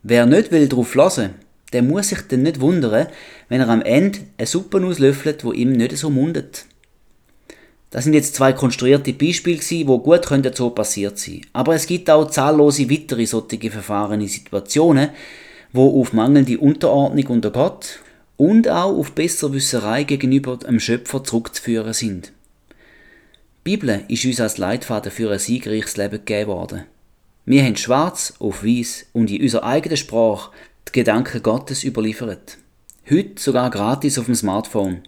Wer 0.03 0.27
nicht 0.27 0.53
will 0.53 0.69
darauf 0.69 0.95
hören, 0.95 1.35
der 1.73 1.83
muss 1.83 2.09
sich 2.09 2.21
dann 2.29 2.43
nicht 2.43 2.61
wundern, 2.61 3.09
wenn 3.49 3.61
er 3.61 3.69
am 3.69 3.83
Ende 3.83 4.21
eine 4.39 4.47
Suppe 4.47 4.85
auslöffelt, 4.85 5.45
wo 5.45 5.53
ihm 5.53 5.73
nicht 5.73 5.97
so 5.97 6.11
mundet. 6.11 6.67
Das 7.91 8.05
sind 8.05 8.15
jetzt 8.15 8.35
zwei 8.35 8.53
konstruierte 8.53 9.13
Beispiele, 9.13 9.59
die 9.59 9.85
gut 9.85 10.27
könnten 10.27 10.53
so 10.53 10.71
passiert 10.71 11.19
sein. 11.19 11.41
Aber 11.53 11.75
es 11.75 11.87
gibt 11.87 12.11
auch 12.11 12.29
zahllose 12.29 12.91
weitere 12.91 13.25
solche 13.25 13.71
verfahrene 13.71 14.29
Situationen, 14.29 15.11
wo 15.73 16.01
auf 16.01 16.13
mangelnde 16.13 16.59
Unterordnung 16.59 17.27
unter 17.29 17.51
Gott 17.51 18.01
und 18.37 18.69
auch 18.69 18.99
auf 18.99 19.13
Besserwisserei 19.13 20.05
gegenüber 20.05 20.57
dem 20.57 20.81
Schöpfer 20.81 21.25
zurückzuführen 21.25 21.93
sind. 21.93 22.33
Die 23.67 23.79
Bibel 23.79 24.05
ist 24.09 24.27
uns 24.27 24.43
als 24.43 24.59
Leitfaden 24.59 25.11
für 25.11 25.33
ein 25.33 25.39
siegreiches 25.39 25.97
Leben 25.97 26.19
gegeben 26.19 26.49
worden. 26.49 26.83
Wir 27.47 27.65
haben 27.65 27.77
schwarz 27.77 28.35
auf 28.39 28.63
weiß 28.63 29.07
und 29.15 29.31
in 29.31 29.41
unserer 29.41 29.65
eigenen 29.65 29.97
Sprache 29.97 30.51
die 30.87 30.93
Gedanken 30.93 31.43
Gottes 31.43 31.83
überliefert. 31.83 32.59
Heute 33.11 33.41
sogar 33.41 33.71
gratis 33.71 34.19
auf 34.19 34.27
dem 34.27 34.35
Smartphone. 34.35 35.01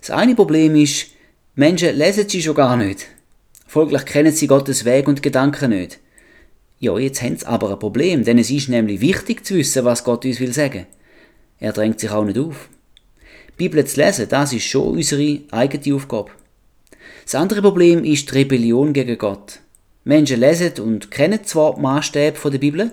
Das 0.00 0.10
eine 0.10 0.34
Problem 0.34 0.76
ist, 0.76 1.08
Menschen 1.56 1.94
lesen 1.94 2.26
sie 2.26 2.42
schon 2.42 2.54
gar 2.54 2.74
nicht. 2.78 3.06
Folglich 3.66 4.06
kennen 4.06 4.32
sie 4.32 4.46
Gottes 4.46 4.86
Weg 4.86 5.06
und 5.06 5.22
Gedanken 5.22 5.68
nicht. 5.68 5.98
Ja, 6.78 6.98
jetzt 6.98 7.20
haben 7.20 7.36
sie 7.36 7.46
aber 7.46 7.72
ein 7.72 7.78
Problem, 7.78 8.24
denn 8.24 8.38
es 8.38 8.48
ist 8.48 8.70
nämlich 8.70 9.02
wichtig 9.02 9.44
zu 9.44 9.56
wissen, 9.56 9.84
was 9.84 10.04
Gott 10.04 10.24
uns 10.24 10.40
will 10.40 10.54
sagen. 10.54 10.86
Er 11.58 11.74
drängt 11.74 12.00
sich 12.00 12.10
auch 12.10 12.24
nicht 12.24 12.38
auf. 12.38 12.70
Die 13.50 13.68
Bibel 13.68 13.84
zu 13.84 14.00
lesen, 14.00 14.26
das 14.26 14.54
ist 14.54 14.64
schon 14.64 14.96
unsere 14.96 15.42
eigene 15.50 15.94
Aufgabe. 15.94 16.30
Das 17.28 17.34
andere 17.34 17.60
Problem 17.60 18.04
ist 18.04 18.30
die 18.30 18.36
Rebellion 18.36 18.94
gegen 18.94 19.18
Gott. 19.18 19.60
Menschen 20.04 20.40
lesen 20.40 20.72
und 20.82 21.10
kennen 21.10 21.44
zwar 21.44 21.74
die 21.74 21.82
Maßstäbe 21.82 22.50
der 22.50 22.56
Bibel, 22.56 22.92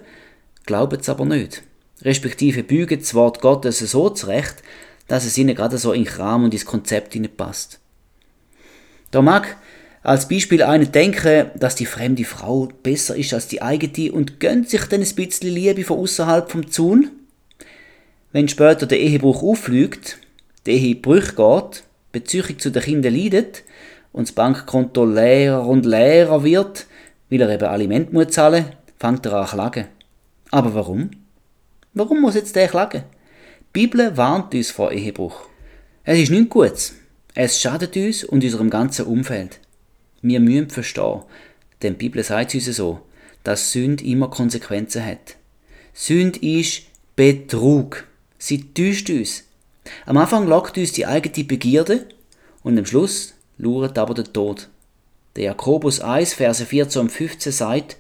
glauben 0.66 1.00
es 1.00 1.08
aber 1.08 1.24
nicht. 1.24 1.64
Respektive 2.02 2.64
bügen 2.64 3.00
das 3.00 3.14
Wort 3.14 3.40
Gottes 3.40 3.80
so 3.80 4.10
zurecht, 4.10 4.56
dass 5.08 5.24
es 5.24 5.38
ihnen 5.38 5.56
gerade 5.56 5.78
so 5.78 5.94
in 5.94 6.04
Kram 6.04 6.44
und 6.44 6.54
ins 6.54 6.66
Konzept 6.66 7.18
passt. 7.38 7.80
Da 9.10 9.22
mag 9.22 9.56
als 10.04 10.28
Beispiel 10.28 10.64
einer 10.64 10.84
denken, 10.84 11.52
dass 11.56 11.76
die 11.76 11.86
fremde 11.86 12.26
Frau 12.26 12.68
besser 12.84 13.16
ist 13.16 13.34
als 13.34 13.48
die 13.48 13.62
eigene 13.62 14.12
und 14.12 14.42
gönnt 14.42 14.70
sich 14.70 14.84
dann 14.84 15.02
ein 15.02 15.16
bisschen 15.16 15.50
Liebe 15.50 15.86
von 15.86 16.00
außerhalb 16.00 16.52
vom 16.52 16.70
Zaun. 16.70 17.10
Wenn 18.34 18.50
später 18.50 18.86
der 18.86 19.00
Ehebruch 19.00 19.42
auffliegt, 19.44 20.18
der 20.66 20.74
Ehebrüch 20.74 21.38
geht, 21.38 21.84
Beziehung 22.12 22.60
zu 22.60 22.70
den 22.70 22.84
Kindern 22.84 23.16
leidet 23.16 23.64
und 24.16 24.30
das 24.30 24.32
Bankkonto 24.34 25.04
leerer 25.04 25.68
und 25.68 25.86
leerer 25.86 26.42
wird, 26.46 26.88
weil 27.30 27.42
er 27.42 27.50
eben 27.50 27.66
Aliment 27.66 28.14
muss 28.14 28.30
zahlen, 28.30 28.64
fängt 28.98 29.26
er 29.26 29.34
an 29.34 29.46
zu 29.46 29.56
klagen. 29.56 29.88
Aber 30.52 30.74
warum? 30.74 31.12
Warum 31.94 32.22
muss 32.22 32.36
jetzt 32.36 32.56
der 32.56 32.70
klagen? 32.70 33.04
Die 33.04 33.82
Bibel 33.82 34.16
warnt 34.16 34.56
uns 34.56 34.72
vor 34.72 34.94
Ehebruch. 34.94 35.50
Es 36.06 36.18
ist 36.18 36.32
nichts 36.32 36.50
Gutes. 36.50 36.96
Es 37.34 37.60
schadet 37.60 37.98
uns 37.98 38.24
und 38.24 38.42
unserem 38.42 38.70
ganzen 38.70 39.06
Umfeld. 39.06 39.60
Wir 40.22 40.40
müssen 40.40 40.70
verstehen, 40.70 41.24
denn 41.82 41.96
die 41.96 42.06
Bibel 42.06 42.24
sagt 42.24 42.56
uns 42.56 42.68
so, 42.68 43.02
dass 43.44 43.74
Sünde 43.74 44.06
immer 44.06 44.30
Konsequenzen 44.30 45.06
hat. 45.06 45.36
Sünde 45.94 46.40
ist 46.40 46.84
Betrug. 47.18 48.06
Sie 48.38 48.74
täuscht 48.74 49.10
uns. 49.10 49.44
Am 50.06 50.16
Anfang 50.16 50.48
lockt 50.48 50.78
uns 50.78 50.94
die 50.94 51.06
eigene 51.06 51.44
Begierde 51.44 52.08
und 52.64 52.80
am 52.80 52.86
Schluss 52.86 53.36
luret 53.58 53.98
aber 53.98 54.14
der 54.14 54.32
Tod. 54.32 54.70
Der 55.36 55.46
Jakobus 55.46 56.00
1, 56.00 56.34
Verse 56.34 56.66
14 56.66 57.02
und 57.02 57.12
15 57.12 57.52
sagt, 57.52 57.98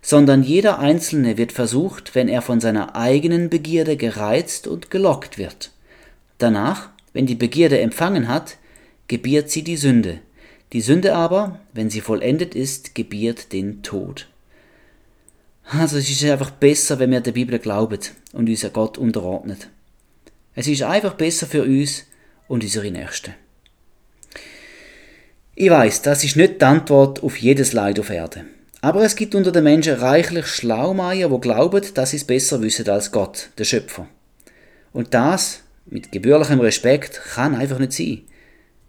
sondern 0.00 0.42
jeder 0.42 0.78
Einzelne 0.78 1.36
wird 1.36 1.52
versucht, 1.52 2.14
wenn 2.14 2.28
er 2.28 2.42
von 2.42 2.60
seiner 2.60 2.96
eigenen 2.96 3.50
Begierde 3.50 3.96
gereizt 3.96 4.66
und 4.66 4.90
gelockt 4.90 5.38
wird. 5.38 5.72
Danach, 6.38 6.90
wenn 7.12 7.26
die 7.26 7.34
Begierde 7.34 7.80
empfangen 7.80 8.28
hat, 8.28 8.56
gebiert 9.08 9.50
sie 9.50 9.62
die 9.62 9.76
Sünde. 9.76 10.20
Die 10.72 10.80
Sünde 10.80 11.14
aber, 11.14 11.60
wenn 11.72 11.90
sie 11.90 12.00
vollendet 12.00 12.54
ist, 12.54 12.94
gebiert 12.94 13.52
den 13.52 13.82
Tod. 13.82 14.28
Also 15.64 15.98
es 15.98 16.08
ist 16.08 16.24
einfach 16.24 16.50
besser, 16.50 16.98
wenn 16.98 17.10
wir 17.10 17.20
der 17.20 17.32
Bibel 17.32 17.58
glauben 17.58 17.98
und 18.32 18.48
uns 18.48 18.66
Gott 18.72 18.96
unterordnet. 18.96 19.68
Es 20.54 20.66
ist 20.66 20.82
einfach 20.82 21.14
besser 21.14 21.46
für 21.46 21.64
uns 21.64 22.04
und 22.48 22.62
unsere 22.62 22.90
Nächsten. 22.90 23.34
Ich 25.60 25.70
weiß, 25.70 26.02
das 26.02 26.22
ist 26.22 26.36
nicht 26.36 26.60
die 26.60 26.64
Antwort 26.64 27.24
auf 27.24 27.36
jedes 27.36 27.72
Leid 27.72 27.98
auf 27.98 28.10
Erde. 28.10 28.44
Aber 28.80 29.02
es 29.02 29.16
gibt 29.16 29.34
unter 29.34 29.50
den 29.50 29.64
Menschen 29.64 29.94
reichlich 29.94 30.46
Schlaumeier, 30.46 31.32
wo 31.32 31.40
glauben, 31.40 31.82
dass 31.94 32.10
sie 32.10 32.18
es 32.18 32.24
besser 32.24 32.62
wissen 32.62 32.88
als 32.88 33.10
Gott, 33.10 33.48
der 33.58 33.64
Schöpfer. 33.64 34.06
Und 34.92 35.14
das, 35.14 35.64
mit 35.86 36.12
gebührlichem 36.12 36.60
Respekt, 36.60 37.20
kann 37.34 37.56
einfach 37.56 37.80
nicht 37.80 37.92
sein. 37.92 38.20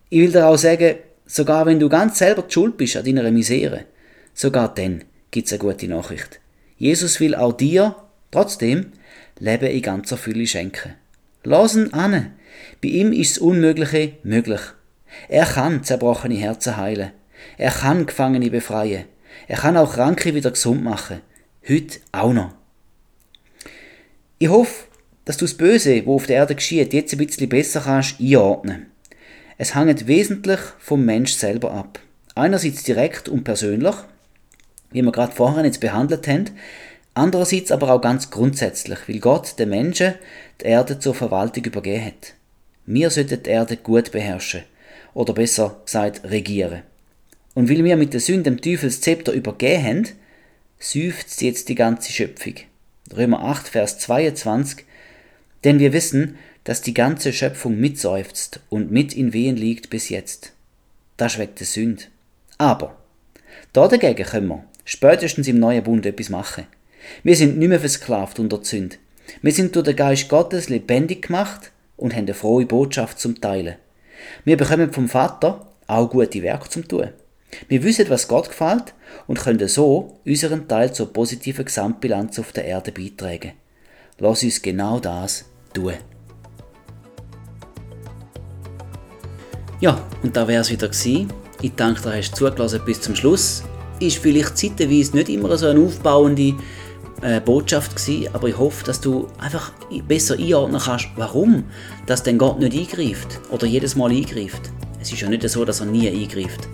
Ich 0.09 0.19
will 0.19 0.31
dir 0.31 0.45
auch 0.45 0.59
sagen, 0.59 0.97
sogar 1.25 1.65
wenn 1.65 1.79
du 1.79 1.89
ganz 1.89 2.19
selber 2.19 2.43
die 2.43 2.53
schuld 2.53 2.77
bist 2.77 2.97
an 2.97 3.03
deiner 3.03 3.31
Misere, 3.31 3.85
sogar 4.35 4.71
dann 4.71 5.05
gibt 5.31 5.47
es 5.47 5.53
eine 5.53 5.59
gute 5.61 5.87
Nachricht. 5.87 6.39
Jesus 6.77 7.19
will 7.19 7.33
auch 7.33 7.53
dir, 7.53 7.95
trotzdem, 8.29 8.91
Leben 9.39 9.71
in 9.71 9.81
ganzer 9.81 10.17
Fülle 10.17 10.45
schenken. 10.45 10.93
Lass 11.43 11.75
ihn 11.75 11.93
an. 11.93 12.31
Bei 12.79 12.89
ihm 12.89 13.11
ist 13.11 13.37
das 13.37 13.39
Unmögliche 13.39 14.17
möglich. 14.21 14.61
Er 15.27 15.45
kann 15.45 15.83
zerbrochene 15.83 16.35
Herzen 16.35 16.77
heilen. 16.77 17.11
Er 17.57 17.71
kann 17.71 18.05
Gefangene 18.05 18.49
befreien. 18.49 19.05
Er 19.47 19.57
kann 19.57 19.77
auch 19.77 19.93
Kranke 19.93 20.33
wieder 20.35 20.51
gesund 20.51 20.83
machen. 20.83 21.21
Heute 21.67 21.99
auch 22.11 22.33
noch. 22.33 22.53
Ich 24.37 24.49
hoffe, 24.49 24.85
dass 25.25 25.37
du 25.37 25.45
das 25.45 25.55
Böse, 25.55 26.05
wo 26.05 26.15
auf 26.15 26.27
der 26.27 26.37
Erde 26.37 26.55
geschieht, 26.55 26.93
jetzt 26.93 27.13
ein 27.13 27.17
bisschen 27.17 27.49
besser 27.49 27.81
kannst 27.81 28.19
einordnen. 28.19 28.87
Es 29.57 29.75
hängt 29.75 30.07
wesentlich 30.07 30.59
vom 30.79 31.05
Mensch 31.05 31.33
selber 31.33 31.71
ab. 31.71 31.99
Einerseits 32.35 32.83
direkt 32.83 33.27
und 33.27 33.43
persönlich, 33.43 33.95
wie 34.91 35.01
wir 35.01 35.11
gerade 35.11 35.35
vorher 35.35 35.65
jetzt 35.65 35.81
behandelt 35.81 36.27
haben, 36.27 36.45
andererseits 37.13 37.71
aber 37.71 37.91
auch 37.91 38.01
ganz 38.01 38.31
grundsätzlich, 38.31 38.99
weil 39.07 39.19
Gott 39.19 39.59
den 39.59 39.69
Menschen 39.69 40.15
die 40.61 40.65
Erde 40.65 40.99
zur 40.99 41.13
Verwaltung 41.13 41.65
übergeben 41.65 42.05
hat. 42.05 42.33
Wir 42.85 43.09
sollten 43.09 43.43
die 43.43 43.49
Erde 43.49 43.77
gut 43.77 44.11
beherrschen 44.11 44.63
oder 45.19 45.33
besser 45.33 45.81
gesagt 45.83 46.23
regieren. 46.23 46.83
Und 47.53 47.69
weil 47.69 47.83
wir 47.83 47.97
mit 47.97 48.13
der 48.13 48.21
Sünde 48.21 48.43
dem 48.43 48.61
Teufel 48.61 48.87
das 48.87 49.01
Zepter 49.01 49.33
übergeben 49.33 49.83
haben, 49.83 50.07
seufzt 50.79 51.41
jetzt 51.41 51.67
die 51.67 51.75
ganze 51.75 52.13
Schöpfung. 52.13 52.53
Römer 53.13 53.43
8, 53.43 53.67
Vers 53.67 53.99
22. 53.99 54.85
Denn 55.65 55.79
wir 55.79 55.91
wissen, 55.91 56.37
dass 56.63 56.81
die 56.81 56.93
ganze 56.93 57.33
Schöpfung 57.33 57.77
mitseufzt 57.77 58.61
und 58.69 58.91
mit 58.91 59.13
in 59.13 59.33
Wehen 59.33 59.57
liegt 59.57 59.89
bis 59.89 60.07
jetzt. 60.07 60.53
Das 61.17 61.33
schmeckt 61.33 61.59
der 61.59 61.67
Sünde. 61.67 62.03
Aber, 62.57 62.95
da 63.73 63.89
dagegen 63.89 64.23
können 64.23 64.47
wir 64.47 64.63
spätestens 64.85 65.49
im 65.49 65.59
neuen 65.59 65.83
Bund 65.83 66.05
etwas 66.05 66.29
machen. 66.29 66.65
Wir 67.23 67.35
sind 67.35 67.57
nicht 67.57 67.67
mehr 67.67 67.81
versklavt 67.81 68.39
unter 68.39 68.59
die 68.59 68.67
Sünde. 68.67 68.95
Wir 69.41 69.51
sind 69.51 69.75
durch 69.75 69.83
den 69.83 69.97
Geist 69.97 70.29
Gottes 70.29 70.69
lebendig 70.69 71.23
gemacht 71.23 71.71
und 71.97 72.13
haben 72.13 72.23
eine 72.23 72.33
frohe 72.33 72.65
Botschaft 72.65 73.19
zum 73.19 73.41
Teilen. 73.41 73.75
Wir 74.45 74.57
bekommen 74.57 74.91
vom 74.91 75.07
Vater 75.07 75.67
auch 75.87 76.09
gute 76.09 76.41
Werke 76.43 76.69
zum 76.69 76.87
Tun. 76.87 77.09
Wir 77.67 77.83
wissen, 77.83 78.09
was 78.09 78.27
Gott 78.27 78.49
gefällt 78.49 78.93
und 79.27 79.39
können 79.39 79.67
so 79.67 80.19
unseren 80.25 80.67
Teil 80.67 80.93
zur 80.93 81.11
positiven 81.11 81.65
Gesamtbilanz 81.65 82.39
auf 82.39 82.51
der 82.51 82.65
Erde 82.65 82.91
beitragen. 82.91 83.53
Lass 84.19 84.43
uns 84.43 84.61
genau 84.61 84.99
das 84.99 85.45
tun. 85.73 85.93
Ja, 89.79 90.05
und 90.23 90.35
da 90.35 90.47
wäre 90.47 90.61
es 90.61 90.69
wieder 90.69 90.89
gewesen. 90.89 91.31
Ich 91.61 91.73
danke, 91.75 92.01
du 92.01 92.13
hast 92.13 92.35
zugelassen 92.35 92.81
bis 92.85 93.01
zum 93.01 93.15
Schluss. 93.15 93.63
Ist 93.99 94.17
vielleicht 94.17 94.57
zeitweise 94.57 95.15
nicht 95.15 95.29
immer 95.29 95.57
so 95.57 95.67
eine 95.67 95.79
aufbauende 95.79 96.55
äh, 97.21 97.39
Botschaft 97.39 97.95
gewesen, 97.95 98.29
aber 98.33 98.47
ich 98.47 98.57
hoffe, 98.57 98.85
dass 98.85 99.01
du 99.01 99.27
einfach 99.39 99.71
besser 100.07 100.35
einordnen 100.37 100.81
kannst, 100.81 101.07
warum 101.15 101.65
dass 102.05 102.23
denn 102.23 102.37
Gott 102.37 102.59
nicht 102.59 102.75
eingreift 102.75 103.39
oder 103.51 103.65
jedes 103.65 103.95
Mal 103.95 104.11
eingreift. 104.11 104.61
Es 105.01 105.11
ist 105.11 105.21
ja 105.21 105.29
nicht 105.29 105.47
so, 105.47 105.65
dass 105.65 105.79
er 105.79 105.85
nie 105.85 106.09
eingreift. 106.09 106.67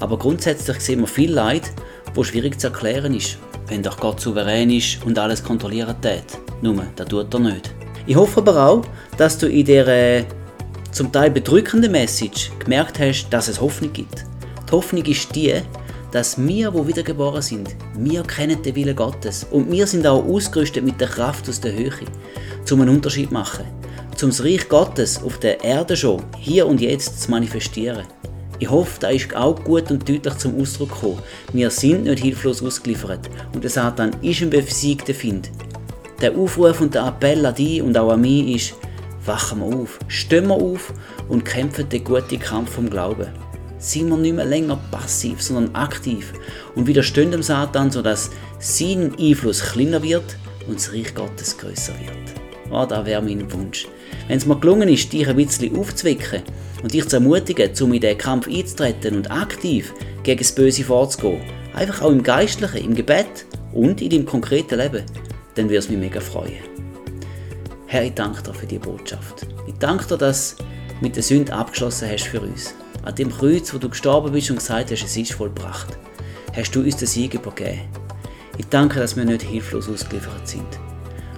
Aber 0.00 0.18
grundsätzlich 0.18 0.80
sehen 0.80 1.00
wir 1.00 1.06
viel 1.06 1.32
Leid, 1.32 1.70
wo 2.14 2.24
schwierig 2.24 2.60
zu 2.60 2.68
erklären 2.68 3.14
ist, 3.14 3.38
wenn 3.68 3.82
doch 3.82 3.98
Gott 3.98 4.20
souverän 4.20 4.70
ist 4.70 5.04
und 5.04 5.18
alles 5.18 5.42
kontrollieren 5.42 5.94
tät. 6.00 6.24
Nur, 6.60 6.84
das 6.96 7.08
tut 7.08 7.32
er 7.32 7.40
nicht. 7.40 7.74
Ich 8.06 8.16
hoffe 8.16 8.40
aber 8.40 8.66
auch, 8.66 8.82
dass 9.16 9.38
du 9.38 9.46
in 9.46 9.64
dieser 9.64 10.24
zum 10.90 11.10
Teil 11.10 11.30
bedrückenden 11.30 11.92
Message 11.92 12.50
gemerkt 12.58 12.98
hast, 12.98 13.28
dass 13.30 13.48
es 13.48 13.60
Hoffnung 13.60 13.92
gibt. 13.92 14.24
Die 14.68 14.72
Hoffnung 14.72 15.04
ist 15.04 15.34
die, 15.34 15.54
dass 16.12 16.36
wir, 16.36 16.72
wo 16.72 16.86
wiedergeboren 16.86 17.42
sind, 17.42 17.74
wir 17.96 18.22
kennen 18.22 18.62
den 18.62 18.76
Willen 18.76 18.94
Gottes 18.94 19.46
und 19.50 19.72
wir 19.72 19.86
sind 19.86 20.06
auch 20.06 20.24
ausgerüstet 20.24 20.84
mit 20.84 21.00
der 21.00 21.08
Kraft 21.08 21.48
aus 21.48 21.60
der 21.60 21.72
Höhe, 21.72 21.90
um 22.70 22.80
einen 22.82 22.94
Unterschied 22.96 23.28
zu 23.28 23.34
machen, 23.34 23.64
um 24.22 24.28
das 24.28 24.44
Reich 24.44 24.68
Gottes 24.68 25.22
auf 25.22 25.38
der 25.38 25.64
Erde 25.64 25.96
schon, 25.96 26.22
hier 26.38 26.66
und 26.66 26.82
jetzt 26.82 27.22
zu 27.22 27.30
manifestieren. 27.30 28.04
Ich 28.58 28.70
hoffe, 28.70 29.00
da 29.00 29.08
ist 29.08 29.34
auch 29.34 29.60
gut 29.64 29.90
und 29.90 30.08
deutlich 30.08 30.34
zum 30.34 30.60
Ausdruck 30.60 30.90
gekommen. 30.90 31.18
Wir 31.52 31.70
sind 31.70 32.04
nicht 32.04 32.22
hilflos 32.22 32.62
ausgeliefert 32.62 33.28
und 33.54 33.64
der 33.64 33.70
Satan 33.70 34.14
ist 34.20 34.42
ein 34.42 34.50
besiegter 34.50 35.14
Find. 35.14 35.50
Der 36.20 36.36
Aufruf 36.36 36.80
und 36.80 36.94
der 36.94 37.06
Appell 37.06 37.44
an 37.44 37.54
dich 37.54 37.82
und 37.82 37.96
auch 37.98 38.12
an 38.12 38.20
mich 38.20 38.54
ist, 38.54 38.74
wachen 39.24 39.60
wir 39.60 39.76
auf, 39.76 39.98
stehen 40.06 40.46
wir 40.46 40.54
auf 40.54 40.92
und 41.28 41.44
kämpfen 41.44 41.88
den 41.88 42.04
guten 42.04 42.38
Kampf 42.38 42.74
vom 42.74 42.88
Glauben. 42.88 43.26
Sind 43.82 44.10
wir 44.10 44.16
nicht 44.16 44.36
mehr 44.36 44.44
länger 44.44 44.78
passiv, 44.92 45.42
sondern 45.42 45.74
aktiv 45.74 46.32
und 46.76 46.86
widerstehen 46.86 47.32
dem 47.32 47.42
Satan, 47.42 47.90
sodass 47.90 48.30
sein 48.60 49.12
Einfluss 49.18 49.60
kleiner 49.60 50.00
wird 50.04 50.36
und 50.68 50.76
das 50.76 50.92
Reich 50.92 51.12
Gottes 51.16 51.58
größer 51.58 51.92
wird. 51.98 52.40
Oh, 52.70 52.86
das 52.86 53.04
wäre 53.04 53.20
mein 53.20 53.52
Wunsch. 53.52 53.88
Wenn 54.28 54.38
es 54.38 54.46
mir 54.46 54.60
gelungen 54.60 54.88
ist, 54.88 55.12
dich 55.12 55.26
ein 55.26 55.34
bisschen 55.34 55.76
aufzuwecken 55.76 56.42
und 56.84 56.94
dich 56.94 57.08
zu 57.08 57.16
ermutigen, 57.16 57.72
um 57.80 57.92
in 57.92 58.00
diesen 58.00 58.18
Kampf 58.18 58.46
einzutreten 58.46 59.16
und 59.16 59.30
aktiv 59.32 59.92
gegen 60.22 60.38
das 60.38 60.54
Böse 60.54 60.84
vorzugehen, 60.84 61.42
einfach 61.74 62.02
auch 62.02 62.12
im 62.12 62.22
Geistlichen, 62.22 62.84
im 62.84 62.94
Gebet 62.94 63.46
und 63.72 64.00
in 64.00 64.10
deinem 64.10 64.26
konkreten 64.26 64.78
Leben, 64.78 65.02
dann 65.56 65.64
würde 65.64 65.78
es 65.78 65.88
mich 65.88 65.98
mega 65.98 66.20
freuen. 66.20 66.62
Herr, 67.88 68.04
ich 68.04 68.14
danke 68.14 68.44
dir 68.44 68.54
für 68.54 68.66
die 68.66 68.78
Botschaft. 68.78 69.44
Ich 69.66 69.74
danke 69.80 70.06
dir, 70.06 70.18
dass 70.18 70.54
du 70.54 70.64
mit 71.00 71.16
der 71.16 71.24
Sünde 71.24 71.52
abgeschlossen 71.52 72.08
hast 72.08 72.28
für 72.28 72.40
uns. 72.40 72.74
An 73.02 73.14
dem 73.16 73.30
Kreuz, 73.30 73.74
wo 73.74 73.78
du 73.78 73.88
gestorben 73.88 74.32
bist 74.32 74.50
und 74.50 74.56
gesagt 74.56 74.90
hast, 74.90 75.02
es 75.02 75.16
ist 75.16 75.32
vollbracht, 75.32 75.98
hast 76.54 76.74
du 76.74 76.80
uns 76.80 76.96
den 76.96 77.08
Sieg 77.08 77.34
übergeben. 77.34 77.80
Ich 78.58 78.66
danke, 78.68 79.00
dass 79.00 79.16
wir 79.16 79.24
nicht 79.24 79.42
hilflos 79.42 79.88
ausgeliefert 79.88 80.46
sind. 80.46 80.66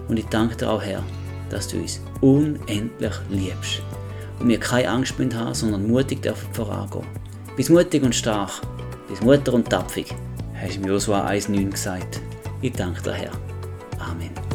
Und 0.08 0.18
ich 0.18 0.26
danke 0.26 0.56
dir 0.56 0.70
auch, 0.70 0.82
Herr, 0.82 1.02
dass 1.48 1.68
du 1.68 1.78
uns 1.78 2.00
unendlich 2.20 3.14
liebst. 3.30 3.82
Und 4.40 4.48
wir 4.48 4.60
keine 4.60 4.90
Angst 4.90 5.14
haben, 5.18 5.54
sondern 5.54 5.86
mutig 5.86 6.20
dürfen 6.20 6.52
vorangehen. 6.52 7.06
Bist 7.56 7.70
mutig 7.70 8.02
und 8.02 8.14
stark, 8.14 8.50
bist 9.08 9.22
mutter 9.22 9.54
und 9.54 9.70
tapfig, 9.70 10.12
hast 10.60 10.76
du 10.76 10.80
im 10.80 10.88
Josua 10.88 11.26
1,9 11.28 11.70
gesagt. 11.70 12.20
Ich 12.60 12.72
danke 12.72 13.00
dir, 13.02 13.12
Herr. 13.12 13.32
Amen. 13.98 14.53